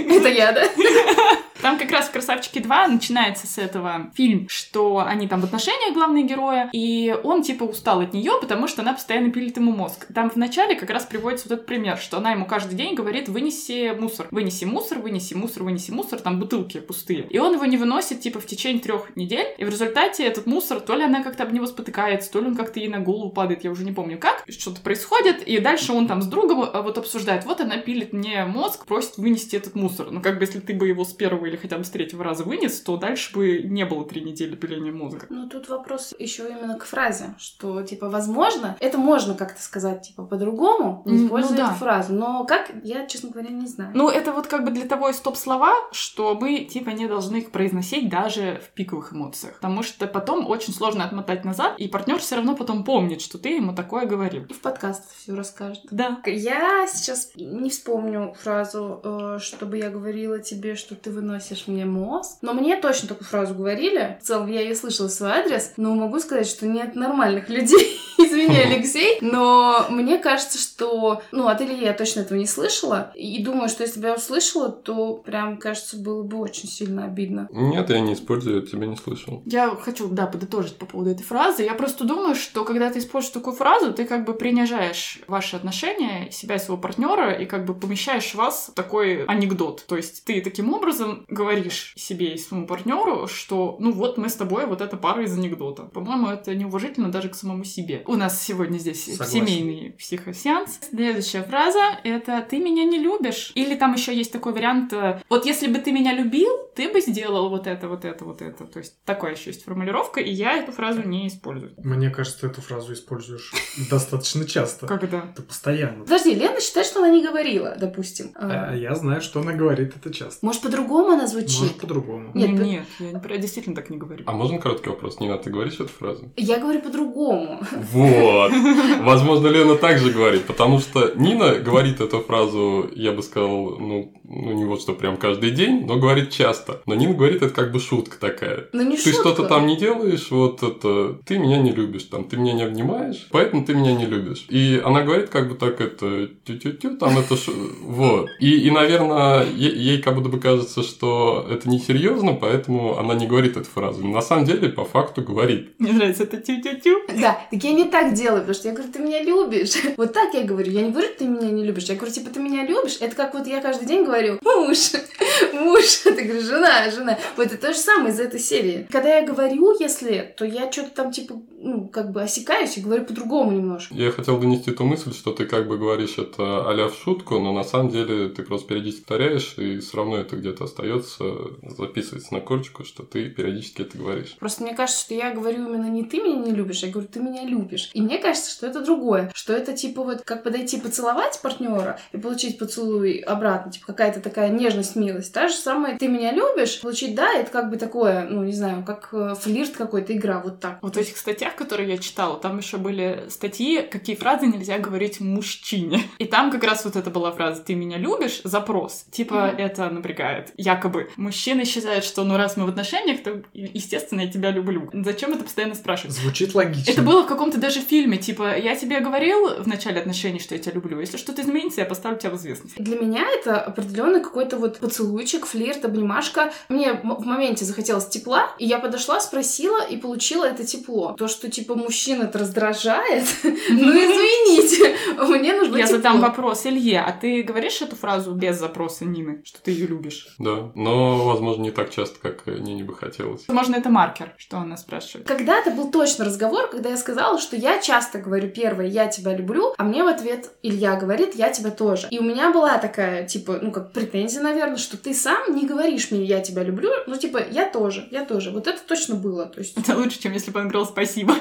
Это 0.16 0.28
я, 0.28 0.52
да? 0.52 0.64
Там 1.64 1.78
как 1.78 1.90
раз 1.92 2.08
в 2.08 2.10
«Красавчике 2.10 2.60
2» 2.60 2.88
начинается 2.88 3.46
с 3.46 3.56
этого 3.56 4.10
фильм, 4.14 4.50
что 4.50 4.98
они 4.98 5.26
там 5.26 5.40
в 5.40 5.44
отношениях 5.44 5.94
главные 5.94 6.22
герои, 6.22 6.68
и 6.74 7.18
он 7.24 7.42
типа 7.42 7.64
устал 7.64 8.02
от 8.02 8.12
нее, 8.12 8.32
потому 8.38 8.68
что 8.68 8.82
она 8.82 8.92
постоянно 8.92 9.30
пилит 9.30 9.56
ему 9.56 9.72
мозг. 9.72 10.06
Там 10.14 10.28
в 10.28 10.36
начале 10.36 10.74
как 10.74 10.90
раз 10.90 11.06
приводится 11.06 11.48
вот 11.48 11.54
этот 11.54 11.66
пример, 11.66 11.96
что 11.96 12.18
она 12.18 12.32
ему 12.32 12.44
каждый 12.44 12.74
день 12.74 12.94
говорит, 12.94 13.30
вынеси 13.30 13.96
мусор, 13.98 14.28
вынеси 14.30 14.66
мусор, 14.66 14.98
вынеси 14.98 15.32
мусор, 15.32 15.62
вынеси 15.62 15.90
мусор, 15.90 16.20
там 16.20 16.38
бутылки 16.38 16.80
пустые. 16.80 17.26
И 17.30 17.38
он 17.38 17.54
его 17.54 17.64
не 17.64 17.78
выносит 17.78 18.20
типа 18.20 18.40
в 18.40 18.46
течение 18.46 18.82
трех 18.82 19.16
недель, 19.16 19.46
и 19.56 19.64
в 19.64 19.70
результате 19.70 20.26
этот 20.26 20.44
мусор, 20.44 20.80
то 20.80 20.94
ли 20.94 21.04
она 21.04 21.22
как-то 21.22 21.44
об 21.44 21.52
него 21.54 21.64
спотыкается, 21.66 22.30
то 22.30 22.42
ли 22.42 22.48
он 22.48 22.56
как-то 22.56 22.78
ей 22.78 22.88
на 22.88 23.00
голову 23.00 23.30
падает, 23.30 23.64
я 23.64 23.70
уже 23.70 23.84
не 23.84 23.92
помню 23.92 24.18
как, 24.18 24.44
что-то 24.50 24.82
происходит, 24.82 25.42
и 25.48 25.58
дальше 25.60 25.94
он 25.94 26.08
там 26.08 26.20
с 26.20 26.26
другом 26.26 26.68
а, 26.70 26.82
вот 26.82 26.98
обсуждает, 26.98 27.46
вот 27.46 27.62
она 27.62 27.78
пилит 27.78 28.12
мне 28.12 28.44
мозг, 28.44 28.84
просит 28.84 29.16
вынести 29.16 29.56
этот 29.56 29.74
мусор. 29.74 30.10
Ну 30.10 30.20
как 30.20 30.36
бы 30.36 30.44
если 30.44 30.60
ты 30.60 30.74
бы 30.74 30.88
его 30.88 31.06
с 31.06 31.14
первого 31.14 31.53
или 31.54 31.60
хотя 31.60 31.78
бы 31.78 31.84
с 31.84 31.90
третьего 31.90 32.24
раза 32.24 32.44
вынес, 32.44 32.80
то 32.80 32.96
дальше 32.96 33.32
бы 33.32 33.62
не 33.62 33.84
было 33.84 34.04
три 34.04 34.20
недели 34.20 34.54
пиления 34.56 34.92
мозга. 34.92 35.26
Ну, 35.30 35.48
тут 35.48 35.68
вопрос 35.68 36.14
еще 36.18 36.48
именно 36.48 36.76
к 36.76 36.84
фразе, 36.84 37.34
что, 37.38 37.82
типа, 37.82 38.10
возможно, 38.10 38.76
это 38.80 38.98
можно 38.98 39.34
как-то 39.34 39.62
сказать, 39.62 40.02
типа, 40.02 40.24
по-другому, 40.24 41.02
не 41.04 41.24
используя 41.24 41.52
ну, 41.52 41.56
да. 41.56 41.66
эту 41.70 41.74
фразу, 41.76 42.12
но 42.12 42.44
как, 42.44 42.70
я, 42.82 43.06
честно 43.06 43.30
говоря, 43.30 43.50
не 43.50 43.66
знаю. 43.66 43.92
Ну, 43.94 44.08
это 44.08 44.32
вот 44.32 44.46
как 44.48 44.64
бы 44.64 44.70
для 44.70 44.86
того 44.86 45.08
и 45.08 45.12
стоп-слова, 45.12 45.72
что 45.92 46.34
мы, 46.34 46.64
типа, 46.64 46.90
не 46.90 47.06
должны 47.06 47.36
их 47.36 47.50
произносить 47.50 48.08
даже 48.08 48.60
в 48.64 48.74
пиковых 48.74 49.12
эмоциях, 49.12 49.54
потому 49.54 49.82
что 49.82 50.06
потом 50.06 50.48
очень 50.48 50.74
сложно 50.74 51.04
отмотать 51.04 51.44
назад, 51.44 51.74
и 51.78 51.88
партнер 51.88 52.18
все 52.18 52.36
равно 52.36 52.56
потом 52.56 52.84
помнит, 52.84 53.20
что 53.20 53.38
ты 53.38 53.50
ему 53.50 53.74
такое 53.74 54.06
говорил. 54.06 54.44
И 54.44 54.52
в 54.52 54.60
подкаст 54.60 55.04
все 55.16 55.34
расскажет. 55.34 55.84
Да. 55.90 56.20
Я 56.26 56.86
сейчас 56.88 57.30
не 57.36 57.70
вспомню 57.70 58.34
фразу, 58.42 59.00
э, 59.02 59.38
чтобы 59.40 59.78
я 59.78 59.90
говорила 59.90 60.38
тебе, 60.40 60.74
что 60.74 60.94
ты 60.94 61.10
выносишь 61.10 61.43
мне 61.66 61.84
мозг. 61.84 62.38
Но 62.42 62.52
мне 62.52 62.76
точно 62.76 63.08
такую 63.08 63.26
фразу 63.26 63.54
говорили. 63.54 64.18
В 64.20 64.26
целом, 64.26 64.50
я 64.50 64.60
ее 64.60 64.74
слышала 64.74 65.08
в 65.08 65.12
свой 65.12 65.30
адрес, 65.30 65.72
но 65.76 65.94
могу 65.94 66.18
сказать, 66.20 66.46
что 66.46 66.66
нет 66.66 66.94
нормальных 66.94 67.48
людей. 67.48 68.00
Извини, 68.18 68.56
Алексей, 68.56 69.18
но 69.20 69.86
мне 69.90 70.18
кажется, 70.18 70.58
что, 70.58 71.22
ну, 71.32 71.48
от 71.48 71.60
Ильи 71.60 71.84
я 71.84 71.92
точно 71.92 72.20
этого 72.20 72.38
не 72.38 72.46
слышала. 72.46 73.12
И 73.14 73.42
думаю, 73.42 73.68
что 73.68 73.82
если 73.82 74.00
бы 74.00 74.08
я 74.08 74.14
услышала, 74.14 74.70
то 74.70 75.14
прям, 75.14 75.58
кажется, 75.58 75.96
было 75.96 76.22
бы 76.22 76.38
очень 76.38 76.68
сильно 76.68 77.04
обидно. 77.04 77.48
Нет, 77.50 77.90
я 77.90 78.00
не 78.00 78.14
использую, 78.14 78.60
я 78.60 78.66
тебя 78.66 78.86
не 78.86 78.96
слышал. 78.96 79.42
Я 79.46 79.70
хочу, 79.70 80.08
да, 80.08 80.26
подытожить 80.26 80.76
по 80.76 80.86
поводу 80.86 81.10
этой 81.10 81.24
фразы. 81.24 81.62
Я 81.62 81.74
просто 81.74 82.04
думаю, 82.04 82.34
что 82.34 82.64
когда 82.64 82.90
ты 82.90 82.98
используешь 83.00 83.34
такую 83.34 83.56
фразу, 83.56 83.92
ты 83.92 84.04
как 84.04 84.24
бы 84.24 84.34
принижаешь 84.34 85.20
ваши 85.26 85.56
отношения, 85.56 86.30
себя 86.30 86.56
и 86.56 86.58
своего 86.58 86.80
партнера, 86.80 87.32
и 87.32 87.46
как 87.46 87.64
бы 87.64 87.74
помещаешь 87.74 88.34
вас 88.34 88.70
в 88.70 88.74
такой 88.74 89.24
анекдот. 89.24 89.84
То 89.86 89.96
есть 89.96 90.24
ты 90.24 90.40
таким 90.40 90.72
образом 90.72 91.23
говоришь 91.28 91.92
себе 91.96 92.34
и 92.34 92.38
своему 92.38 92.66
партнеру, 92.66 93.26
что 93.26 93.76
ну 93.78 93.92
вот 93.92 94.18
мы 94.18 94.28
с 94.28 94.34
тобой 94.34 94.66
вот 94.66 94.80
эта 94.80 94.96
пара 94.96 95.24
из 95.24 95.36
анекдота. 95.36 95.84
По-моему, 95.84 96.28
это 96.28 96.54
неуважительно 96.54 97.10
даже 97.10 97.28
к 97.28 97.34
самому 97.34 97.64
себе. 97.64 98.02
У 98.06 98.16
нас 98.16 98.42
сегодня 98.42 98.78
здесь 98.78 99.04
Согласен. 99.04 99.46
семейный 99.46 99.92
психосеанс. 99.92 100.80
Следующая 100.90 101.42
фраза— 101.42 101.98
это 102.04 102.46
«ты 102.48 102.58
меня 102.58 102.84
не 102.84 102.98
любишь». 102.98 103.52
Или 103.54 103.74
там 103.74 103.94
еще 103.94 104.14
есть 104.14 104.32
такой 104.32 104.52
вариант 104.52 104.92
э, 104.92 105.20
«вот 105.28 105.46
если 105.46 105.66
бы 105.66 105.78
ты 105.78 105.92
меня 105.92 106.12
любил, 106.12 106.50
ты 106.74 106.92
бы 106.92 107.00
сделал 107.00 107.48
вот 107.50 107.66
это, 107.66 107.88
вот 107.88 108.04
это, 108.04 108.24
вот 108.24 108.42
это». 108.42 108.64
То 108.64 108.78
есть 108.78 108.96
такая 109.04 109.34
еще 109.34 109.50
есть 109.50 109.64
формулировка, 109.64 110.20
и 110.20 110.30
я 110.30 110.56
эту 110.56 110.72
фразу 110.72 111.02
не 111.02 111.28
использую. 111.28 111.72
Мне 111.78 112.10
кажется, 112.10 112.40
ты 112.42 112.46
эту 112.48 112.60
фразу 112.62 112.92
используешь 112.92 113.52
достаточно 113.90 114.44
часто. 114.46 114.86
Когда? 114.86 115.24
Это 115.32 115.42
постоянно. 115.42 116.04
Подожди, 116.04 116.34
Лена 116.34 116.60
считает, 116.60 116.86
что 116.86 117.00
она 117.00 117.10
не 117.10 117.22
говорила, 117.24 117.76
допустим. 117.78 118.32
А, 118.34 118.70
А 118.70 118.74
я 118.74 118.94
знаю, 118.94 119.20
что 119.20 119.40
она 119.40 119.52
говорит 119.52 119.94
это 119.96 120.12
часто. 120.12 120.44
Может, 120.44 120.62
по-другому 120.62 121.10
она 121.12 121.26
звучит? 121.26 121.60
Может, 121.60 121.78
по-другому. 121.80 122.30
Нет, 122.34 122.50
Нет, 122.50 122.58
ты- 122.58 122.64
нет, 122.64 122.84
я 123.00 123.06
не- 123.12 123.34
я 123.34 123.38
действительно 123.38 123.76
так 123.76 123.90
не 123.90 123.96
говорю. 123.98 124.24
А 124.26 124.32
можно 124.32 124.58
короткий 124.58 124.90
вопрос? 124.90 125.20
Нина, 125.20 125.38
ты 125.38 125.50
говоришь 125.50 125.74
эту 125.74 125.88
фразу? 125.88 126.32
Я 126.36 126.58
говорю 126.58 126.80
по-другому. 126.80 127.60
Вот. 127.92 128.52
Возможно, 129.02 129.48
Лена 129.48 129.76
также 129.76 130.12
говорит, 130.12 130.44
потому 130.46 130.78
что 130.78 131.12
Нина 131.14 131.56
говорит 131.56 132.00
эту 132.00 132.20
фразу, 132.20 132.88
я 132.94 133.12
бы 133.12 133.22
сказал, 133.22 133.78
ну, 133.78 134.12
ну 134.24 134.52
не 134.52 134.64
вот 134.64 134.80
что 134.80 134.94
прям 134.94 135.16
каждый 135.16 135.50
день, 135.50 135.84
но 135.86 135.96
говорит 135.98 136.30
часто. 136.30 136.63
Но 136.86 136.94
Нина 136.94 137.14
говорит 137.14 137.42
это 137.42 137.52
как 137.54 137.72
бы 137.72 137.80
шутка 137.80 138.16
такая. 138.18 138.68
Но 138.72 138.82
не 138.82 138.96
Ты 138.96 139.12
шутка. 139.12 139.20
что-то 139.30 139.44
там 139.48 139.66
не 139.66 139.76
делаешь, 139.76 140.28
вот 140.30 140.62
это, 140.62 141.18
ты 141.26 141.38
меня 141.38 141.58
не 141.58 141.72
любишь, 141.72 142.04
там, 142.04 142.24
ты 142.24 142.36
меня 142.36 142.52
не 142.52 142.62
обнимаешь, 142.62 143.26
поэтому 143.30 143.64
ты 143.64 143.74
меня 143.74 143.92
не 143.94 144.06
любишь. 144.06 144.46
И 144.48 144.80
она 144.84 145.02
говорит 145.02 145.28
как 145.30 145.48
бы 145.48 145.54
так 145.56 145.80
это, 145.80 146.28
тю-тю-тю, 146.44 146.96
там 146.96 147.18
это, 147.18 147.36
ш- 147.36 147.52
вот. 147.82 148.28
И, 148.40 148.66
и 148.66 148.70
наверное, 148.70 149.44
е- 149.44 149.76
ей 149.76 150.02
как 150.02 150.14
будто 150.16 150.28
бы 150.28 150.40
кажется, 150.40 150.82
что 150.82 151.46
это 151.50 151.68
несерьезно, 151.68 152.32
поэтому 152.34 152.98
она 152.98 153.14
не 153.14 153.26
говорит 153.26 153.56
эту 153.56 153.68
фразу. 153.68 154.06
На 154.06 154.22
самом 154.22 154.44
деле, 154.44 154.68
по 154.68 154.84
факту 154.84 155.22
говорит. 155.22 155.70
Мне 155.78 155.92
нравится 155.92 156.24
это 156.24 156.38
тю-тю-тю. 156.38 157.00
Да, 157.20 157.38
так 157.50 157.62
я 157.64 157.72
не 157.72 157.84
так 157.84 158.14
делаю, 158.14 158.40
потому 158.40 158.54
что 158.54 158.68
я 158.68 158.74
говорю, 158.74 158.92
ты 158.92 158.98
меня 159.00 159.22
любишь. 159.22 159.72
Вот 159.96 160.12
так 160.12 160.34
я 160.34 160.42
говорю. 160.44 160.70
Я 160.72 160.82
не 160.82 160.90
говорю, 160.90 161.08
ты 161.18 161.24
меня 161.26 161.50
не 161.50 161.64
любишь. 161.64 161.84
Я 161.84 161.94
говорю, 161.94 162.12
типа, 162.12 162.30
ты 162.30 162.40
меня 162.40 162.64
любишь. 162.66 162.98
Это 163.00 163.14
как 163.16 163.34
вот 163.34 163.46
я 163.46 163.60
каждый 163.60 163.86
день 163.86 164.04
говорю, 164.04 164.38
муж, 164.42 164.78
муж. 165.52 165.84
Ты 166.04 166.22
говоришь, 166.22 166.44
жена, 166.54 166.90
жена. 166.90 167.18
Вот 167.36 167.46
это 167.46 167.56
то 167.58 167.72
же 167.72 167.78
самое 167.78 168.12
из 168.12 168.20
этой 168.20 168.40
серии. 168.40 168.86
Когда 168.90 169.16
я 169.16 169.26
говорю, 169.26 169.76
если, 169.78 170.34
то 170.36 170.44
я 170.44 170.70
что-то 170.70 170.90
там, 170.90 171.10
типа, 171.10 171.40
ну, 171.74 171.88
как 171.88 172.12
бы 172.12 172.22
осекаюсь 172.22 172.76
и 172.76 172.80
говорю 172.80 173.04
по-другому 173.04 173.52
немножко. 173.52 173.94
Я 173.94 174.10
хотел 174.10 174.38
донести 174.38 174.70
ту 174.70 174.84
мысль, 174.84 175.12
что 175.12 175.32
ты 175.32 175.44
как 175.44 175.66
бы 175.66 175.76
говоришь 175.76 176.18
это 176.18 176.70
а 176.70 176.88
в 176.88 176.94
шутку, 176.94 177.38
но 177.38 177.52
на 177.52 177.64
самом 177.64 177.90
деле 177.90 178.28
ты 178.28 178.42
просто 178.42 178.68
периодически 178.68 179.00
повторяешь, 179.00 179.54
и 179.58 179.78
все 179.78 179.96
равно 179.96 180.18
это 180.18 180.36
где-то 180.36 180.64
остается, 180.64 181.24
записывается 181.62 182.34
на 182.34 182.40
корочку, 182.40 182.84
что 182.84 183.02
ты 183.02 183.28
периодически 183.28 183.82
это 183.82 183.98
говоришь. 183.98 184.36
Просто 184.38 184.62
мне 184.62 184.74
кажется, 184.74 185.00
что 185.00 185.14
я 185.14 185.32
говорю 185.32 185.68
именно 185.68 185.88
не 185.88 186.04
ты 186.04 186.20
меня 186.20 186.36
не 186.36 186.52
любишь, 186.52 186.82
я 186.82 186.90
говорю, 186.90 187.08
ты 187.08 187.20
меня 187.20 187.44
любишь. 187.44 187.90
И 187.92 188.00
мне 188.00 188.18
кажется, 188.18 188.50
что 188.50 188.66
это 188.66 188.84
другое. 188.84 189.30
Что 189.34 189.52
это 189.52 189.72
типа 189.72 190.02
вот 190.02 190.22
как 190.22 190.44
подойти 190.44 190.78
поцеловать 190.80 191.40
партнера 191.42 191.98
и 192.12 192.18
получить 192.18 192.58
поцелуй 192.58 193.18
обратно, 193.18 193.72
типа 193.72 193.86
какая-то 193.86 194.20
такая 194.20 194.50
нежность, 194.50 194.96
милость. 194.96 195.32
Та 195.32 195.48
же 195.48 195.54
самая, 195.54 195.98
ты 195.98 196.08
меня 196.08 196.32
любишь, 196.32 196.80
получить 196.80 197.14
да, 197.14 197.32
это 197.32 197.50
как 197.50 197.70
бы 197.70 197.76
такое, 197.76 198.26
ну 198.28 198.44
не 198.44 198.52
знаю, 198.52 198.84
как 198.84 199.08
э, 199.12 199.34
флирт 199.40 199.72
какой-то, 199.72 200.12
игра, 200.16 200.40
вот 200.40 200.60
так. 200.60 200.78
Вот 200.82 200.96
в 200.96 200.98
этих 200.98 201.16
статьях, 201.16 201.56
которые 201.64 201.90
я 201.90 201.98
читала, 201.98 202.38
там 202.38 202.58
еще 202.58 202.76
были 202.76 203.24
статьи, 203.28 203.82
какие 203.82 204.16
фразы 204.16 204.46
нельзя 204.46 204.78
говорить 204.78 205.20
мужчине. 205.20 206.02
И 206.18 206.24
там 206.24 206.50
как 206.50 206.64
раз 206.64 206.84
вот 206.84 206.96
это 206.96 207.10
была 207.10 207.32
фраза 207.32 207.62
«ты 207.62 207.74
меня 207.74 207.98
любишь?» 207.98 208.40
Запрос. 208.44 209.06
Типа 209.10 209.34
Мгм. 209.52 209.56
это 209.58 209.90
напрягает. 209.90 210.52
Якобы 210.56 211.10
мужчины 211.16 211.64
считают, 211.64 212.04
что 212.04 212.24
ну 212.24 212.36
раз 212.36 212.56
мы 212.56 212.66
в 212.66 212.68
отношениях, 212.68 213.22
то 213.22 213.42
естественно 213.52 214.20
я 214.22 214.30
тебя 214.30 214.50
люблю. 214.50 214.90
Зачем 214.92 215.32
это 215.32 215.44
постоянно 215.44 215.74
спрашивать? 215.74 216.14
Звучит 216.16 216.54
логично. 216.54 216.90
Это 216.90 217.02
было 217.02 217.22
в 217.22 217.26
каком-то 217.26 217.58
даже 217.58 217.80
фильме, 217.80 218.18
типа, 218.18 218.56
я 218.58 218.76
тебе 218.76 219.00
говорил 219.00 219.62
в 219.62 219.66
начале 219.66 220.00
отношений, 220.00 220.38
что 220.38 220.54
я 220.54 220.60
тебя 220.60 220.72
люблю. 220.74 221.00
Если 221.00 221.16
что-то 221.16 221.42
изменится, 221.42 221.80
я 221.80 221.86
поставлю 221.86 222.18
тебя 222.18 222.30
в 222.30 222.36
известность. 222.36 222.76
Для 222.76 222.98
меня 222.98 223.24
это 223.38 223.60
определенный 223.60 224.22
какой-то 224.22 224.56
вот 224.56 224.78
поцелуйчик, 224.78 225.46
флирт, 225.46 225.84
обнимашка. 225.84 226.52
Мне 226.68 226.92
в 226.94 227.24
моменте 227.26 227.64
захотелось 227.64 228.06
тепла, 228.08 228.50
и 228.58 228.66
я 228.66 228.78
подошла, 228.78 229.20
спросила 229.20 229.84
и 229.84 229.96
получила 229.96 230.44
это 230.44 230.64
тепло. 230.64 231.14
То, 231.18 231.28
что 231.28 231.50
типа 231.54 231.74
мужчин 231.74 232.22
это 232.22 232.38
раздражает, 232.38 233.24
ну 233.42 233.90
извините, 233.90 234.96
мне 235.38 235.54
нужно 235.54 235.76
Я 235.76 235.86
задам 235.86 236.20
вопрос 236.20 236.66
Илье, 236.66 237.00
а 237.00 237.12
ты 237.12 237.42
говоришь 237.42 237.80
эту 237.80 237.96
фразу 237.96 238.32
без 238.32 238.58
запроса 238.58 239.04
Нины, 239.04 239.42
что 239.44 239.62
ты 239.62 239.70
ее 239.70 239.86
любишь? 239.86 240.34
Да, 240.38 240.72
но, 240.74 241.24
возможно, 241.24 241.62
не 241.62 241.70
так 241.70 241.90
часто, 241.90 242.18
как 242.20 242.46
Нине 242.46 242.84
бы 242.84 242.94
хотелось. 242.94 243.44
Возможно, 243.46 243.76
это 243.76 243.90
маркер, 243.90 244.34
что 244.36 244.58
она 244.58 244.76
спрашивает. 244.76 245.26
Когда-то 245.26 245.70
был 245.70 245.90
точно 245.90 246.24
разговор, 246.24 246.68
когда 246.68 246.90
я 246.90 246.96
сказала, 246.96 247.38
что 247.38 247.56
я 247.56 247.80
часто 247.80 248.18
говорю 248.18 248.48
первое 248.48 248.86
«я 248.86 249.06
тебя 249.06 249.34
люблю», 249.36 249.74
а 249.78 249.84
мне 249.84 250.02
в 250.02 250.08
ответ 250.08 250.50
Илья 250.62 250.96
говорит 250.96 251.34
«я 251.34 251.50
тебя 251.50 251.70
тоже». 251.70 252.08
И 252.10 252.18
у 252.18 252.22
меня 252.22 252.52
была 252.52 252.78
такая, 252.78 253.26
типа, 253.26 253.58
ну 253.62 253.70
как 253.70 253.92
претензия, 253.92 254.42
наверное, 254.42 254.76
что 254.76 254.96
ты 254.96 255.14
сам 255.14 255.54
не 255.54 255.66
говоришь 255.66 256.10
мне 256.10 256.24
«я 256.24 256.40
тебя 256.40 256.64
люблю», 256.64 256.90
ну 257.06 257.16
типа 257.16 257.40
«я 257.50 257.68
тоже, 257.68 258.08
я 258.10 258.24
тоже». 258.24 258.50
Вот 258.50 258.66
это 258.66 258.80
точно 258.86 259.14
было, 259.14 259.46
то 259.46 259.60
есть... 259.60 259.76
Это 259.76 259.96
лучше, 259.96 260.20
чем 260.20 260.32
если 260.32 260.50
бы 260.50 260.60
он 260.60 260.68
говорил 260.68 260.86
спасибо. 260.86 261.34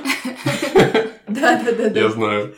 Да-да-да. 1.28 2.00
Я 2.00 2.10
знаю. 2.10 2.56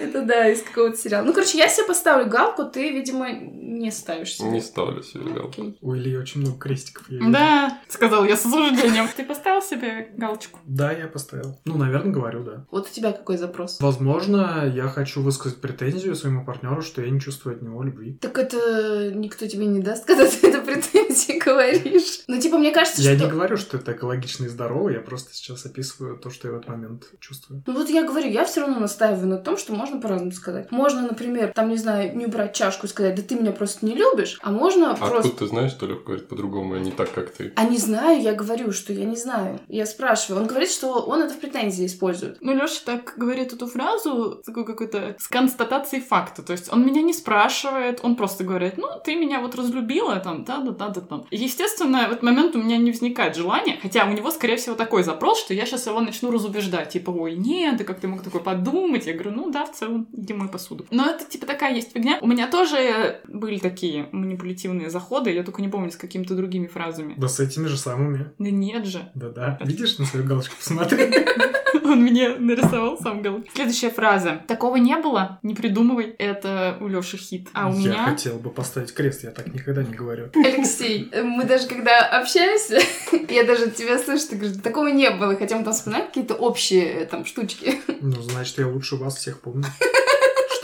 Это 0.00 0.22
да, 0.22 0.48
из 0.48 0.62
какого-то 0.62 0.96
сериала. 0.96 1.24
Ну, 1.24 1.32
короче, 1.32 1.58
я 1.58 1.68
себе 1.68 1.86
поставлю 1.86 2.26
галку, 2.26 2.64
ты, 2.64 2.90
видимо, 2.90 3.28
не 3.78 3.90
ставишь 3.90 4.36
себе. 4.36 4.50
Не 4.50 4.60
ставлю 4.60 5.02
себе. 5.02 5.40
Окей. 5.42 5.76
У 5.80 5.94
Ильи 5.94 6.16
очень 6.16 6.40
много 6.40 6.58
крестиков. 6.58 7.08
я. 7.08 7.20
Да, 7.30 7.78
сказал 7.88 8.24
я 8.24 8.36
с 8.36 8.44
осуждением. 8.46 9.08
Ты 9.16 9.24
поставил 9.24 9.62
себе 9.62 10.10
галочку? 10.16 10.58
Да, 10.66 10.92
я 10.92 11.06
поставил. 11.06 11.58
Ну, 11.64 11.76
наверное, 11.76 12.12
говорю, 12.12 12.44
да. 12.44 12.66
Вот 12.70 12.88
у 12.88 12.90
тебя 12.92 13.12
какой 13.12 13.36
запрос? 13.36 13.78
Возможно, 13.80 14.70
я 14.74 14.88
хочу 14.88 15.22
высказать 15.22 15.60
претензию 15.60 16.14
своему 16.14 16.44
партнеру, 16.44 16.82
что 16.82 17.02
я 17.02 17.10
не 17.10 17.20
чувствую 17.20 17.56
от 17.56 17.62
него 17.62 17.82
любви. 17.82 18.14
Так 18.20 18.38
это 18.38 19.12
никто 19.14 19.46
тебе 19.46 19.66
не 19.66 19.80
даст, 19.80 20.04
когда 20.04 20.26
ты 20.26 20.48
это 20.48 20.60
претензии 20.60 21.38
говоришь. 21.38 22.20
Ну, 22.28 22.40
типа, 22.40 22.58
мне 22.58 22.70
кажется, 22.72 23.02
Я 23.02 23.14
что... 23.16 23.24
не 23.24 23.30
говорю, 23.30 23.56
что 23.56 23.76
это 23.76 23.92
экологично 23.92 24.44
и 24.44 24.48
здорово, 24.48 24.90
я 24.90 25.00
просто 25.00 25.34
сейчас 25.34 25.66
описываю 25.66 26.16
то, 26.18 26.30
что 26.30 26.48
я 26.48 26.54
в 26.54 26.56
этот 26.58 26.68
момент 26.68 27.04
чувствую. 27.20 27.62
Ну 27.66 27.74
вот 27.74 27.88
я 27.88 28.04
говорю, 28.06 28.28
я 28.28 28.44
все 28.44 28.60
равно 28.60 28.78
настаиваю 28.80 29.26
на 29.28 29.38
том, 29.38 29.56
что 29.56 29.72
можно 29.72 30.00
по-разному 30.00 30.32
сказать. 30.32 30.70
Можно, 30.70 31.02
например, 31.02 31.52
там, 31.54 31.68
не 31.68 31.76
знаю, 31.76 32.16
не 32.16 32.26
убрать 32.26 32.54
чашку 32.54 32.86
и 32.86 32.90
сказать, 32.90 33.14
да 33.14 33.22
ты 33.22 33.34
меня 33.34 33.52
просто 33.52 33.63
не 33.82 33.94
любишь, 33.94 34.38
а 34.42 34.50
можно 34.50 34.92
А 34.92 34.96
просто... 34.96 35.18
откуда 35.18 35.36
ты 35.36 35.46
знаешь, 35.46 35.70
что 35.72 35.86
Леха 35.86 36.02
говорит 36.04 36.28
по-другому, 36.28 36.74
а 36.74 36.78
не 36.78 36.90
так, 36.90 37.12
как 37.12 37.30
ты? 37.30 37.52
А 37.56 37.64
не 37.64 37.78
знаю, 37.78 38.20
я 38.20 38.34
говорю, 38.34 38.72
что 38.72 38.92
я 38.92 39.04
не 39.04 39.16
знаю. 39.16 39.60
Я 39.68 39.86
спрашиваю. 39.86 40.42
Он 40.42 40.48
говорит, 40.48 40.70
что 40.70 41.00
он 41.00 41.22
это 41.22 41.34
в 41.34 41.38
претензии 41.38 41.86
использует. 41.86 42.38
Ну, 42.40 42.54
Лёша 42.54 42.84
так 42.84 43.14
говорит 43.16 43.52
эту 43.52 43.66
фразу 43.66 44.42
такой 44.44 44.64
какой-то 44.64 45.16
с 45.18 45.28
констатацией 45.28 46.02
факта. 46.02 46.42
То 46.42 46.52
есть 46.52 46.72
он 46.72 46.84
меня 46.86 47.02
не 47.02 47.12
спрашивает, 47.12 48.00
он 48.02 48.16
просто 48.16 48.44
говорит, 48.44 48.76
ну, 48.76 48.88
ты 49.04 49.14
меня 49.14 49.40
вот 49.40 49.54
разлюбила, 49.54 50.16
там, 50.16 50.44
да-да-да-да, 50.44 51.00
там. 51.00 51.26
Естественно, 51.30 52.08
в 52.08 52.12
этот 52.12 52.22
момент 52.22 52.56
у 52.56 52.62
меня 52.62 52.76
не 52.76 52.90
возникает 52.90 53.36
желания, 53.36 53.78
хотя 53.80 54.04
у 54.04 54.12
него, 54.12 54.30
скорее 54.30 54.56
всего, 54.56 54.74
такой 54.74 55.02
запрос, 55.02 55.40
что 55.40 55.54
я 55.54 55.66
сейчас 55.66 55.86
его 55.86 56.00
начну 56.00 56.30
разубеждать. 56.30 56.90
Типа, 56.90 57.10
ой, 57.10 57.34
нет, 57.34 57.76
да 57.76 57.84
как 57.84 58.00
ты 58.00 58.08
мог 58.08 58.22
такое 58.22 58.42
подумать? 58.42 59.06
Я 59.06 59.14
говорю, 59.14 59.32
ну 59.32 59.50
да, 59.50 59.64
в 59.66 59.72
целом, 59.72 60.06
иди 60.12 60.34
мой 60.34 60.48
посуду. 60.48 60.86
Но 60.90 61.06
это, 61.06 61.24
типа, 61.24 61.46
такая 61.46 61.74
есть 61.74 61.92
фигня. 61.92 62.18
У 62.20 62.26
меня 62.26 62.46
тоже 62.46 63.20
были 63.28 63.53
такие 63.58 64.08
манипулятивные 64.12 64.90
заходы, 64.90 65.30
я 65.30 65.42
только 65.42 65.62
не 65.62 65.68
помню, 65.68 65.90
с 65.90 65.96
какими-то 65.96 66.34
другими 66.34 66.66
фразами. 66.66 67.14
Да 67.16 67.28
с 67.28 67.40
этими 67.40 67.66
же 67.66 67.76
самыми. 67.76 68.30
Да 68.38 68.50
нет 68.50 68.86
же. 68.86 69.10
Да-да. 69.14 69.58
Видишь, 69.64 69.98
на 69.98 70.06
свою 70.06 70.26
галочку 70.26 70.56
посмотри. 70.56 71.12
Он 71.84 72.02
мне 72.02 72.30
нарисовал 72.30 72.98
сам 72.98 73.20
галочку. 73.20 73.50
Следующая 73.54 73.90
фраза. 73.90 74.42
Такого 74.46 74.76
не 74.76 74.96
было, 74.96 75.38
не 75.42 75.54
придумывай. 75.54 76.14
Это 76.18 76.78
у 76.80 76.88
Лёши 76.88 77.16
хит. 77.16 77.48
А 77.52 77.68
у 77.68 77.74
Я 77.74 77.78
меня... 77.78 78.04
хотел 78.06 78.38
бы 78.38 78.50
поставить 78.50 78.92
крест, 78.94 79.24
я 79.24 79.30
так 79.30 79.52
никогда 79.52 79.82
не 79.82 79.92
говорю. 79.92 80.30
Алексей, 80.34 81.10
мы 81.22 81.44
даже 81.44 81.66
когда 81.66 82.00
общаемся, 82.06 82.78
я 83.28 83.44
даже 83.44 83.70
тебя 83.70 83.98
слышу, 83.98 84.28
ты 84.30 84.36
говоришь, 84.36 84.56
«Да 84.56 84.62
такого 84.62 84.88
не 84.88 85.10
было, 85.10 85.36
хотя 85.36 85.58
мы 85.58 85.64
там 85.64 85.72
вспоминаем 85.72 86.06
какие-то 86.06 86.34
общие 86.34 86.84
э, 86.84 87.06
там 87.06 87.24
штучки. 87.24 87.80
Ну, 88.00 88.20
значит, 88.22 88.58
я 88.58 88.68
лучше 88.68 88.96
вас 88.96 89.16
всех 89.16 89.40
помню. 89.40 89.64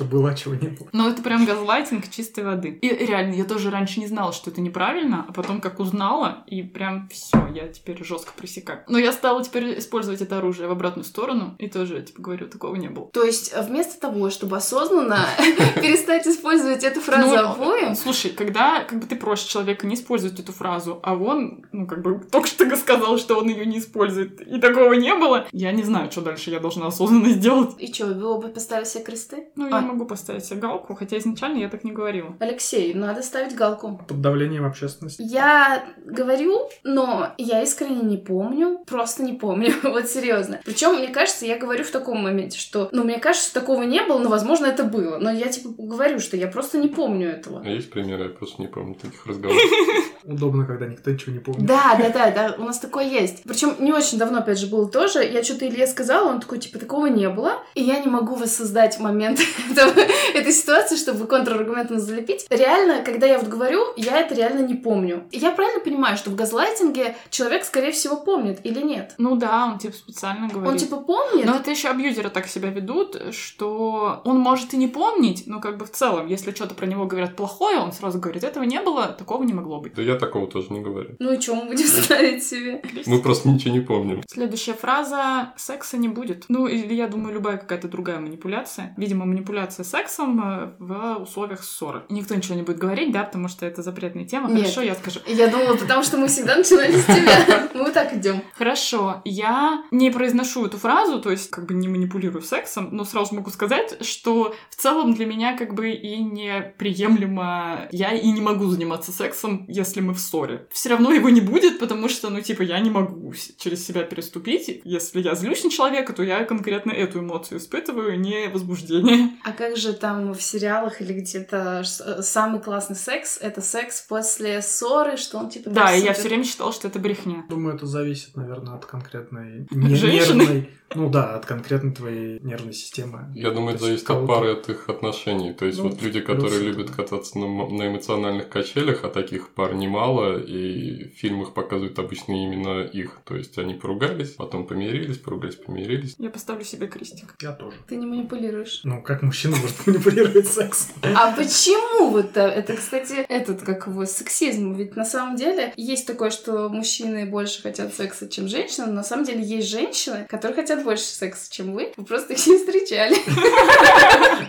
Что 0.01 0.09
было, 0.09 0.31
а 0.31 0.35
чего 0.35 0.55
не 0.55 0.69
было. 0.69 0.89
Ну, 0.93 1.11
это 1.11 1.21
прям 1.21 1.45
газлайтинг 1.45 2.09
чистой 2.09 2.43
воды. 2.43 2.71
И 2.81 2.89
реально, 2.89 3.35
я 3.35 3.45
тоже 3.45 3.71
раньше 3.71 4.01
не 4.01 4.07
знала, 4.07 4.33
что 4.33 4.51
это 4.51 4.63
неправильно, 4.63 5.27
а 5.29 5.33
потом 5.33 5.61
как 5.61 5.79
узнала, 5.79 6.43
и 6.47 6.63
прям 6.63 7.07
все, 7.13 7.37
я 7.55 7.69
теперь 7.69 8.03
жестко 8.03 8.33
пресекаю. 8.35 8.81
Но 8.89 8.97
я 8.97 9.13
стала 9.13 9.45
теперь 9.45 9.79
использовать 9.79 10.23
это 10.23 10.39
оружие 10.39 10.69
в 10.69 10.73
обратную 10.73 11.05
сторону, 11.05 11.55
и 11.59 11.69
тоже, 11.69 12.01
типа, 12.01 12.23
говорю, 12.23 12.49
такого 12.49 12.77
не 12.77 12.89
было. 12.89 13.11
То 13.11 13.25
есть 13.25 13.53
э, 13.53 13.61
вместо 13.61 14.01
того, 14.01 14.31
чтобы 14.31 14.57
осознанно 14.57 15.19
перестать 15.75 16.27
использовать 16.27 16.83
эту 16.83 17.03
фразу 17.03 17.29
Ну, 17.29 17.37
обоим, 17.37 17.95
Слушай, 17.95 18.31
когда 18.31 18.83
как 18.85 19.01
бы 19.01 19.07
ты 19.07 19.17
просишь 19.17 19.49
человека 19.49 19.87
не 19.87 19.97
использовать 19.97 20.41
эту 20.41 20.53
фразу, 20.53 20.99
а 21.03 21.15
он, 21.15 21.67
ну, 21.73 21.87
как 21.87 22.01
бы, 22.01 22.21
только 22.33 22.49
что 22.49 22.65
сказал, 22.77 23.19
что 23.19 23.37
он 23.37 23.51
ее 23.51 23.67
не 23.67 23.81
использует, 23.81 24.41
и 24.41 24.59
такого 24.59 24.95
не 24.95 25.15
было, 25.15 25.47
я 25.53 25.73
не 25.73 25.83
знаю, 25.83 26.11
что 26.11 26.23
дальше 26.23 26.51
я 26.51 26.59
должна 26.59 26.87
осознанно 26.87 27.29
сделать. 27.29 27.75
и 27.79 27.93
что, 27.93 28.07
вы 28.07 28.25
оба 28.25 28.49
поставили 28.49 28.87
себе 28.87 29.05
кресты? 29.05 29.49
Ну, 29.57 29.69
А, 29.71 29.81
ему 29.81 29.89
могу 29.90 30.07
поставить 30.07 30.44
себе 30.44 30.61
галку, 30.61 30.94
хотя 30.94 31.18
изначально 31.18 31.59
я 31.59 31.68
так 31.68 31.85
не 31.85 31.92
говорила. 31.92 32.37
Алексей, 32.40 32.94
надо 32.94 33.22
ставить 33.22 33.55
галку. 33.55 34.00
Под 34.07 34.20
давлением 34.20 34.64
общественности. 34.64 35.22
Я 35.22 35.85
говорю, 36.05 36.68
но 36.85 37.33
я 37.38 37.62
искренне 37.62 38.03
не 38.03 38.16
помню, 38.16 38.79
просто 38.87 39.23
не 39.23 39.33
помню, 39.33 39.73
вот 39.83 40.08
серьезно. 40.08 40.60
Причем, 40.65 40.96
мне 40.96 41.08
кажется, 41.08 41.46
я 41.46 41.58
говорю 41.58 41.85
в 41.85 41.90
таком 41.90 42.23
моменте, 42.23 42.58
что, 42.58 42.88
ну, 42.92 43.04
мне 43.04 43.19
кажется, 43.19 43.52
такого 43.52 43.83
не 43.83 44.02
было, 44.02 44.19
но, 44.19 44.29
возможно, 44.29 44.67
это 44.67 44.85
было. 44.85 45.19
Но 45.19 45.31
я, 45.31 45.48
типа, 45.48 45.71
говорю, 45.79 46.19
что 46.21 46.37
я 46.37 46.48
просто 46.48 46.79
не 46.79 46.88
помню 46.88 47.29
этого. 47.31 47.62
А 47.65 47.69
есть 47.69 47.90
примеры? 47.90 48.25
Я 48.25 48.31
просто 48.31 48.62
не 48.62 48.69
помню 48.69 48.94
таких 48.94 49.27
разговоров. 49.27 49.60
Удобно, 50.25 50.64
когда 50.64 50.87
никто 50.87 51.10
ничего 51.10 51.33
не 51.33 51.38
помнит. 51.38 51.66
Да, 51.66 51.96
да, 51.98 52.10
да, 52.10 52.31
да, 52.31 52.54
у 52.58 52.64
нас 52.64 52.79
такое 52.79 53.04
есть. 53.04 53.42
Причем 53.44 53.77
не 53.79 53.92
очень 53.92 54.18
давно, 54.18 54.38
опять 54.38 54.58
же, 54.58 54.66
было 54.66 54.88
тоже. 54.88 55.25
Я 55.25 55.42
что-то 55.42 55.66
Илье 55.66 55.87
сказала, 55.87 56.29
он 56.29 56.40
такой, 56.40 56.58
типа, 56.58 56.79
такого 56.79 57.06
не 57.06 57.29
было. 57.29 57.62
И 57.75 57.83
я 57.83 57.98
не 58.00 58.08
могу 58.08 58.35
воссоздать 58.35 58.98
момент 59.00 59.40
этого, 59.71 59.92
этой 60.35 60.52
ситуации, 60.52 60.96
чтобы 60.96 61.27
контраргументом 61.27 61.98
залепить. 61.98 62.46
Реально, 62.50 63.02
когда 63.02 63.27
я 63.27 63.38
вот 63.38 63.48
говорю, 63.48 63.81
я 63.96 64.21
это 64.21 64.35
реально 64.35 64.66
не 64.66 64.75
помню. 64.75 65.25
И 65.31 65.38
я 65.38 65.52
правильно 65.52 65.81
понимаю, 65.81 66.16
что 66.16 66.31
в 66.31 66.35
газлайтинге 66.35 67.16
человек, 67.31 67.64
скорее 67.64 67.92
всего, 67.92 68.16
помнит 68.16 68.60
или 68.64 68.83
нет? 68.83 69.14
Ну 69.18 69.37
да, 69.37 69.66
он 69.66 69.79
типа 69.79 69.94
специально 69.94 70.48
говорит. 70.48 70.71
Он 70.71 70.79
типа 70.79 70.96
помнит? 70.96 71.46
Но 71.46 71.56
это 71.56 71.71
еще 71.71 71.88
абьюзеры 71.88 72.31
так 72.31 72.46
себя 72.46 72.71
ведут, 72.71 73.16
что 73.33 74.21
он 74.25 74.38
может 74.38 74.75
и 74.75 74.77
не 74.77 74.88
помнить, 74.88 75.44
но 75.46 75.60
как 75.60 75.79
бы 75.79 75.87
в 75.87 75.90
целом, 75.90 76.27
если 76.27 76.52
что-то 76.52 76.75
про 76.75 76.87
него 76.87 77.06
говорят 77.06 77.37
плохое, 77.37 77.79
он 77.79 77.92
сразу 77.92 78.18
говорит, 78.18 78.44
этого 78.44 78.64
не 78.64 78.81
было, 78.81 79.08
такого 79.08 79.44
не 79.44 79.52
могло 79.52 79.81
быть. 79.81 79.94
Да 79.94 80.02
я 80.11 80.19
такого 80.19 80.46
тоже 80.46 80.69
не 80.71 80.81
говорю. 80.81 81.17
Ну 81.19 81.33
и 81.33 81.40
что 81.40 81.54
мы 81.54 81.67
будем 81.67 81.87
ставить 81.87 82.42
себе? 82.44 82.83
Мы 83.06 83.21
просто 83.21 83.48
ничего 83.48 83.75
не 83.75 83.81
помним. 83.81 84.23
Следующая 84.29 84.75
фраза 84.75 85.52
«секса 85.56 85.96
не 85.96 86.08
будет». 86.08 86.44
Ну, 86.48 86.67
или, 86.67 86.94
я 86.94 87.08
думаю, 87.08 87.35
любая 87.35 87.56
какая-то 87.56 87.88
другая 87.88 88.21
манипуляция. 88.21 88.94
Видимо, 88.96 89.25
манипуляция 89.25 89.85
сексом 89.85 90.40
э, 90.40 90.73
в 90.79 91.23
условиях 91.23 91.63
ссоры. 91.63 92.02
Никто 92.08 92.35
ничего 92.35 92.54
не 92.54 92.63
будет 92.63 92.79
говорить, 92.79 93.13
да, 93.13 93.25
потому 93.25 93.48
что 93.48 93.67
это 93.67 93.83
запретная 93.83 94.25
тема. 94.25 94.50
Нет. 94.50 94.63
Хорошо, 94.63 94.83
я 94.83 94.94
скажу. 94.94 95.21
Я 95.27 95.48
думала, 95.48 95.77
потому 95.77 96.02
что 96.02 96.17
мы 96.17 96.29
всегда 96.29 96.56
начинали 96.56 96.96
с 96.96 97.04
тебя. 97.04 97.69
Мы 97.75 97.90
так 97.92 98.15
идем. 98.15 98.42
Хорошо, 98.56 99.23
я 99.25 99.85
не 99.90 100.11
произношу 100.11 100.67
эту 100.67 100.77
фразу, 100.77 101.21
то 101.21 101.31
есть 101.31 101.50
как 101.50 101.67
бы 101.67 101.75
не 101.75 101.88
манипулирую 101.88 102.42
сексом, 102.42 102.88
но 102.92 103.04
сразу 103.04 103.35
могу 103.35 103.50
сказать, 103.50 104.04
что 104.04 104.54
в 104.71 104.77
целом 104.77 105.15
для 105.15 105.27
меня 105.27 105.56
как 105.56 105.75
бы 105.75 105.90
и 105.90 106.19
неприемлемо, 106.23 107.88
я 107.92 108.13
и 108.13 108.31
не 108.31 108.40
могу 108.40 108.67
заниматься 108.67 109.13
сексом, 109.13 109.65
если 109.69 110.00
мы 110.01 110.15
в 110.15 110.21
ссоре. 110.21 110.67
Все 110.71 110.88
равно 110.90 111.13
его 111.13 111.29
не 111.29 111.40
будет, 111.40 111.79
потому 111.79 112.09
что, 112.09 112.31
ну, 112.31 112.40
типа, 112.40 112.63
я 112.63 112.79
не 112.81 112.90
могу 112.90 113.33
через 113.59 113.85
себя 113.87 114.03
переступить. 114.03 114.81
Если 114.85 115.21
я 115.21 115.35
злюсь 115.35 115.65
на 115.65 115.71
человека, 115.71 116.13
то 116.13 116.23
я 116.23 116.44
конкретно 116.44 116.92
эту 116.92 117.21
эмоцию 117.21 117.59
испытываю, 117.59 118.19
не 118.21 118.48
возбуждение. 118.48 119.31
А 119.44 119.53
как 119.53 119.77
же 119.77 119.92
там 119.92 120.33
в 120.35 120.42
сериалах 120.42 121.01
или 121.01 121.13
где-то 121.13 121.83
ш- 121.85 122.23
самый 122.23 122.61
классный 122.61 122.96
секс? 122.96 123.38
Это 123.40 123.61
секс 123.61 124.01
после 124.03 124.63
ссоры, 124.63 125.17
что 125.17 125.38
он 125.38 125.51
типа... 125.51 125.71
Да, 125.71 125.94
и 125.94 126.03
я 126.03 126.13
все 126.13 126.29
время 126.29 126.44
считала, 126.44 126.73
что 126.73 126.88
это 126.88 126.98
брехня. 126.98 127.44
Думаю, 127.48 127.77
это 127.77 127.87
зависит, 127.87 128.37
наверное, 128.37 128.75
от 128.75 128.87
конкретной 128.87 129.67
не- 129.71 129.92
нервной... 130.01 130.71
Ну 130.92 131.09
да, 131.09 131.37
от 131.37 131.46
конкретной 131.46 131.92
твоей 131.92 132.40
нервной 132.40 132.73
системы. 132.73 133.33
Я 133.37 133.53
думаю, 133.53 133.77
это 133.77 133.85
зависит 133.85 134.11
от 134.11 134.27
пары, 134.27 134.55
от 134.55 134.69
их 134.69 134.88
отношений. 134.88 135.53
То 135.53 135.65
есть 135.65 135.79
Ну, 135.79 135.85
вот 135.88 136.03
люди, 136.03 136.21
которые 136.21 136.61
любят 136.63 136.90
кататься 136.90 137.38
на, 137.38 137.46
эмоциональных 137.87 138.48
качелях, 138.48 139.05
а 139.05 139.09
таких 139.09 139.51
пар 139.51 139.75
немало, 139.91 140.38
и 140.38 141.09
в 141.09 141.19
фильмах 141.19 141.53
показывают 141.53 141.99
обычно 141.99 142.33
именно 142.33 142.83
их. 142.83 143.19
То 143.25 143.37
есть 143.37 143.59
они 143.59 143.75
поругались, 143.75 144.31
потом 144.31 144.67
помирились, 144.67 145.19
поругались, 145.19 145.57
помирились. 145.57 146.15
Я 146.19 146.31
поставлю 146.31 146.65
себе 146.65 146.87
крестик. 146.87 147.35
Я 147.41 147.53
тоже. 147.53 147.77
Ты 147.88 147.97
не 147.97 148.07
манипулируешь. 148.07 148.81
Ну, 148.85 149.03
как 149.03 149.23
мужчина 149.23 149.57
может 149.57 149.75
манипулировать 149.87 150.47
сексом? 150.47 150.95
А 151.03 151.33
почему 151.33 152.11
вот 152.11 152.37
это, 152.37 152.77
кстати, 152.77 153.25
этот, 153.29 153.63
как 153.63 153.87
его, 153.87 154.05
сексизм? 154.05 154.75
Ведь 154.75 154.97
на 154.97 155.05
самом 155.05 155.37
деле 155.37 155.73
есть 155.77 156.07
такое, 156.07 156.31
что 156.31 156.69
мужчины 156.69 157.27
больше 157.27 157.63
хотят 157.63 157.93
секса, 157.95 158.29
чем 158.29 158.49
женщины, 158.49 158.87
но 158.87 158.93
на 158.93 159.05
самом 159.05 159.25
деле 159.25 159.43
есть 159.43 159.69
женщины, 159.69 160.27
которые 160.29 160.55
хотят 160.55 160.85
больше 160.85 161.05
секса, 161.05 161.51
чем 161.51 161.73
вы. 161.73 161.93
Вы 161.97 162.05
просто 162.05 162.35
их 162.35 162.47
не 162.47 162.59
встречали. 162.59 163.17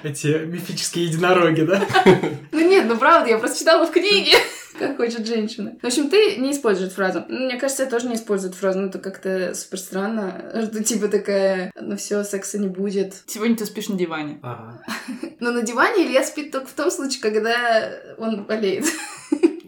Эти 0.03 0.45
мифические 0.45 1.05
единороги, 1.05 1.61
да? 1.61 1.83
Ну 2.51 2.59
нет, 2.59 2.85
ну 2.87 2.97
правда, 2.97 3.29
я 3.29 3.37
просто 3.37 3.59
читала 3.59 3.87
в 3.87 3.91
книге. 3.91 4.37
Как 4.79 4.97
хочет 4.97 5.25
женщина. 5.25 5.75
В 5.81 5.85
общем, 5.85 6.09
ты 6.09 6.37
не 6.37 6.51
используешь 6.51 6.93
фразу. 6.93 7.25
Мне 7.27 7.57
кажется, 7.57 7.83
я 7.83 7.89
тоже 7.89 8.07
не 8.07 8.15
использую 8.15 8.53
фразу. 8.53 8.79
Ну, 8.79 8.87
это 8.87 8.99
как-то 8.99 9.53
супер 9.55 9.79
странно. 9.79 10.51
Что 10.71 10.83
типа 10.83 11.07
такая, 11.07 11.71
ну 11.79 11.97
все, 11.97 12.23
секса 12.23 12.57
не 12.57 12.67
будет. 12.67 13.15
Сегодня 13.27 13.55
ты 13.55 13.65
спишь 13.65 13.89
на 13.89 13.97
диване. 13.97 14.39
Ага. 14.41 14.83
Но 15.39 15.51
на 15.51 15.61
диване 15.61 16.05
Илья 16.05 16.23
спит 16.23 16.51
только 16.51 16.67
в 16.67 16.73
том 16.73 16.91
случае, 16.91 17.21
когда 17.21 17.89
он 18.17 18.43
болеет. 18.43 18.85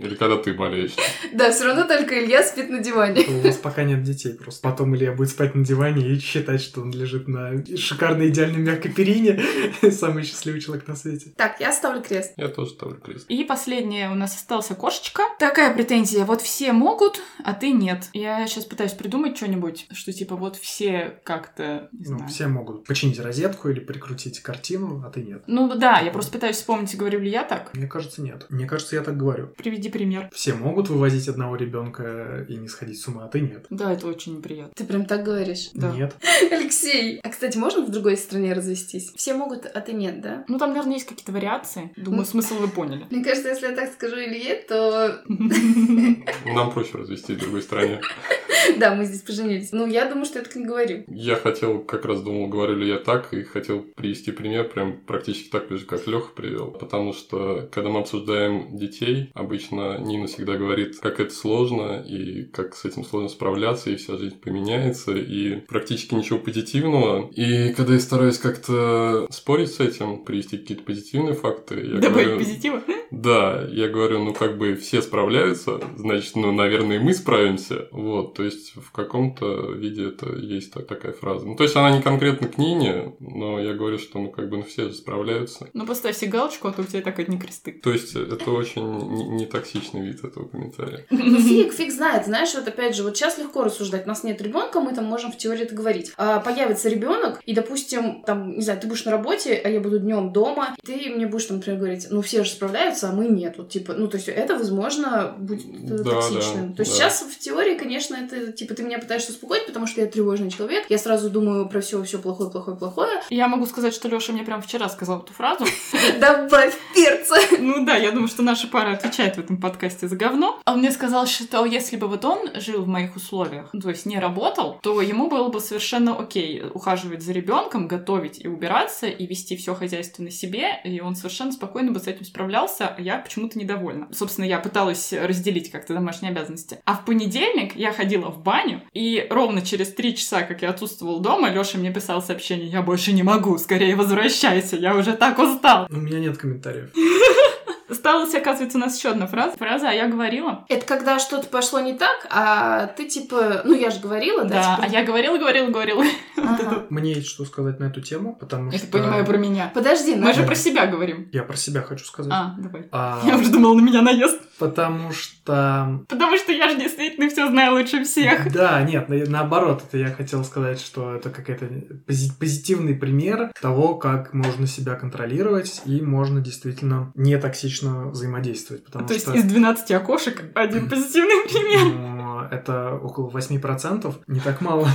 Или 0.03 0.15
когда 0.15 0.37
ты 0.37 0.53
болеешь. 0.53 0.93
Да, 1.33 1.51
все 1.51 1.65
равно 1.65 1.87
только 1.87 2.23
Илья 2.23 2.43
спит 2.43 2.69
на 2.69 2.77
диване. 2.79 3.21
У 3.27 3.39
вас 3.41 3.55
пока 3.57 3.83
нет 3.83 4.03
детей 4.03 4.33
просто. 4.33 4.61
Потом 4.61 4.95
Илья 4.95 5.13
будет 5.13 5.29
спать 5.29 5.55
на 5.55 5.65
диване 5.65 6.07
и 6.09 6.19
считать, 6.19 6.61
что 6.61 6.81
он 6.81 6.91
лежит 6.91 7.27
на 7.27 7.63
шикарной, 7.75 8.27
идеальной 8.29 8.59
мягкой 8.59 8.91
перине. 8.91 9.41
Самый 9.91 10.23
счастливый 10.23 10.61
человек 10.61 10.87
на 10.87 10.95
свете. 10.95 11.31
Так, 11.35 11.59
я 11.59 11.71
ставлю 11.71 12.01
крест. 12.03 12.33
Я 12.37 12.49
тоже 12.49 12.71
ставлю 12.71 12.97
крест. 12.97 13.25
И 13.29 13.43
последняя 13.45 14.11
у 14.11 14.15
нас 14.15 14.35
остался 14.35 14.75
кошечка. 14.75 15.23
Такая 15.39 15.73
претензия. 15.73 16.23
Вот 16.25 16.41
все 16.41 16.71
могут, 16.71 17.19
а 17.43 17.53
ты 17.53 17.71
нет. 17.71 18.09
Я 18.13 18.45
сейчас 18.45 18.65
пытаюсь 18.65 18.91
придумать 18.93 19.35
что-нибудь, 19.37 19.87
что 19.91 20.13
типа 20.13 20.35
вот 20.35 20.55
все 20.57 21.19
как-то, 21.23 21.89
Ну, 21.93 22.17
знаю. 22.17 22.27
все 22.29 22.47
могут 22.47 22.85
починить 22.85 23.19
розетку 23.19 23.69
или 23.69 23.79
прикрутить 23.79 24.39
картину, 24.41 25.01
а 25.03 25.09
ты 25.09 25.23
нет. 25.23 25.43
Ну 25.47 25.73
да, 25.73 25.99
я 25.99 26.11
просто 26.11 26.31
пытаюсь 26.33 26.57
вспомнить, 26.57 26.95
говорю 26.95 27.19
ли 27.21 27.29
я 27.31 27.43
так. 27.43 27.73
Мне 27.73 27.87
кажется, 27.87 28.21
нет. 28.21 28.45
Мне 28.49 28.67
кажется, 28.67 28.95
я 28.95 29.01
так 29.01 29.17
говорю. 29.17 29.47
Приведи 29.57 29.89
пример. 29.93 30.29
Все 30.33 30.53
могут 30.53 30.89
вывозить 30.89 31.27
одного 31.29 31.55
ребенка 31.55 32.45
и 32.49 32.55
не 32.55 32.67
сходить 32.67 32.99
с 32.99 33.07
ума, 33.07 33.25
а 33.25 33.27
ты 33.27 33.39
нет. 33.39 33.65
Да, 33.69 33.93
это 33.93 34.07
очень 34.07 34.37
неприятно. 34.37 34.73
Ты 34.75 34.83
прям 34.83 35.05
так 35.05 35.23
говоришь. 35.23 35.69
Да. 35.73 35.91
Нет. 35.91 36.15
Алексей. 36.51 37.19
А, 37.23 37.29
кстати, 37.29 37.57
можно 37.57 37.85
в 37.85 37.91
другой 37.91 38.17
стране 38.17 38.53
развестись? 38.53 39.11
Все 39.15 39.33
могут, 39.33 39.65
а 39.65 39.79
ты 39.81 39.93
нет, 39.93 40.21
да? 40.21 40.43
Ну, 40.47 40.57
там, 40.57 40.69
наверное, 40.69 40.95
есть 40.95 41.07
какие-то 41.07 41.31
вариации. 41.31 41.91
Думаю, 41.95 42.21
Ну. 42.21 42.25
смысл 42.25 42.55
вы 42.55 42.67
поняли. 42.67 43.05
Мне 43.09 43.23
кажется, 43.23 43.49
если 43.49 43.67
я 43.67 43.75
так 43.75 43.93
скажу 43.93 44.15
Илье, 44.15 44.55
то 44.67 45.21
Нам 46.45 46.71
проще 46.71 46.97
развестись 46.97 47.37
в 47.37 47.41
другой 47.41 47.61
стране. 47.61 48.01
да, 48.77 48.95
мы 48.95 49.05
здесь 49.05 49.21
поженились. 49.21 49.71
Ну, 49.71 49.85
я 49.87 50.05
думаю, 50.09 50.25
что 50.25 50.39
я 50.39 50.45
так 50.45 50.55
не 50.55 50.65
говорю. 50.65 51.03
Я 51.07 51.35
хотел, 51.35 51.79
как 51.83 52.05
раз 52.05 52.21
думал, 52.21 52.47
говорю 52.47 52.75
ли 52.77 52.87
я 52.87 52.97
так, 52.97 53.33
и 53.33 53.43
хотел 53.43 53.81
привести 53.95 54.31
пример, 54.31 54.69
прям 54.69 54.97
практически 55.05 55.49
так 55.49 55.69
же, 55.69 55.85
как 55.85 56.07
Леха 56.07 56.31
привел. 56.35 56.71
Потому 56.71 57.13
что, 57.13 57.69
когда 57.71 57.89
мы 57.89 57.99
обсуждаем 57.99 58.77
детей, 58.77 59.31
обычно 59.33 59.72
Нина 59.99 60.27
всегда 60.27 60.55
говорит, 60.55 60.99
как 60.99 61.19
это 61.19 61.33
сложно, 61.33 62.03
и 62.05 62.43
как 62.43 62.75
с 62.75 62.85
этим 62.85 63.03
сложно 63.03 63.29
справляться, 63.29 63.89
и 63.89 63.95
вся 63.95 64.17
жизнь 64.17 64.39
поменяется, 64.39 65.13
и 65.13 65.55
практически 65.61 66.15
ничего 66.15 66.39
позитивного. 66.39 67.29
И 67.31 67.73
когда 67.73 67.93
я 67.93 67.99
стараюсь 67.99 68.37
как-то 68.37 69.27
спорить 69.29 69.71
с 69.71 69.79
этим, 69.79 70.23
привести 70.23 70.57
какие-то 70.57 70.83
позитивные 70.83 71.33
факты, 71.33 71.75
я 71.75 71.99
Добавить 71.99 72.27
говорю... 72.27 72.37
позитива. 72.37 72.83
Да, 73.13 73.63
я 73.69 73.89
говорю, 73.89 74.23
ну 74.23 74.33
как 74.33 74.57
бы 74.57 74.75
все 74.75 75.01
справляются, 75.01 75.79
значит, 75.97 76.35
ну, 76.35 76.51
наверное, 76.51 76.97
и 76.97 76.99
мы 76.99 77.13
справимся. 77.13 77.87
Вот, 77.91 78.33
то 78.33 78.43
есть 78.43 78.73
в 78.75 78.91
каком-то 78.91 79.71
виде 79.71 80.07
это 80.07 80.33
есть 80.35 80.73
так- 80.73 80.87
такая 80.87 81.13
фраза. 81.13 81.45
Ну, 81.45 81.55
то 81.55 81.63
есть 81.63 81.75
она 81.75 81.95
не 81.95 82.01
конкретно 82.01 82.47
к 82.47 82.57
Нине, 82.57 83.13
но 83.19 83.59
я 83.59 83.73
говорю, 83.73 83.99
что 83.99 84.17
ну 84.19 84.29
как 84.31 84.49
бы 84.49 84.57
ну 84.57 84.63
все 84.63 84.89
же 84.89 84.93
справляются. 84.95 85.69
Ну, 85.73 85.85
поставь 85.85 86.17
себе 86.17 86.31
галочку, 86.31 86.67
а 86.67 86.71
то 86.73 86.81
у 86.81 86.85
тебя 86.85 87.01
так 87.01 87.19
одни 87.19 87.37
кресты. 87.37 87.71
То 87.73 87.91
есть 87.91 88.15
это 88.15 88.49
очень 88.51 88.83
не- 88.83 89.43
нетоксичный 89.43 90.01
вид 90.01 90.23
этого 90.23 90.47
комментария. 90.47 91.05
Ну, 91.11 91.39
фиг, 91.39 91.73
фиг 91.73 91.91
знает, 91.91 92.25
знаешь, 92.25 92.53
вот 92.55 92.67
опять 92.67 92.95
же, 92.95 93.03
вот 93.03 93.15
сейчас 93.15 93.37
легко 93.37 93.63
рассуждать, 93.63 94.05
у 94.05 94.09
нас 94.09 94.23
нет 94.23 94.41
ребенка, 94.41 94.81
мы 94.81 94.93
там 94.93 95.05
можем 95.05 95.31
в 95.31 95.37
теории 95.37 95.63
это 95.63 95.73
говорить. 95.75 96.11
А 96.17 96.39
появится 96.39 96.89
ребенок, 96.89 97.39
и, 97.45 97.53
допустим, 97.53 98.23
там, 98.23 98.55
не 98.55 98.61
знаю, 98.61 98.79
ты 98.79 98.87
будешь 98.87 99.05
на 99.05 99.11
работе, 99.11 99.53
а 99.63 99.69
я 99.69 99.79
буду 99.79 99.99
днем 99.99 100.31
дома, 100.33 100.75
и 100.81 100.85
ты 100.85 101.09
мне 101.09 101.27
будешь, 101.27 101.45
там, 101.45 101.57
например, 101.57 101.79
говорить, 101.79 102.07
ну, 102.09 102.21
все 102.21 102.43
же 102.43 102.49
справляются, 102.51 103.02
а 103.09 103.11
мы 103.13 103.27
нет. 103.27 103.55
Вот, 103.57 103.69
типа, 103.69 103.93
ну, 103.93 104.07
то 104.07 104.17
есть 104.17 104.29
это, 104.29 104.55
возможно, 104.55 105.33
будет 105.37 105.63
Да, 106.03 106.03
токсичным. 106.03 106.69
да, 106.69 106.75
то 106.75 106.81
есть 106.81 106.97
да. 106.97 107.09
сейчас 107.09 107.21
в 107.21 107.39
теории, 107.39 107.77
конечно, 107.77 108.15
это, 108.15 108.51
типа, 108.51 108.73
ты 108.73 108.83
меня 108.83 108.99
пытаешься 108.99 109.31
успокоить, 109.31 109.65
потому 109.65 109.87
что 109.87 110.01
я 110.01 110.07
тревожный 110.07 110.49
человек, 110.51 110.85
я 110.89 110.97
сразу 110.97 111.29
думаю 111.29 111.67
про 111.69 111.81
все, 111.81 112.01
все 112.03 112.19
плохое, 112.19 112.49
плохое, 112.49 112.77
плохое. 112.77 113.21
Я 113.29 113.47
могу 113.47 113.65
сказать, 113.65 113.93
что 113.93 114.07
Лёша 114.07 114.33
мне 114.33 114.43
прям 114.43 114.61
вчера 114.61 114.89
сказал 114.89 115.19
эту 115.21 115.33
фразу. 115.33 115.65
Добавь 116.19 116.75
перца. 116.95 117.35
Ну 117.59 117.85
да, 117.85 117.95
я 117.95 118.11
думаю, 118.11 118.27
что 118.27 118.41
наша 118.43 118.67
пара 118.67 118.93
отвечает 118.93 119.35
в 119.35 119.39
этом 119.39 119.57
подкасте 119.59 120.07
за 120.07 120.15
говно. 120.15 120.59
А 120.65 120.73
он 120.73 120.79
мне 120.79 120.91
сказал, 120.91 121.25
что 121.27 121.65
если 121.65 121.97
бы 121.97 122.07
вот 122.07 122.25
он 122.25 122.49
жил 122.55 122.83
в 122.83 122.87
моих 122.87 123.15
условиях, 123.15 123.71
то 123.71 123.89
есть 123.89 124.05
не 124.05 124.19
работал, 124.19 124.79
то 124.81 125.01
ему 125.01 125.29
было 125.29 125.49
бы 125.49 125.59
совершенно 125.59 126.17
окей 126.17 126.63
ухаживать 126.73 127.21
за 127.21 127.31
ребенком, 127.31 127.87
готовить 127.87 128.43
и 128.43 128.47
убираться, 128.47 129.07
и 129.07 129.25
вести 129.25 129.55
все 129.57 129.73
хозяйство 129.75 130.23
на 130.23 130.31
себе, 130.31 130.79
и 130.83 130.99
он 130.99 131.15
совершенно 131.15 131.51
спокойно 131.51 131.91
бы 131.91 131.99
с 131.99 132.07
этим 132.07 132.25
справлялся, 132.25 132.92
а 132.97 133.01
я 133.01 133.17
почему-то 133.17 133.57
недовольна. 133.59 134.07
Собственно, 134.11 134.45
я 134.45 134.59
пыталась 134.59 135.13
разделить 135.13 135.71
как-то 135.71 135.93
домашние 135.93 136.31
обязанности. 136.31 136.79
А 136.85 136.95
в 136.95 137.05
понедельник 137.05 137.75
я 137.75 137.91
ходила 137.91 138.29
в 138.29 138.41
баню, 138.41 138.81
и 138.93 139.27
ровно 139.29 139.61
через 139.61 139.93
три 139.93 140.15
часа, 140.15 140.43
как 140.43 140.61
я 140.61 140.69
отсутствовала 140.69 141.21
дома, 141.21 141.49
Лёша 141.49 141.77
мне 141.77 141.93
писал 141.93 142.21
сообщение, 142.21 142.67
я 142.67 142.81
больше 142.81 143.13
не 143.13 143.23
могу, 143.23 143.57
скорее 143.57 143.95
возвращайся, 143.95 144.75
я 144.75 144.95
уже 144.95 145.13
так 145.13 145.39
устал. 145.39 145.87
У 145.89 145.95
меня 145.95 146.19
нет 146.19 146.37
комментариев. 146.37 146.91
Осталась, 147.93 148.33
оказывается, 148.33 148.79
у 148.79 148.81
нас 148.81 148.97
еще 148.97 149.09
одна 149.09 149.27
фраза. 149.27 149.55
Фраза 149.55 149.89
«а 149.89 149.93
я 149.93 150.07
говорила». 150.07 150.65
Это 150.67 150.83
когда 150.83 151.19
что-то 151.19 151.47
пошло 151.47 151.79
не 151.79 151.93
так, 151.93 152.25
а 152.31 152.87
ты 152.87 153.05
типа, 153.07 153.61
ну 153.65 153.75
я 153.75 153.91
же 153.91 153.99
говорила, 153.99 154.43
да? 154.45 154.49
Да, 154.55 154.75
типа, 154.75 154.87
а 154.87 154.91
я 154.91 155.05
говорила, 155.05 155.37
говорила, 155.37 155.67
говорила. 155.67 156.03
ага. 156.37 156.85
Мне 156.89 157.13
есть 157.13 157.27
что 157.27 157.45
сказать 157.45 157.79
на 157.79 157.85
эту 157.85 158.01
тему, 158.01 158.35
потому 158.35 158.71
Я 158.71 158.79
что... 158.79 158.87
так 158.87 158.99
понимаю 159.01 159.25
про 159.25 159.37
меня. 159.37 159.71
Подожди, 159.73 160.15
Мы 160.15 160.21
ну, 160.27 160.33
же 160.33 160.43
про 160.43 160.55
себя 160.55 160.87
говорим. 160.87 161.29
Я 161.31 161.43
про 161.43 161.55
себя 161.55 161.81
хочу 161.83 162.03
сказать. 162.05 162.33
А, 162.35 162.55
давай. 162.57 162.87
А, 162.91 163.21
Я 163.25 163.37
уже 163.37 163.51
думала, 163.51 163.75
на 163.75 163.81
меня 163.81 164.01
наезд. 164.01 164.39
Потому 164.57 165.11
что... 165.11 166.01
Потому 166.09 166.37
что 166.37 166.51
я 166.51 166.69
же 166.69 166.77
действительно 166.77 167.29
все 167.29 167.47
знаю 167.47 167.73
лучше 167.73 168.03
всех. 168.03 168.51
Да, 168.51 168.81
нет, 168.81 169.09
на- 169.09 169.25
наоборот, 169.25 169.83
это 169.87 169.97
я 169.97 170.07
хотел 170.07 170.43
сказать, 170.43 170.79
что 170.79 171.13
это 171.15 171.29
какой-то 171.29 171.65
пози- 172.07 172.31
позитивный 172.39 172.95
пример 172.95 173.51
того, 173.61 173.95
как 173.95 174.33
можно 174.33 174.65
себя 174.67 174.95
контролировать 174.95 175.81
и 175.85 176.01
можно 176.01 176.39
действительно 176.41 177.11
не 177.15 177.37
токсично 177.37 177.82
взаимодействовать. 177.89 178.85
Потому 178.85 179.07
То 179.07 179.13
есть 179.13 179.25
что 179.25 179.35
из 179.35 179.43
12 179.43 179.91
окошек 179.91 180.43
один 180.55 180.89
позитивный 180.89 181.47
пример. 181.47 181.93
ну, 181.93 182.41
это 182.51 182.95
около 182.95 183.29
8%, 183.29 184.13
не 184.27 184.39
так 184.39 184.61
мало. 184.61 184.87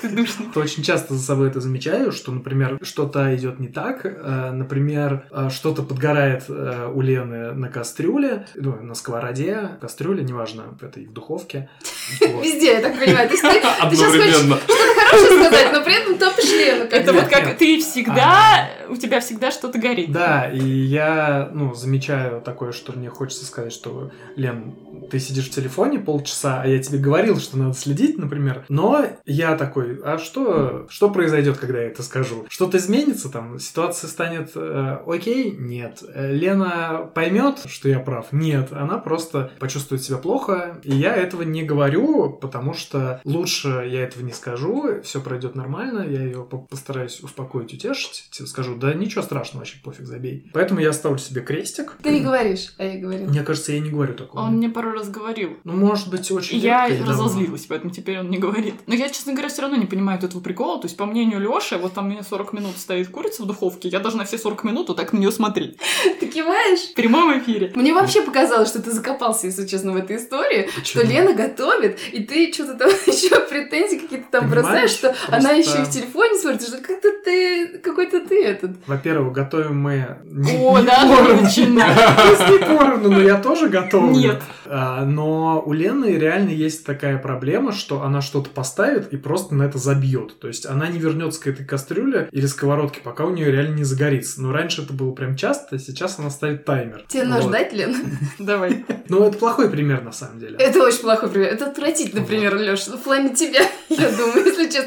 Ты 0.00 0.08
душный. 0.08 0.46
То 0.52 0.60
очень 0.60 0.82
часто 0.82 1.14
за 1.14 1.22
собой 1.22 1.48
это 1.48 1.60
замечаю, 1.60 2.12
что, 2.12 2.32
например, 2.32 2.78
что-то 2.82 3.34
идет 3.34 3.60
не 3.60 3.68
так, 3.68 4.00
э, 4.04 4.50
например, 4.52 5.24
э, 5.30 5.48
что-то 5.50 5.82
подгорает 5.82 6.44
э, 6.48 6.90
у 6.92 7.00
Лены 7.00 7.52
на 7.52 7.68
кастрюле, 7.68 8.46
ну, 8.54 8.76
на 8.82 8.94
сковороде, 8.94 9.70
кастрюле, 9.80 10.24
неважно, 10.24 10.64
это 10.80 11.00
и 11.00 11.06
в 11.06 11.12
духовке. 11.12 11.68
Вот. 12.20 12.44
Везде, 12.44 12.74
я 12.74 12.80
так 12.80 12.98
понимаю. 12.98 13.28
Есть 13.30 13.42
ты, 13.42 13.48
ты 13.48 13.60
сейчас 13.60 13.72
хочешь 13.82 14.02
Одновременно. 14.02 14.56
что-то 14.56 15.01
хорошее 15.12 15.44
сказать, 15.44 15.72
но 15.72 15.84
при 15.84 15.94
этом 15.94 16.18
топишь 16.18 16.50
Лену. 16.50 16.84
как 16.84 16.92
Это 16.92 17.12
вот 17.12 17.24
как 17.28 17.56
ты 17.56 17.80
всегда, 17.80 18.68
у 18.88 18.96
тебя 18.96 19.20
всегда 19.20 19.50
что-то 19.50 19.78
горит. 19.78 20.12
Да, 20.12 20.48
и 20.50 20.58
я, 20.58 21.50
ну, 21.52 21.74
замечаю 21.74 22.40
такое, 22.40 22.72
что 22.72 22.92
мне 22.92 23.08
хочется 23.08 23.44
сказать, 23.44 23.72
что, 23.72 24.10
Лен, 24.36 24.74
ты 25.10 25.18
сидишь 25.18 25.46
в 25.46 25.50
телефоне 25.50 25.98
полчаса, 25.98 26.62
а 26.62 26.66
я 26.66 26.82
тебе 26.82 26.98
говорил, 26.98 27.38
что 27.38 27.58
надо 27.58 27.74
следить, 27.74 28.18
например, 28.18 28.64
но 28.68 29.04
я 29.24 29.56
такой, 29.56 30.00
а 30.04 30.18
что, 30.18 30.86
что 30.88 31.10
произойдет, 31.10 31.58
когда 31.58 31.80
я 31.80 31.88
это 31.88 32.02
скажу? 32.02 32.46
Что-то 32.48 32.78
изменится 32.78 33.28
там? 33.28 33.58
Ситуация 33.58 34.08
станет 34.08 34.52
э, 34.54 34.98
окей? 35.06 35.50
Нет. 35.52 36.02
Лена 36.14 37.10
поймет, 37.14 37.60
что 37.66 37.88
я 37.88 37.98
прав? 37.98 38.26
Нет. 38.32 38.72
Она 38.72 38.98
просто 38.98 39.50
почувствует 39.58 40.02
себя 40.02 40.18
плохо, 40.18 40.80
и 40.82 40.94
я 40.94 41.14
этого 41.14 41.42
не 41.42 41.62
говорю, 41.62 42.30
потому 42.30 42.74
что 42.74 43.20
лучше 43.24 43.86
я 43.90 44.02
этого 44.02 44.22
не 44.22 44.32
скажу, 44.32 45.01
все 45.02 45.20
пройдет 45.20 45.54
нормально, 45.54 46.06
я 46.08 46.22
ее 46.22 46.42
по- 46.44 46.58
постараюсь 46.58 47.20
успокоить, 47.20 47.72
утешить, 47.74 48.28
Типа 48.30 48.48
скажу, 48.48 48.74
да 48.76 48.94
ничего 48.94 49.22
страшного, 49.22 49.60
вообще 49.60 49.78
пофиг, 49.82 50.06
забей. 50.06 50.50
Поэтому 50.52 50.80
я 50.80 50.92
ставлю 50.92 51.18
себе 51.18 51.40
крестик. 51.42 51.96
Ты 52.02 52.10
не 52.10 52.20
говоришь, 52.20 52.74
а 52.78 52.84
я 52.84 52.98
говорю. 53.00 53.26
Мне 53.26 53.42
кажется, 53.42 53.72
я 53.72 53.80
не 53.80 53.90
говорю 53.90 54.14
такого. 54.14 54.42
Он 54.42 54.56
мне 54.56 54.68
пару 54.68 54.92
раз 54.92 55.08
говорил. 55.10 55.56
Ну, 55.64 55.72
может 55.74 56.08
быть, 56.10 56.30
очень 56.30 56.58
я 56.58 56.88
редко 56.88 57.02
и 57.02 57.06
давно. 57.06 57.24
разозлилась, 57.24 57.66
поэтому 57.66 57.92
теперь 57.92 58.18
он 58.20 58.30
не 58.30 58.38
говорит. 58.38 58.74
Но 58.86 58.94
я, 58.94 59.08
честно 59.08 59.32
говоря, 59.32 59.48
все 59.48 59.62
равно 59.62 59.76
не 59.76 59.86
понимаю 59.86 60.18
вот 60.20 60.28
этого 60.28 60.40
прикола. 60.40 60.80
То 60.80 60.86
есть, 60.86 60.96
по 60.96 61.06
мнению 61.06 61.40
Лёши, 61.40 61.76
вот 61.76 61.94
там 61.94 62.06
у 62.06 62.10
меня 62.10 62.22
40 62.22 62.52
минут 62.52 62.76
стоит 62.78 63.08
курица 63.08 63.42
в 63.42 63.46
духовке, 63.46 63.88
я 63.88 64.00
должна 64.00 64.24
все 64.24 64.38
40 64.38 64.64
минут 64.64 64.88
вот 64.88 64.96
так 64.96 65.12
на 65.12 65.18
нее 65.18 65.32
смотреть. 65.32 65.76
Ты 66.20 66.26
киваешь? 66.28 66.90
В 66.90 66.94
прямом 66.94 67.38
эфире. 67.38 67.72
Мне 67.74 67.92
вообще 67.94 68.22
показалось, 68.22 68.68
что 68.68 68.82
ты 68.82 68.90
закопался, 68.92 69.46
если 69.46 69.66
честно, 69.66 69.92
в 69.92 69.96
этой 69.96 70.16
истории, 70.16 70.68
что? 70.84 71.02
Лена 71.04 71.34
готовит, 71.34 71.98
и 72.12 72.22
ты 72.22 72.52
что-то 72.52 72.74
там 72.74 72.88
еще 73.06 73.40
претензии 73.48 73.96
какие-то 73.98 74.26
там 74.30 74.48
Понимаешь, 74.50 74.64
бросаешь, 74.66 74.91
что 74.92 75.14
она 75.28 75.50
еще 75.52 75.82
и 75.82 75.84
в 75.84 75.90
телефоне 75.90 76.38
смотрит, 76.38 76.62
что 76.62 76.78
как-то 76.78 77.08
ты, 77.24 77.78
какой-то 77.78 78.20
ты 78.20 78.44
этот. 78.44 78.72
Во-первых, 78.86 79.32
готовим 79.32 79.78
мы 79.78 80.18
не, 80.24 80.58
О, 80.58 80.80
да. 80.82 81.02
Пусть 81.42 81.58
не 81.58 82.58
поровну, 82.58 83.10
но 83.10 83.20
я 83.20 83.38
тоже 83.38 83.68
готовлю. 83.68 84.12
Нет. 84.12 84.42
А, 84.66 85.04
но 85.04 85.62
у 85.64 85.72
Лены 85.72 86.16
реально 86.16 86.50
есть 86.50 86.86
такая 86.86 87.18
проблема, 87.18 87.72
что 87.72 88.02
она 88.02 88.20
что-то 88.20 88.50
поставит 88.50 89.12
и 89.12 89.16
просто 89.16 89.54
на 89.54 89.64
это 89.64 89.78
забьет. 89.78 90.38
То 90.40 90.48
есть 90.48 90.66
она 90.66 90.88
не 90.88 90.98
вернется 90.98 91.40
к 91.42 91.46
этой 91.46 91.64
кастрюле 91.64 92.28
или 92.32 92.46
сковородке, 92.46 93.00
пока 93.02 93.24
у 93.24 93.30
нее 93.30 93.50
реально 93.50 93.76
не 93.76 93.84
загорится. 93.84 94.40
Но 94.40 94.52
раньше 94.52 94.82
это 94.82 94.92
было 94.92 95.12
прям 95.12 95.36
часто, 95.36 95.78
сейчас 95.78 96.18
она 96.18 96.30
ставит 96.30 96.64
таймер. 96.64 97.04
Тебе 97.08 97.24
надо 97.24 97.42
ждать, 97.42 97.72
Лена? 97.72 97.98
Давай. 98.38 98.84
Ну, 99.08 99.24
это 99.26 99.38
плохой 99.38 99.70
пример 99.70 100.02
на 100.02 100.12
самом 100.12 100.38
деле. 100.38 100.56
Это 100.58 100.82
очень 100.82 101.00
плохой 101.00 101.28
пример. 101.28 101.48
Это 101.48 101.66
отвратительный 101.66 102.24
пример, 102.24 102.56
Леша. 102.56 102.92
В 102.92 103.02
плане 103.02 103.34
тебя, 103.34 103.62
я 103.88 104.10
думаю, 104.10 104.46
если 104.46 104.70
честно. 104.70 104.81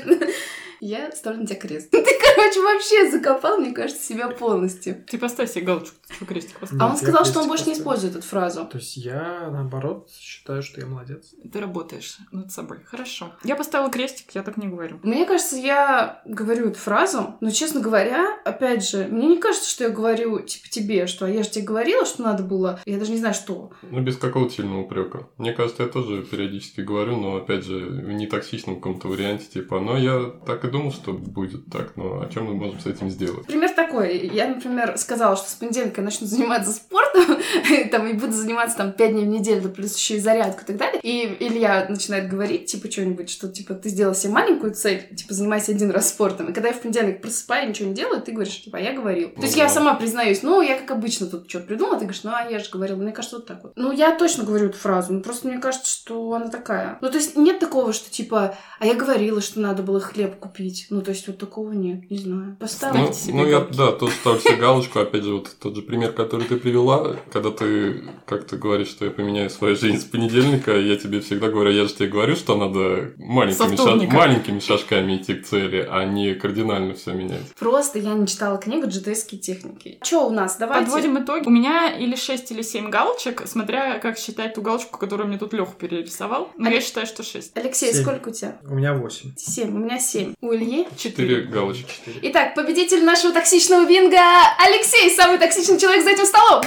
Я 0.82 1.12
ставлю 1.12 1.42
на 1.42 1.48
тебя 1.48 1.60
крест. 1.60 1.90
Ты, 1.92 2.04
короче, 2.04 2.62
вообще 2.62 3.10
закопал, 3.10 3.58
мне 3.58 3.72
кажется, 3.74 4.04
себя 4.04 4.28
полностью. 4.28 5.04
Ты 5.10 5.18
поставь 5.18 5.52
себе 5.52 5.66
галочку, 5.66 5.96
что 6.26 6.26
крестик 6.26 6.60
поставь. 6.60 6.80
А 6.82 6.88
он 6.88 6.98
сказал, 6.98 7.26
что 7.26 7.42
он 7.42 7.48
больше 7.48 7.66
не 7.68 7.74
использует 7.74 8.16
эту 8.16 8.26
фразу. 8.26 8.66
То 8.66 8.78
есть 8.78 8.98
я, 8.98 9.50
наоборот, 9.52 10.10
считаю, 10.18 10.64
что 10.64 10.82
я 10.82 10.88
молодец. 10.88 11.34
Ты 11.52 11.60
работаешь 11.60 12.18
над 12.32 12.52
собой. 12.52 12.80
Хорошо. 12.86 13.34
Я 13.44 13.56
поставила 13.56 13.90
крестик, 13.90 14.32
я 14.34 14.44
так 14.44 14.58
не 14.58 14.68
говорю. 14.68 15.00
Мне 15.04 15.26
кажется, 15.26 15.58
я 15.58 16.22
говорю 16.26 16.70
эту 16.70 16.80
фразу, 16.80 17.36
но, 17.42 17.50
честно 17.50 17.82
говоря, 17.82 18.40
опять 18.46 18.88
же, 18.88 19.08
мне 19.08 19.28
не 19.28 19.38
кажется, 19.38 19.70
что 19.70 19.86
я 19.86 19.90
говорю, 19.90 20.40
типа, 20.40 20.68
тебе, 20.70 21.08
что 21.08 21.26
«А 21.26 21.30
я 21.30 21.44
же 21.44 21.50
тебе 21.50 21.66
говорила, 21.66 22.06
что 22.06 22.24
надо 22.24 22.44
было, 22.44 22.80
я 22.86 22.98
даже 22.98 23.12
не 23.12 23.18
знаю, 23.18 23.34
что. 23.34 23.72
Ну, 23.84 24.02
без 24.02 24.18
какого-то 24.18 24.54
сильного 24.54 24.82
упрека. 24.82 25.28
Мне 25.38 25.54
кажется, 25.54 25.84
я 25.84 25.90
тоже 25.90 26.24
периодически 26.24 26.82
говорю, 26.82 27.18
но 27.18 27.38
опять 27.38 27.66
же, 27.66 27.80
в 27.80 28.12
нетоксичном 28.12 28.76
каком-то 28.76 29.08
варианте, 29.08 29.46
типа, 29.46 29.80
но 29.80 29.98
я 29.98 30.32
так 30.46 30.64
и 30.66 30.70
думал, 30.70 30.92
что 30.92 31.14
будет 31.14 31.66
так, 31.72 31.96
но 31.96 32.22
о 32.22 32.30
чем 32.30 32.46
мы 32.46 32.54
можем 32.54 32.80
с 32.80 32.86
этим 32.86 33.10
сделать? 33.10 33.48
Пример 33.48 33.72
такой. 33.72 34.28
Я, 34.28 34.48
например, 34.48 34.98
сказала, 34.98 35.36
что 35.36 35.50
с 35.50 35.54
понедельника 35.56 36.02
начну 36.06 36.28
заниматься 36.28 36.72
спортом, 36.72 37.38
там, 37.92 38.08
и 38.08 38.14
буду 38.14 38.32
заниматься 38.32 38.78
там 38.78 38.94
5 38.94 39.12
дней 39.12 39.26
в 39.26 39.28
неделю, 39.28 39.62
да 39.62 39.70
плюс 39.70 39.96
еще 39.98 40.18
и 40.18 40.20
зарядку 40.20 40.62
и 40.64 40.66
так 40.66 40.78
далее. 40.78 41.00
И 41.04 41.38
Илья 41.40 41.86
начинает 41.90 42.30
говорить, 42.30 42.66
типа, 42.68 42.92
что-нибудь, 42.92 43.30
что, 43.30 43.48
типа, 43.48 43.74
ты 43.74 43.90
сделал 43.90 44.16
себе 44.16 44.34
маленькую 44.34 44.74
цель, 44.74 45.08
типа, 45.16 45.34
занимайся 45.34 45.72
один 45.72 45.92
раз 45.92 46.10
спортом. 46.10 46.50
И 46.50 46.54
когда 46.54 46.70
я 46.70 46.74
в 46.74 46.82
понедельник 46.82 47.22
просыпаю, 47.22 47.70
ничего 47.70 47.90
не 47.90 47.96
делаю, 47.96 48.22
ты 48.22 48.32
говоришь, 48.32 48.64
типа, 48.64 48.78
а 48.78 48.82
я 48.82 48.94
говорил. 48.94 49.30
То 49.30 49.42
есть 49.42 49.56
Ну 49.56 49.62
я 49.62 49.68
да. 49.68 49.74
сама 49.74 49.94
признаюсь, 49.96 50.44
ну, 50.44 50.62
я 50.62 50.78
как 50.78 50.92
обычно 50.92 51.28
тут 51.28 51.50
что-то 51.50 51.66
придумала, 51.66 51.96
ты 51.96 52.06
говоришь, 52.06 52.24
ну, 52.24 52.32
а 52.34 52.50
я 52.50 52.60
же 52.60 52.70
говорила. 52.70 52.98
Мне 52.98 53.12
кажется, 53.12 53.38
вот 53.38 53.46
так 53.48 53.64
вот. 53.64 53.74
Ну, 53.76 53.92
я 53.92 54.16
точно 54.18 54.44
говорю 54.44 54.68
эту 54.68 54.78
фразу, 54.78 55.14
ну, 55.14 55.22
просто 55.22 55.48
мне 55.48 55.60
кажется, 55.60 55.92
что 55.92 56.34
она 56.34 56.50
такая. 56.50 56.98
Ну, 57.02 57.10
то 57.10 57.18
есть 57.18 57.36
нет 57.36 57.60
такого, 57.60 57.94
что, 57.94 58.10
типа, 58.10 58.56
а 58.80 58.86
я 58.86 58.94
говорила, 58.94 59.42
что 59.42 59.60
надо 59.60 59.84
было 59.84 60.00
хлеб 60.00 60.38
купить. 60.40 60.88
Ну, 60.90 61.02
то 61.02 61.12
есть 61.12 61.28
вот 61.28 61.38
такого 61.38 61.72
нет, 61.72 62.10
не 62.10 62.18
знаю. 62.18 62.58
Поставлю. 62.60 63.02
Ну, 63.08 63.14
себе 63.14 63.34
ну, 63.34 63.46
я, 63.46 63.60
галочки. 63.60 63.78
да, 63.78 64.12
ставлю 64.12 64.40
себе 64.42 64.56
галочку. 64.56 65.00
Опять 65.00 65.24
же, 65.24 65.34
вот 65.34 65.56
тот 65.60 65.76
же 65.76 65.82
пример, 65.88 66.12
который 66.14 66.46
ты 66.48 66.58
привела, 66.58 67.16
когда 67.32 67.52
ты, 67.52 68.04
как 68.26 68.46
ты 68.46 68.58
говоришь, 68.58 68.90
что 68.90 69.06
я 69.06 69.12
поменяю 69.12 69.50
свою 69.50 69.76
жизнь 69.76 70.00
с 70.00 70.04
понедельника, 70.04 70.76
я 70.78 70.96
тебе 70.96 71.20
всегда 71.22 71.50
говорю, 71.50 71.72
я 71.72 71.86
же 71.86 71.94
тебе 71.94 72.08
говорю, 72.10 72.36
что 72.36 72.56
надо 72.58 73.14
маленькими, 73.18 73.76
Со 73.76 73.84
вторника. 73.84 74.12
ша- 74.12 74.18
маленькими 74.18 74.60
шажками 74.60 75.18
идти 75.18 75.34
к 75.36 75.46
цели, 75.46 75.88
а 75.90 76.04
не 76.06 76.34
кардинально 76.36 76.94
все 76.94 77.14
менять. 77.14 77.42
Просто 77.60 78.00
я 78.00 78.14
не 78.14 78.28
читала 78.28 78.58
книгу 78.58 78.88
«Джедейские 78.88 79.40
техники». 79.40 80.00
Что 80.04 80.28
у 80.28 80.30
нас? 80.32 80.58
Давайте. 80.58 80.86
Подводим 80.86 81.18
итоги. 81.24 81.46
У 81.48 81.50
меня 81.52 81.92
или 81.98 82.16
6, 82.16 82.52
или 82.52 82.62
7 82.62 82.90
галочек, 82.90 83.44
смотря 83.46 84.00
как 84.00 84.18
считать 84.18 84.54
ту 84.56 84.62
галочку, 84.62 84.98
которую 84.98 85.28
мне 85.28 85.38
тут 85.38 85.54
Леха 85.54 85.74
перерисовал. 85.78 86.50
Но 86.58 86.70
я 86.70 86.82
считаю, 86.82 87.06
что 87.08 87.24
6. 87.24 87.52
Алексей, 87.56 87.94
Семь. 87.94 88.02
сколько 88.04 88.30
у 88.30 88.32
тебя? 88.32 88.58
У 88.68 88.76
меня 88.76 88.94
8. 88.94 89.32
Семь. 89.38 89.74
У 89.76 89.78
меня 89.80 90.00
семь. 90.00 90.34
У 90.42 90.54
Ильи? 90.54 90.88
Четыре 90.98 91.42
галочки. 91.44 91.86
Итак, 92.24 92.56
победитель 92.56 93.04
нашего 93.04 93.34
токсичного 93.34 93.86
бинга 93.88 94.18
Алексей, 94.66 95.10
самый 95.12 95.38
токсичный 95.38 95.75
человек 95.80 96.04
за 96.04 96.12
этим 96.12 96.26
столом. 96.26 96.64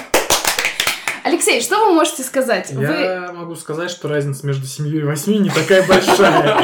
Алексей, 1.25 1.61
что 1.61 1.85
вы 1.85 1.93
можете 1.93 2.23
сказать? 2.23 2.71
Вы... 2.73 2.85
Я 2.85 3.33
могу 3.35 3.55
сказать, 3.55 3.91
что 3.91 4.09
разница 4.09 4.47
между 4.47 4.67
7 4.67 4.87
и 4.89 5.03
8 5.03 5.43
не 5.43 5.51
такая 5.51 5.87
большая. 5.87 6.57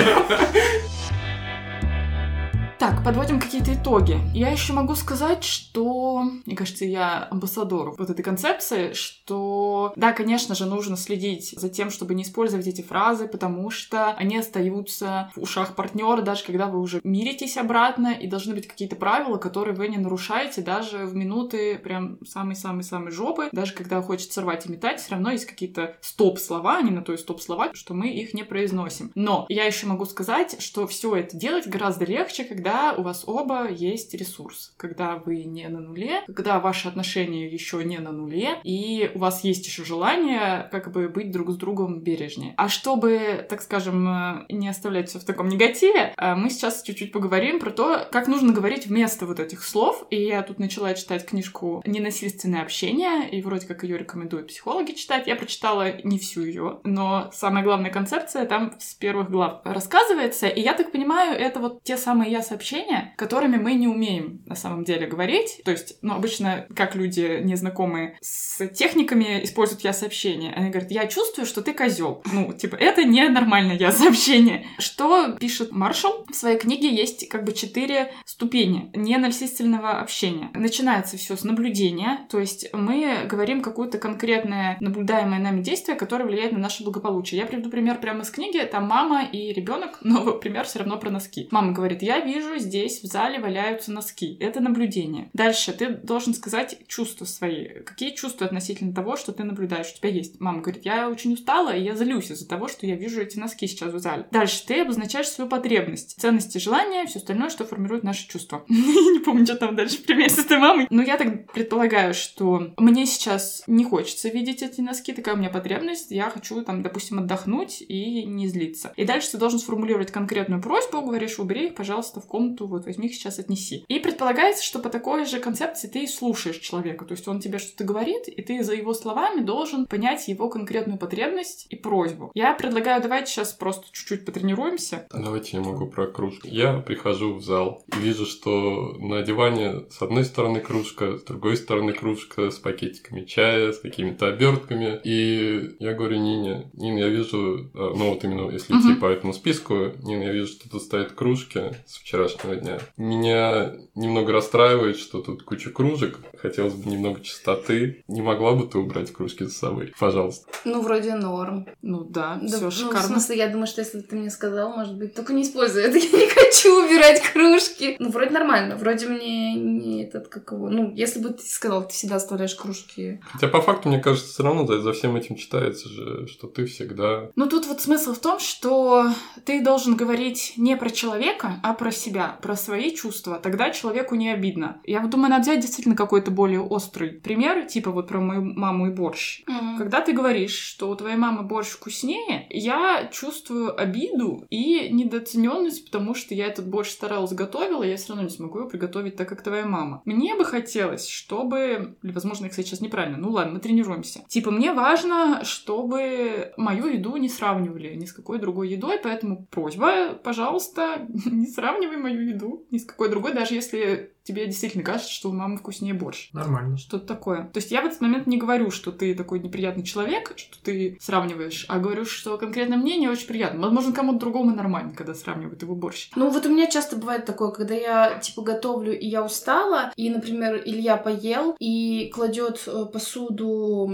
Так, 2.85 3.03
подводим 3.03 3.41
какие-то 3.41 3.72
итоги. 3.72 4.18
Я 4.35 4.51
еще 4.51 4.74
могу 4.74 4.95
сказать, 4.95 5.43
что, 5.43 6.22
мне 6.45 6.55
кажется, 6.55 6.85
я 6.85 7.26
амбассадор 7.30 7.95
вот 7.97 8.11
этой 8.11 8.22
концепции, 8.22 8.93
что, 8.93 9.95
да, 9.97 10.12
конечно 10.12 10.55
же, 10.55 10.66
нужно 10.66 10.99
следить 10.99 11.59
за 11.59 11.70
тем, 11.70 11.89
чтобы 11.89 12.14
не 12.14 12.24
использовать 12.24 12.66
эти 12.66 12.82
фразы, 12.82 13.26
потому 13.26 13.70
что 13.70 14.11
они 14.11 14.37
остаются 14.37 15.32
в 15.35 15.41
ушах 15.41 15.76
партнера, 15.76 16.20
даже 16.20 16.45
когда 16.45 16.66
вы 16.66 16.78
уже 16.78 17.01
миритесь 17.05 17.57
обратно, 17.57 18.09
и 18.09 18.26
должны 18.26 18.55
быть 18.55 18.68
какие-то 18.68 18.97
правила, 18.97 19.39
которые 19.39 19.74
вы 19.74 19.89
не 19.89 19.97
нарушаете 19.97 20.61
даже 20.61 21.07
в 21.07 21.14
минуты 21.14 21.78
прям 21.78 22.18
самой-самой-самой 22.26 23.12
жопы, 23.12 23.49
даже 23.53 23.72
когда 23.72 24.03
хочется 24.03 24.35
сорвать 24.35 24.66
и 24.66 24.70
метать, 24.70 25.01
все 25.01 25.12
равно 25.12 25.30
есть 25.30 25.47
какие-то 25.47 25.97
стоп-слова, 26.03 26.82
не 26.82 26.91
на 26.91 27.01
то 27.01 27.14
и 27.14 27.16
стоп-слова, 27.16 27.70
что 27.72 27.95
мы 27.95 28.11
их 28.11 28.35
не 28.35 28.43
произносим. 28.43 29.11
Но 29.14 29.47
я 29.49 29.64
еще 29.64 29.87
могу 29.87 30.05
сказать, 30.05 30.61
что 30.61 30.87
все 30.87 31.16
это 31.16 31.35
делать 31.35 31.66
гораздо 31.66 32.05
легче, 32.05 32.45
когда 32.45 32.73
у 32.96 33.02
вас 33.02 33.24
оба 33.26 33.68
есть 33.68 34.14
ресурс, 34.14 34.74
когда 34.76 35.16
вы 35.16 35.44
не 35.44 35.68
на 35.68 35.80
нуле, 35.80 36.22
когда 36.34 36.60
ваши 36.60 36.88
отношения 36.88 37.48
еще 37.48 37.82
не 37.84 37.98
на 37.98 38.12
нуле, 38.12 38.58
и 38.64 39.10
у 39.14 39.18
вас 39.18 39.44
есть 39.44 39.66
еще 39.66 39.84
желание 39.84 40.68
как 40.70 40.92
бы 40.92 41.08
быть 41.08 41.30
друг 41.30 41.50
с 41.50 41.56
другом 41.56 42.00
бережнее. 42.00 42.54
А 42.56 42.68
чтобы, 42.68 43.46
так 43.48 43.62
скажем, 43.62 44.06
э, 44.08 44.46
не 44.48 44.68
оставлять 44.68 45.08
все 45.08 45.18
в 45.18 45.24
таком 45.24 45.48
негативе, 45.48 46.14
э, 46.16 46.34
мы 46.34 46.50
сейчас 46.50 46.82
чуть-чуть 46.82 47.12
поговорим 47.12 47.58
про 47.60 47.70
то, 47.70 48.08
как 48.10 48.28
нужно 48.28 48.52
говорить 48.52 48.86
вместо 48.86 49.26
вот 49.26 49.40
этих 49.40 49.62
слов. 49.64 50.06
И 50.10 50.22
я 50.22 50.42
тут 50.42 50.58
начала 50.58 50.94
читать 50.94 51.26
книжку 51.26 51.82
«Ненасильственное 51.86 52.62
общение», 52.62 53.28
и 53.30 53.42
вроде 53.42 53.66
как 53.66 53.82
ее 53.82 53.98
рекомендуют 53.98 54.48
психологи 54.48 54.92
читать. 54.92 55.26
Я 55.26 55.36
прочитала 55.36 56.00
не 56.02 56.18
всю 56.18 56.44
ее, 56.44 56.80
но 56.84 57.30
самая 57.32 57.64
главная 57.64 57.90
концепция 57.90 58.46
там 58.46 58.74
с 58.78 58.94
первых 58.94 59.30
глав 59.30 59.60
рассказывается. 59.64 60.46
И 60.48 60.60
я 60.60 60.74
так 60.74 60.92
понимаю, 60.92 61.38
это 61.38 61.60
вот 61.60 61.82
те 61.82 61.96
самые 61.96 62.30
я-сообщения, 62.55 63.14
которыми 63.16 63.57
мы 63.57 63.74
не 63.74 63.88
умеем 63.88 64.42
на 64.46 64.55
самом 64.55 64.84
деле 64.84 65.07
говорить. 65.07 65.61
То 65.64 65.70
есть, 65.70 65.98
ну, 66.02 66.14
обычно, 66.14 66.66
как 66.74 66.94
люди 66.94 67.40
незнакомые 67.42 68.16
с 68.20 68.66
техниками 68.68 69.44
используют 69.44 69.82
я-сообщения. 69.82 70.52
Они 70.55 70.70
говорят, 70.70 70.90
я 70.90 71.07
чувствую, 71.07 71.46
что 71.46 71.62
ты 71.62 71.72
козел. 71.72 72.22
Ну, 72.32 72.52
типа, 72.52 72.76
это 72.76 73.05
не 73.05 73.28
нормальное 73.28 73.76
я-сообщение. 73.76 74.66
Что 74.78 75.32
пишет 75.32 75.72
Маршалл? 75.72 76.26
В 76.30 76.34
своей 76.34 76.59
книге 76.59 76.94
есть 76.94 77.28
как 77.28 77.44
бы 77.44 77.52
четыре 77.52 78.12
ступени 78.24 78.90
ненасильственного 78.94 80.00
общения. 80.00 80.50
Начинается 80.55 81.16
все 81.16 81.36
с 81.36 81.44
наблюдения, 81.44 82.26
то 82.30 82.38
есть 82.38 82.68
мы 82.72 83.26
говорим 83.26 83.62
какое-то 83.62 83.98
конкретное 83.98 84.76
наблюдаемое 84.80 85.40
нами 85.40 85.62
действие, 85.62 85.96
которое 85.96 86.24
влияет 86.24 86.52
на 86.52 86.59
наше 86.59 86.84
благополучие. 86.84 87.40
Я 87.40 87.46
приведу 87.46 87.70
пример 87.70 88.00
прямо 88.00 88.22
из 88.22 88.30
книги. 88.30 88.59
Там 88.70 88.86
мама 88.86 89.24
и 89.24 89.52
ребенок, 89.52 89.98
но 90.02 90.32
пример 90.38 90.64
все 90.64 90.80
равно 90.80 90.98
про 90.98 91.11
носки. 91.11 91.48
Мама 91.50 91.72
говорит, 91.72 92.02
я 92.02 92.20
вижу, 92.20 92.43
здесь 92.59 93.03
в 93.03 93.07
зале 93.07 93.38
валяются 93.38 93.92
носки. 93.92 94.36
Это 94.40 94.61
наблюдение. 94.61 95.30
Дальше 95.32 95.72
ты 95.72 95.90
должен 95.90 96.34
сказать 96.34 96.78
чувства 96.86 97.24
свои. 97.24 97.68
Какие 97.84 98.14
чувства 98.14 98.47
относительно 98.47 98.95
того, 98.95 99.16
что 99.16 99.32
ты 99.32 99.45
наблюдаешь, 99.45 99.92
у 99.92 99.99
тебя 99.99 100.11
есть? 100.11 100.40
Мама 100.40 100.61
говорит, 100.61 100.84
я 100.84 101.09
очень 101.09 101.34
устала, 101.34 101.74
и 101.74 101.82
я 101.82 101.95
злюсь 101.95 102.30
из-за 102.30 102.49
того, 102.49 102.68
что 102.68 102.86
я 102.86 102.97
вижу 102.97 103.20
эти 103.20 103.38
носки 103.38 103.66
сейчас 103.66 103.92
в 103.92 103.99
зале. 103.99 104.26
Дальше 104.30 104.64
ты 104.66 104.80
обозначаешь 104.80 105.28
свою 105.28 105.49
потребность, 105.51 106.20
ценности, 106.20 106.59
желания, 106.59 107.07
все 107.07 107.18
остальное, 107.18 107.51
что 107.51 107.64
формирует 107.64 108.05
наши 108.05 108.28
чувства. 108.28 108.64
Не 108.68 109.20
помню, 109.20 109.47
что 109.47 109.57
там 109.57 109.76
дальше 109.76 109.99
в 109.99 110.05
примере 110.05 110.30
с 110.30 110.38
этой 110.38 110.59
мамой. 110.59 110.86
Но 110.90 111.03
я 111.03 111.16
так 111.16 111.53
предполагаю, 111.53 112.14
что 112.14 112.72
мне 112.76 113.07
сейчас 113.07 113.62
не 113.66 113.84
хочется 113.84 114.28
видеть 114.28 114.62
эти 114.62 114.80
носки, 114.80 115.12
такая 115.12 115.34
у 115.34 115.38
меня 115.38 115.51
потребность, 115.51 116.11
я 116.11 116.30
хочу 116.30 116.62
там, 116.62 116.82
допустим, 116.82 117.18
отдохнуть 117.18 117.82
и 117.86 118.24
не 118.24 118.49
злиться. 118.49 118.92
И 118.97 119.05
дальше 119.05 119.32
ты 119.32 119.38
должен 119.38 119.59
сформулировать 119.59 120.11
конкретную 120.11 120.62
просьбу, 120.62 121.03
говоришь, 121.03 121.38
убери 121.38 121.66
их, 121.66 121.74
пожалуйста, 121.74 122.20
в 122.20 122.26
комнату, 122.35 122.66
вот 122.66 122.85
возьми 122.87 123.07
их 123.07 123.14
сейчас 123.14 123.39
отнеси. 123.39 123.85
И 123.87 124.01
предполагается, 124.01 124.64
что 124.64 124.80
по 124.80 124.89
такой 124.89 125.24
же 125.24 125.39
концепции 125.39 125.87
ты 125.87 126.03
и 126.03 126.09
слушаешь 126.09 126.59
человека, 126.59 127.05
то 127.05 127.12
есть 127.12 127.28
он 127.28 127.39
тебе 127.39 127.61
что-то 127.61 127.85
говорит, 127.85 128.26
и 128.26 128.43
ты 128.43 128.64
за 128.64 128.74
его 128.74 128.93
словами 128.93 129.41
должен 129.41 129.87
понять 129.87 130.26
его 130.26 130.49
конкретную 130.49 130.99
потребность 130.99 131.68
и 131.70 131.76
просьбу. 131.76 132.32
Я 132.35 132.55
предлагаю, 132.55 133.01
давайте 133.01 133.30
сейчас 133.30 133.53
просто 133.53 133.87
чуть-чуть 133.93 134.24
потренируемся. 134.24 135.07
Давайте 135.12 135.59
я 135.59 135.62
могу 135.62 135.87
про 135.87 136.09
кружку. 136.09 136.49
Я 136.49 136.78
прихожу 136.80 137.35
в 137.35 137.45
зал 137.45 137.85
вижу, 137.97 138.26
что 138.26 138.97
на 138.99 139.22
диване 139.22 139.85
с 139.91 140.03
одной 140.03 140.24
стороны 140.24 140.59
кружка, 140.59 141.18
с 141.18 141.22
другой 141.22 141.57
стороны 141.57 141.93
кружка 141.93 142.51
с 142.51 142.59
пакетиками 142.59 143.24
чая, 143.24 143.70
с 143.72 143.78
какими-то 143.78 144.26
обертками. 144.26 145.01
И 145.05 145.76
я 145.78 145.93
говорю 145.95 146.18
Нине, 146.18 146.68
Нин, 146.72 146.97
я 146.97 147.09
вижу, 147.09 147.70
а, 147.74 147.95
ну 147.97 148.11
вот 148.11 148.24
именно 148.24 148.51
если 148.51 148.76
идти 148.76 148.89
Мгм. 148.89 149.01
по 149.01 149.07
этому 149.07 149.32
списку, 149.32 149.93
Нин, 150.03 150.20
я 150.20 150.32
вижу, 150.32 150.49
что 150.49 150.68
тут 150.68 150.82
стоят 150.82 151.12
кружки 151.12 151.61
с 151.87 151.99
вчерашнего 152.28 152.56
дня. 152.56 152.78
Меня 152.96 153.72
немного 153.94 154.32
расстраивает, 154.32 154.96
что 154.96 155.20
тут 155.20 155.42
куча 155.42 155.70
кружек. 155.70 156.18
Хотелось 156.38 156.74
бы 156.74 156.90
немного 156.90 157.20
чистоты. 157.20 158.04
Не 158.08 158.22
могла 158.22 158.52
бы 158.52 158.66
ты 158.66 158.78
убрать 158.78 159.12
кружки 159.12 159.46
с 159.46 159.56
собой? 159.56 159.92
Пожалуйста. 159.98 160.50
Ну, 160.64 160.82
вроде 160.82 161.14
норм. 161.14 161.66
Ну 161.82 162.04
да, 162.04 162.38
Да, 162.42 162.48
все 162.48 162.60
ну, 162.60 162.70
в 162.70 162.72
шикарно. 162.72 163.08
смысле, 163.08 163.36
я 163.36 163.48
думаю, 163.48 163.66
что 163.66 163.80
если 163.80 163.98
бы 163.98 164.04
ты 164.04 164.16
мне 164.16 164.30
сказал, 164.30 164.70
может 164.74 164.96
быть, 164.96 165.14
только 165.14 165.32
не 165.32 165.42
используй 165.42 165.82
это, 165.82 165.98
я 165.98 166.04
не 166.04 166.28
хочу 166.28 166.84
убирать 166.84 167.22
кружки. 167.32 167.96
Ну, 167.98 168.10
вроде 168.10 168.30
нормально, 168.30 168.76
вроде 168.76 169.06
мне 169.08 169.54
не 169.54 170.04
этот, 170.04 170.28
как 170.28 170.52
его, 170.52 170.68
ну, 170.68 170.92
если 170.94 171.20
бы 171.20 171.30
ты 171.30 171.42
сказал, 171.44 171.86
ты 171.86 171.94
всегда 171.94 172.16
оставляешь 172.16 172.54
кружки. 172.54 173.20
Хотя 173.32 173.48
по 173.48 173.60
факту, 173.60 173.88
мне 173.88 174.00
кажется, 174.00 174.28
все 174.28 174.42
равно 174.42 174.66
за, 174.66 174.80
за 174.80 174.92
всем 174.92 175.16
этим 175.16 175.36
читается 175.36 175.88
же, 175.88 176.26
что 176.26 176.46
ты 176.46 176.66
всегда... 176.66 177.30
Ну 177.36 177.48
тут 177.48 177.66
вот 177.66 177.80
смысл 177.80 178.14
в 178.14 178.18
том, 178.18 178.38
что 178.38 179.06
ты 179.44 179.62
должен 179.62 179.96
говорить 179.96 180.54
не 180.56 180.76
про 180.76 180.90
человека, 180.90 181.60
а 181.62 181.74
про 181.74 181.90
себя, 181.90 182.13
про 182.42 182.56
свои 182.56 182.94
чувства. 182.94 183.38
Тогда 183.38 183.70
человеку 183.70 184.14
не 184.14 184.30
обидно. 184.30 184.80
Я 184.84 185.00
вот 185.00 185.10
думаю, 185.10 185.30
надо 185.30 185.42
взять 185.42 185.60
действительно 185.60 185.96
какой-то 185.96 186.30
более 186.30 186.60
острый 186.60 187.10
пример, 187.10 187.66
типа 187.66 187.90
вот 187.90 188.08
про 188.08 188.20
мою 188.20 188.42
маму 188.42 188.88
и 188.88 188.90
борщ. 188.90 189.42
Когда 189.78 190.00
ты 190.00 190.12
говоришь, 190.12 190.56
что 190.56 190.90
у 190.90 190.94
твоей 190.94 191.16
мамы 191.16 191.42
борщ 191.42 191.68
вкуснее, 191.68 192.46
я 192.50 193.08
чувствую 193.12 193.78
обиду 193.80 194.46
и 194.50 194.88
недооцененность, 194.90 195.86
потому 195.86 196.14
что 196.14 196.34
я 196.34 196.46
этот 196.46 196.68
борщ 196.68 196.90
старалась 196.90 197.32
готовила, 197.32 197.82
я 197.82 197.96
все 197.96 198.10
равно 198.10 198.24
не 198.24 198.30
смогу 198.30 198.58
его 198.58 198.68
приготовить 198.68 199.16
так, 199.16 199.28
как 199.28 199.42
твоя 199.42 199.66
мама. 199.66 200.02
Мне 200.04 200.34
бы 200.34 200.44
хотелось, 200.44 201.08
чтобы... 201.08 201.96
Или, 202.02 202.12
возможно, 202.12 202.44
я, 202.44 202.50
кстати, 202.50 202.68
сейчас 202.68 202.80
неправильно. 202.80 203.18
Ну 203.18 203.30
ладно, 203.30 203.54
мы 203.54 203.60
тренируемся. 203.60 204.24
Типа, 204.28 204.50
мне 204.50 204.72
важно, 204.72 205.44
чтобы 205.44 206.52
мою 206.56 206.86
еду 206.86 207.16
не 207.16 207.28
сравнивали 207.28 207.94
ни 207.94 208.04
с 208.04 208.12
какой 208.12 208.38
другой 208.38 208.68
едой, 208.68 208.98
поэтому 209.02 209.46
просьба, 209.50 210.14
пожалуйста, 210.14 211.06
не 211.26 211.46
сравнивай 211.46 211.96
мою 212.05 212.20
еду 212.20 212.66
ни 212.70 212.78
с 212.78 212.84
какой 212.84 213.09
другой, 213.09 213.32
даже 213.32 213.55
если 213.55 214.13
тебе 214.24 214.46
действительно 214.46 214.82
кажется, 214.82 215.12
что 215.12 215.28
у 215.28 215.32
мамы 215.32 215.58
вкуснее 215.58 215.94
борщ. 215.94 216.30
Нормально. 216.32 216.78
Что-то 216.78 217.06
такое. 217.06 217.44
То 217.52 217.58
есть 217.58 217.70
я 217.70 217.82
в 217.82 217.86
этот 217.86 218.00
момент 218.00 218.26
не 218.26 218.38
говорю, 218.38 218.70
что 218.70 218.90
ты 218.90 219.14
такой 219.14 219.38
неприятный 219.40 219.84
человек, 219.84 220.32
что 220.36 220.56
ты 220.62 220.98
сравниваешь, 221.00 221.66
а 221.68 221.78
говорю, 221.78 222.04
что 222.06 222.38
конкретно 222.38 222.76
мне 222.76 222.96
не 222.96 223.08
очень 223.08 223.26
приятно. 223.26 223.60
Возможно, 223.60 223.92
кому-то 223.92 224.18
другому 224.18 224.54
нормально, 224.54 224.94
когда 224.94 225.14
сравнивают 225.14 225.62
его 225.62 225.74
борщ. 225.74 226.10
Ну, 226.16 226.30
вот 226.30 226.46
у 226.46 226.48
меня 226.48 226.66
часто 226.66 226.96
бывает 226.96 227.26
такое, 227.26 227.50
когда 227.50 227.74
я, 227.74 228.18
типа, 228.18 228.42
готовлю, 228.42 228.98
и 228.98 229.06
я 229.06 229.22
устала, 229.22 229.92
и, 229.96 230.08
например, 230.08 230.62
Илья 230.64 230.96
поел 230.96 231.54
и 231.58 232.10
кладет 232.14 232.62
э, 232.66 232.86
посуду 232.86 233.90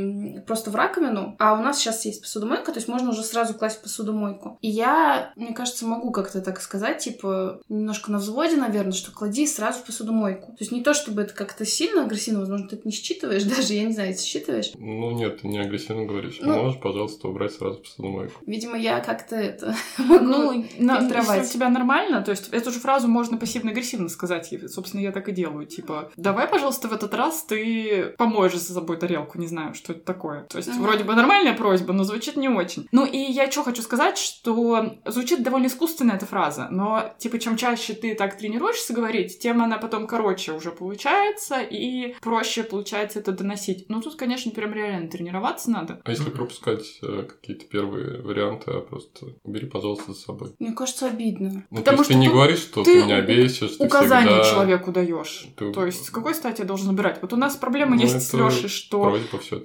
просто 0.46 0.70
в 0.70 0.76
раковину, 0.76 1.34
а 1.38 1.54
у 1.54 1.62
нас 1.62 1.78
сейчас 1.78 2.04
есть 2.04 2.22
посудомойка, 2.22 2.72
то 2.72 2.78
есть 2.78 2.88
можно 2.88 3.10
уже 3.10 3.22
сразу 3.22 3.54
класть 3.54 3.78
в 3.78 3.82
посудомойку. 3.82 4.58
И 4.60 4.68
я, 4.68 5.32
мне 5.34 5.52
кажется, 5.52 5.86
могу 5.86 6.12
как-то 6.12 6.40
так 6.40 6.60
сказать, 6.60 6.98
типа, 6.98 7.60
немножко 7.68 8.12
на 8.12 8.18
взводе, 8.18 8.56
наверное, 8.56 8.92
что 8.92 9.10
клади 9.10 9.46
сразу 9.46 9.80
в 9.80 9.84
посудомойку. 9.84 10.19
То 10.28 10.56
есть 10.60 10.72
не 10.72 10.82
то, 10.82 10.94
чтобы 10.94 11.22
это 11.22 11.34
как-то 11.34 11.64
сильно 11.64 12.04
агрессивно, 12.04 12.40
возможно, 12.40 12.68
ты 12.68 12.76
это 12.76 12.86
не 12.86 12.92
считываешь 12.92 13.44
даже, 13.56 13.74
я 13.74 13.84
не 13.84 13.92
знаю, 13.92 14.10
если 14.10 14.24
считываешь. 14.26 14.72
Ну 14.76 15.10
нет, 15.12 15.40
ты 15.42 15.48
не 15.48 15.58
агрессивно 15.58 16.04
говоришь. 16.04 16.38
Ну- 16.40 16.62
Можешь, 16.62 16.80
пожалуйста, 16.80 17.28
убрать 17.28 17.52
сразу 17.54 17.78
посудомойку. 17.78 18.40
Видимо, 18.46 18.76
я 18.76 19.00
как-то 19.00 19.36
это 19.36 19.74
могу 19.98 20.24
Ну, 20.24 20.52
на- 20.78 20.94
если 20.96 21.08
фильтровать. 21.08 21.48
у 21.48 21.52
тебя 21.52 21.68
нормально, 21.68 22.22
то 22.22 22.30
есть 22.30 22.48
эту 22.50 22.70
же 22.70 22.78
фразу 22.80 23.08
можно 23.08 23.36
пассивно-агрессивно 23.36 24.08
сказать. 24.08 24.52
И, 24.52 24.68
собственно, 24.68 25.00
я 25.00 25.12
так 25.12 25.28
и 25.28 25.32
делаю. 25.32 25.66
Типа, 25.66 26.10
давай, 26.16 26.46
пожалуйста, 26.48 26.88
в 26.88 26.92
этот 26.92 27.14
раз 27.14 27.44
ты 27.44 28.14
помоешь 28.18 28.54
за 28.56 28.74
собой 28.74 28.96
тарелку. 28.98 29.38
Не 29.38 29.46
знаю, 29.46 29.74
что 29.74 29.92
это 29.92 30.02
такое. 30.04 30.44
То 30.44 30.58
есть, 30.58 30.68
Мгм. 30.70 30.82
вроде 30.82 31.04
бы 31.04 31.14
нормальная 31.14 31.54
просьба, 31.54 31.92
но 31.92 32.04
звучит 32.04 32.36
не 32.36 32.48
очень. 32.48 32.88
Ну, 32.92 33.04
и 33.06 33.18
я 33.18 33.50
что 33.50 33.62
хочу 33.62 33.82
сказать, 33.82 34.18
что 34.18 34.96
звучит 35.06 35.42
довольно 35.42 35.66
искусственно 35.66 36.12
эта 36.12 36.26
фраза, 36.26 36.68
но, 36.70 37.14
типа, 37.18 37.38
чем 37.38 37.56
чаще 37.56 37.94
ты 37.94 38.14
так 38.14 38.36
тренируешься 38.38 38.92
говорить, 38.92 39.38
тем 39.38 39.62
она 39.62 39.78
потом 39.78 40.06
короче 40.10 40.52
уже 40.52 40.72
получается, 40.72 41.60
и 41.60 42.14
проще 42.20 42.64
получается 42.64 43.20
это 43.20 43.30
доносить. 43.30 43.88
Но 43.88 44.00
тут, 44.02 44.16
конечно, 44.16 44.50
прям 44.50 44.74
реально 44.74 45.08
тренироваться 45.08 45.70
надо. 45.70 46.00
А 46.04 46.10
если 46.10 46.30
пропускать 46.30 46.98
э, 47.02 47.22
какие-то 47.22 47.66
первые 47.66 48.20
варианты, 48.20 48.72
а 48.72 48.80
просто 48.80 49.26
убери, 49.44 49.66
пожалуйста, 49.68 50.12
за 50.12 50.18
собой. 50.18 50.52
Мне 50.58 50.72
кажется, 50.72 51.06
обидно. 51.06 51.64
Ну, 51.70 51.76
Потому 51.78 51.98
то 51.98 52.02
есть 52.02 52.04
что 52.10 52.12
ты 52.14 52.18
не 52.18 52.28
говоришь, 52.28 52.58
что 52.58 52.82
ты 52.82 52.92
ты, 52.92 53.04
меня 53.04 53.20
бесишь, 53.20 53.76
ты 53.76 53.84
Указание 53.86 54.42
всегда... 54.42 54.50
человеку 54.50 54.90
даешь. 54.90 55.46
Ты- 55.56 55.72
То 55.72 55.86
есть, 55.86 56.06
с 56.06 56.10
какой 56.10 56.34
стати 56.34 56.62
я 56.62 56.66
должен 56.66 56.88
убирать? 56.88 57.22
Вот 57.22 57.32
у 57.32 57.36
нас 57.36 57.56
проблема 57.56 57.94
Ну, 57.94 58.02
есть 58.02 58.20
с 58.20 58.32
Лешей, 58.34 58.68
что 58.68 59.16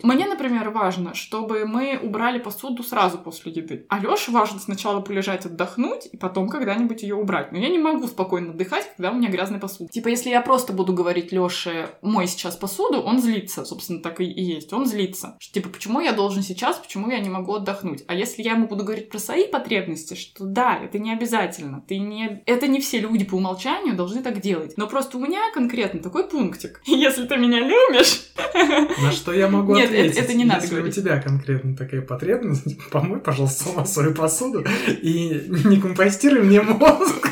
Мне, 0.04 0.28
например, 0.28 0.70
важно, 0.70 1.16
чтобы 1.16 1.66
мы 1.66 2.00
убрали 2.02 2.38
посуду 2.38 2.84
сразу 2.84 3.18
после 3.18 3.52
еды. 3.52 3.86
А 3.90 4.00
Лёше 4.00 4.32
важно 4.32 4.60
сначала 4.60 5.02
полежать, 5.02 5.46
отдохнуть, 5.48 6.08
и 6.12 6.18
потом 6.18 6.50
когда-нибудь 6.50 7.02
ее 7.02 7.16
убрать. 7.16 7.52
Но 7.52 7.58
я 7.58 7.70
не 7.70 7.80
могу 7.80 8.06
спокойно 8.08 8.52
отдыхать, 8.52 8.92
когда 8.96 9.12
у 9.12 9.16
меня 9.16 9.30
грязная 9.30 9.60
посуда. 9.60 9.90
Типа, 9.90 10.10
если 10.10 10.30
я 10.30 10.35
просто 10.42 10.74
буду 10.74 10.94
говорить 10.94 11.32
Лёше, 11.32 11.90
мой 12.02 12.28
сейчас 12.28 12.56
посуду, 12.56 13.00
он 13.02 13.20
злится. 13.22 13.66
Собственно, 13.66 14.02
так 14.02 14.22
и 14.22 14.26
и 14.26 14.44
есть. 14.44 14.72
Он 14.74 14.86
злится. 14.86 15.36
Что, 15.40 15.54
типа, 15.56 15.70
почему 15.70 16.00
я 16.02 16.12
должен 16.14 16.44
сейчас, 16.44 16.78
почему 16.78 17.10
я 17.10 17.20
не 17.20 17.30
могу 17.30 17.56
отдохнуть? 17.56 18.04
А 18.08 18.16
если 18.16 18.42
я 18.44 18.54
ему 18.54 18.68
буду 18.68 18.84
говорить 18.84 19.10
про 19.10 19.20
свои 19.20 19.48
потребности, 19.48 20.14
что 20.16 20.46
да, 20.46 20.80
это 20.84 21.00
не 21.00 21.12
обязательно. 21.14 21.84
Ты 21.88 21.98
не... 22.00 22.42
Это 22.46 22.68
не 22.68 22.80
все 22.82 23.00
люди 23.00 23.26
по 23.26 23.36
умолчанию 23.36 23.96
должны 23.96 24.22
так 24.22 24.42
делать. 24.42 24.74
Но 24.78 24.88
просто 24.88 25.18
у 25.18 25.22
меня 25.22 25.40
конкретно 25.54 26.00
такой 26.02 26.28
пунктик. 26.28 26.82
Если 26.86 27.26
ты 27.26 27.38
меня 27.38 27.60
любишь, 27.60 28.22
На 29.02 29.12
что 29.12 29.34
я 29.34 29.48
могу 29.48 29.76
Нет, 29.76 29.92
это- 29.92 30.00
ответить? 30.00 30.18
это 30.18 30.34
не 30.34 30.46
надо 30.46 30.62
Если 30.62 30.76
говорить. 30.76 30.98
у 30.98 31.02
тебя 31.02 31.20
конкретно 31.22 31.76
такая 31.76 32.02
потребность, 32.02 32.64
помой, 32.92 33.20
пожалуйста, 33.20 33.86
свою 33.86 34.14
посуду 34.14 34.64
и 34.88 35.44
не 35.66 35.80
компостируй 35.80 36.42
мне 36.44 36.62
мозг. 36.62 37.30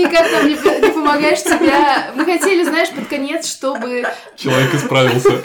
Никак 0.00 0.32
нам 0.32 0.48
не, 0.48 0.54
не 0.54 0.99
помогаешь 1.00 1.42
тебя. 1.42 2.12
Мы 2.14 2.24
хотели, 2.24 2.62
знаешь, 2.64 2.90
под 2.90 3.08
конец, 3.08 3.46
чтобы... 3.46 4.04
Человек 4.36 4.74
исправился. 4.74 5.42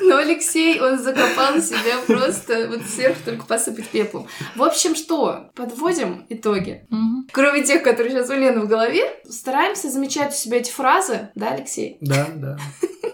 Но 0.00 0.18
Алексей, 0.18 0.80
он 0.80 0.98
закопал 0.98 1.60
себя 1.60 1.96
просто 2.06 2.68
вот 2.68 2.82
сверху 2.82 3.18
только 3.24 3.44
посыпать 3.44 3.88
пеплом. 3.88 4.28
В 4.54 4.62
общем, 4.62 4.94
что? 4.94 5.50
Подводим 5.54 6.26
итоги. 6.28 6.86
Кроме 7.32 7.62
тех, 7.62 7.82
которые 7.82 8.12
сейчас 8.12 8.30
у 8.30 8.34
Лены 8.34 8.60
в 8.60 8.68
голове, 8.68 9.02
стараемся 9.28 9.90
замечать 9.90 10.32
у 10.32 10.36
себя 10.36 10.58
эти 10.58 10.70
фразы, 10.70 11.30
да, 11.34 11.50
Алексей? 11.50 11.98
Да, 12.00 12.26
да. 12.34 12.58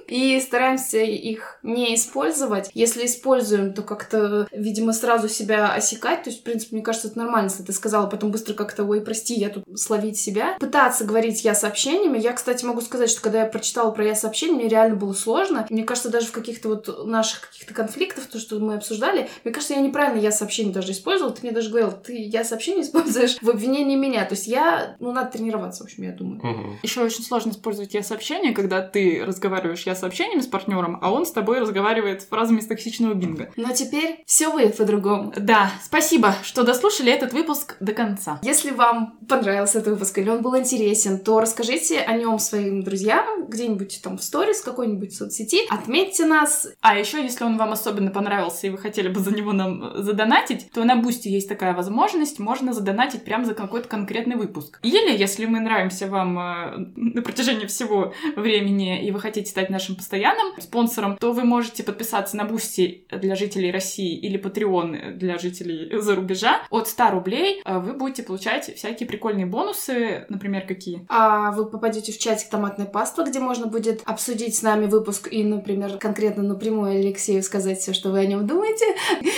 И 0.09 0.39
стараемся 0.41 0.99
их 0.99 1.59
не 1.62 1.95
использовать. 1.95 2.70
Если 2.74 3.07
используем, 3.07 3.72
то 3.72 3.80
как-то, 3.80 4.47
видимо, 4.53 4.93
сразу 4.93 5.26
себя 5.26 5.72
осекать. 5.72 6.24
То 6.24 6.28
есть, 6.28 6.43
в 6.43 6.45
принципе, 6.45 6.76
мне 6.76 6.85
кажется, 6.85 7.09
это 7.09 7.16
нормально, 7.16 7.49
если 7.49 7.62
ты 7.62 7.72
сказала, 7.72 8.07
потом 8.07 8.30
быстро 8.30 8.53
как-то, 8.53 8.85
ой, 8.85 9.01
прости, 9.01 9.33
я 9.33 9.49
тут 9.49 9.64
словить 9.80 10.18
себя. 10.18 10.57
Пытаться 10.61 11.05
говорить 11.05 11.45
я 11.45 11.55
сообщениями. 11.73 12.18
Я, 12.18 12.33
кстати, 12.33 12.64
могу 12.64 12.83
сказать, 12.83 13.11
что 13.11 13.23
когда 13.23 13.41
я 13.41 13.47
прочитала 13.47 13.91
про 13.91 14.05
я 14.05 14.14
сообщения, 14.14 14.55
мне 14.55 14.68
реально 14.68 14.97
было 14.97 15.14
сложно. 15.14 15.66
Мне 15.70 15.85
кажется, 15.85 16.11
даже 16.11 16.27
в 16.27 16.33
каких-то 16.33 16.68
вот 16.68 17.07
наших 17.07 17.49
каких-то 17.49 17.73
конфликтах, 17.73 18.27
то, 18.27 18.39
что 18.39 18.59
мы 18.59 18.75
обсуждали, 18.75 19.29
мне 19.45 19.55
кажется, 19.55 19.75
я 19.75 19.81
неправильно 19.81 20.20
я 20.20 20.31
сообщение 20.31 20.73
даже 20.73 20.93
использовала. 20.93 21.35
Ты 21.35 21.43
мне 21.43 21.53
даже 21.53 21.70
говорил, 21.70 21.93
ты 21.93 22.14
я 22.14 22.45
сообщение 22.45 22.83
используешь 22.85 23.39
в 23.41 23.49
обвинении 23.49 23.97
меня. 23.97 24.25
То 24.27 24.35
есть 24.35 24.47
я, 24.47 24.97
ну, 25.01 25.12
надо 25.12 25.33
тренироваться, 25.33 25.83
в 25.83 25.87
общем, 25.87 26.03
я 26.05 26.12
думаю. 26.12 26.41
Мгм. 26.45 26.79
Еще 26.83 27.03
очень 27.03 27.25
сложно 27.25 27.51
использовать 27.51 27.95
я 27.95 28.03
сообщение, 28.03 28.53
когда 28.53 28.83
ты 28.83 29.25
разговариваешь 29.25 29.85
я 29.87 29.95
сообщениями 29.95 30.41
с 30.41 30.47
партнером, 30.47 30.99
а 31.01 31.11
он 31.11 31.25
с 31.25 31.33
тобой 31.33 31.61
разговаривает 31.61 32.23
фразами 32.23 32.59
из 32.59 32.66
токсичного 32.66 33.14
бинга. 33.14 33.51
Но 33.57 33.73
теперь 33.73 34.23
все 34.27 34.51
будет 34.51 34.77
по-другому. 34.77 35.33
Да, 35.37 35.70
спасибо, 35.83 36.35
что 36.43 36.64
дослушали 36.64 37.11
этот 37.11 37.33
выпуск 37.33 37.77
до 37.81 37.93
конца. 37.93 38.41
Если 38.43 38.70
вам 38.70 39.18
понравился 39.29 39.79
этот 39.79 39.95
выпуск 39.95 40.18
или 40.18 40.29
он 40.29 40.43
был 40.43 40.57
интересен, 40.59 41.18
то 41.18 41.41
расскажите 41.41 41.61
о 41.96 42.16
нем 42.16 42.38
своим 42.38 42.82
друзьям 42.82 43.46
где-нибудь 43.46 44.00
там 44.02 44.18
в 44.18 44.22
сторис 44.22 44.62
какой-нибудь 44.62 45.14
соцсети, 45.14 45.60
отметьте 45.68 46.24
нас. 46.24 46.68
А 46.80 46.98
еще, 46.98 47.22
если 47.22 47.44
он 47.44 47.58
вам 47.58 47.72
особенно 47.72 48.10
понравился 48.10 48.66
и 48.66 48.70
вы 48.70 48.78
хотели 48.78 49.08
бы 49.08 49.20
за 49.20 49.30
него 49.32 49.52
нам 49.52 50.02
задонатить, 50.02 50.70
то 50.72 50.84
на 50.84 50.96
Boosty 50.97 51.28
есть 51.28 51.48
такая 51.48 51.74
возможность, 51.74 52.38
можно 52.38 52.72
задонатить 52.72 53.24
прямо 53.24 53.44
за 53.44 53.54
какой-то 53.54 53.88
конкретный 53.88 54.36
выпуск. 54.36 54.80
Или, 54.82 55.16
если 55.16 55.46
мы 55.46 55.60
нравимся 55.60 56.06
вам 56.06 56.38
э, 56.38 56.86
на 56.96 57.22
протяжении 57.22 57.66
всего 57.66 58.12
времени 58.36 59.04
и 59.04 59.10
вы 59.10 59.20
хотите 59.20 59.50
стать 59.50 59.70
нашим 59.70 59.96
постоянным 59.96 60.60
спонсором, 60.60 61.16
то 61.16 61.32
вы 61.32 61.44
можете 61.44 61.82
подписаться 61.82 62.36
на 62.36 62.44
Boosty 62.45 63.07
для 63.10 63.36
жителей 63.36 63.70
России 63.70 64.16
или 64.16 64.40
Patreon 64.40 65.12
для 65.12 65.38
жителей 65.38 65.98
за 65.98 66.14
рубежа. 66.14 66.62
От 66.70 66.88
100 66.88 67.10
рублей 67.10 67.62
э, 67.64 67.78
вы 67.78 67.92
будете 67.92 68.22
получать 68.22 68.74
всякие 68.74 69.08
прикольные 69.08 69.46
бонусы, 69.46 70.26
например, 70.28 70.66
какие? 70.66 71.06
А 71.08 71.51
вы 71.53 71.66
попадете 71.66 72.12
в 72.12 72.18
чатик 72.18 72.48
«Томатная 72.48 72.86
паства», 72.86 73.24
где 73.24 73.40
можно 73.40 73.66
будет 73.66 74.03
обсудить 74.05 74.57
с 74.57 74.62
нами 74.62 74.86
выпуск 74.86 75.28
и, 75.30 75.44
например, 75.44 75.98
конкретно 75.98 76.42
напрямую 76.42 77.00
Алексею 77.00 77.42
сказать 77.42 77.78
все, 77.78 77.92
что 77.92 78.11
вы 78.11 78.20
о 78.20 78.26
нем 78.26 78.46
думаете. 78.46 78.84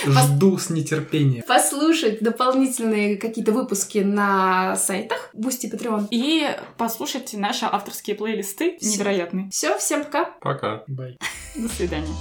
Жду 0.06 0.58
с 0.58 0.70
нетерпением. 0.70 1.44
Послушать 1.46 2.20
дополнительные 2.20 3.16
какие-то 3.16 3.52
выпуски 3.52 3.98
на 3.98 4.76
сайтах 4.76 5.30
Boosty 5.32 5.66
Patreon. 5.66 6.08
И 6.10 6.48
послушайте 6.76 7.38
наши 7.38 7.66
авторские 7.66 8.16
плейлисты 8.16 8.78
невероятные. 8.80 9.50
Все, 9.50 9.76
всем 9.78 10.04
пока! 10.04 10.24
Пока. 10.40 10.84
Bye. 10.86 11.18
До 11.54 11.68
свидания. 11.68 12.14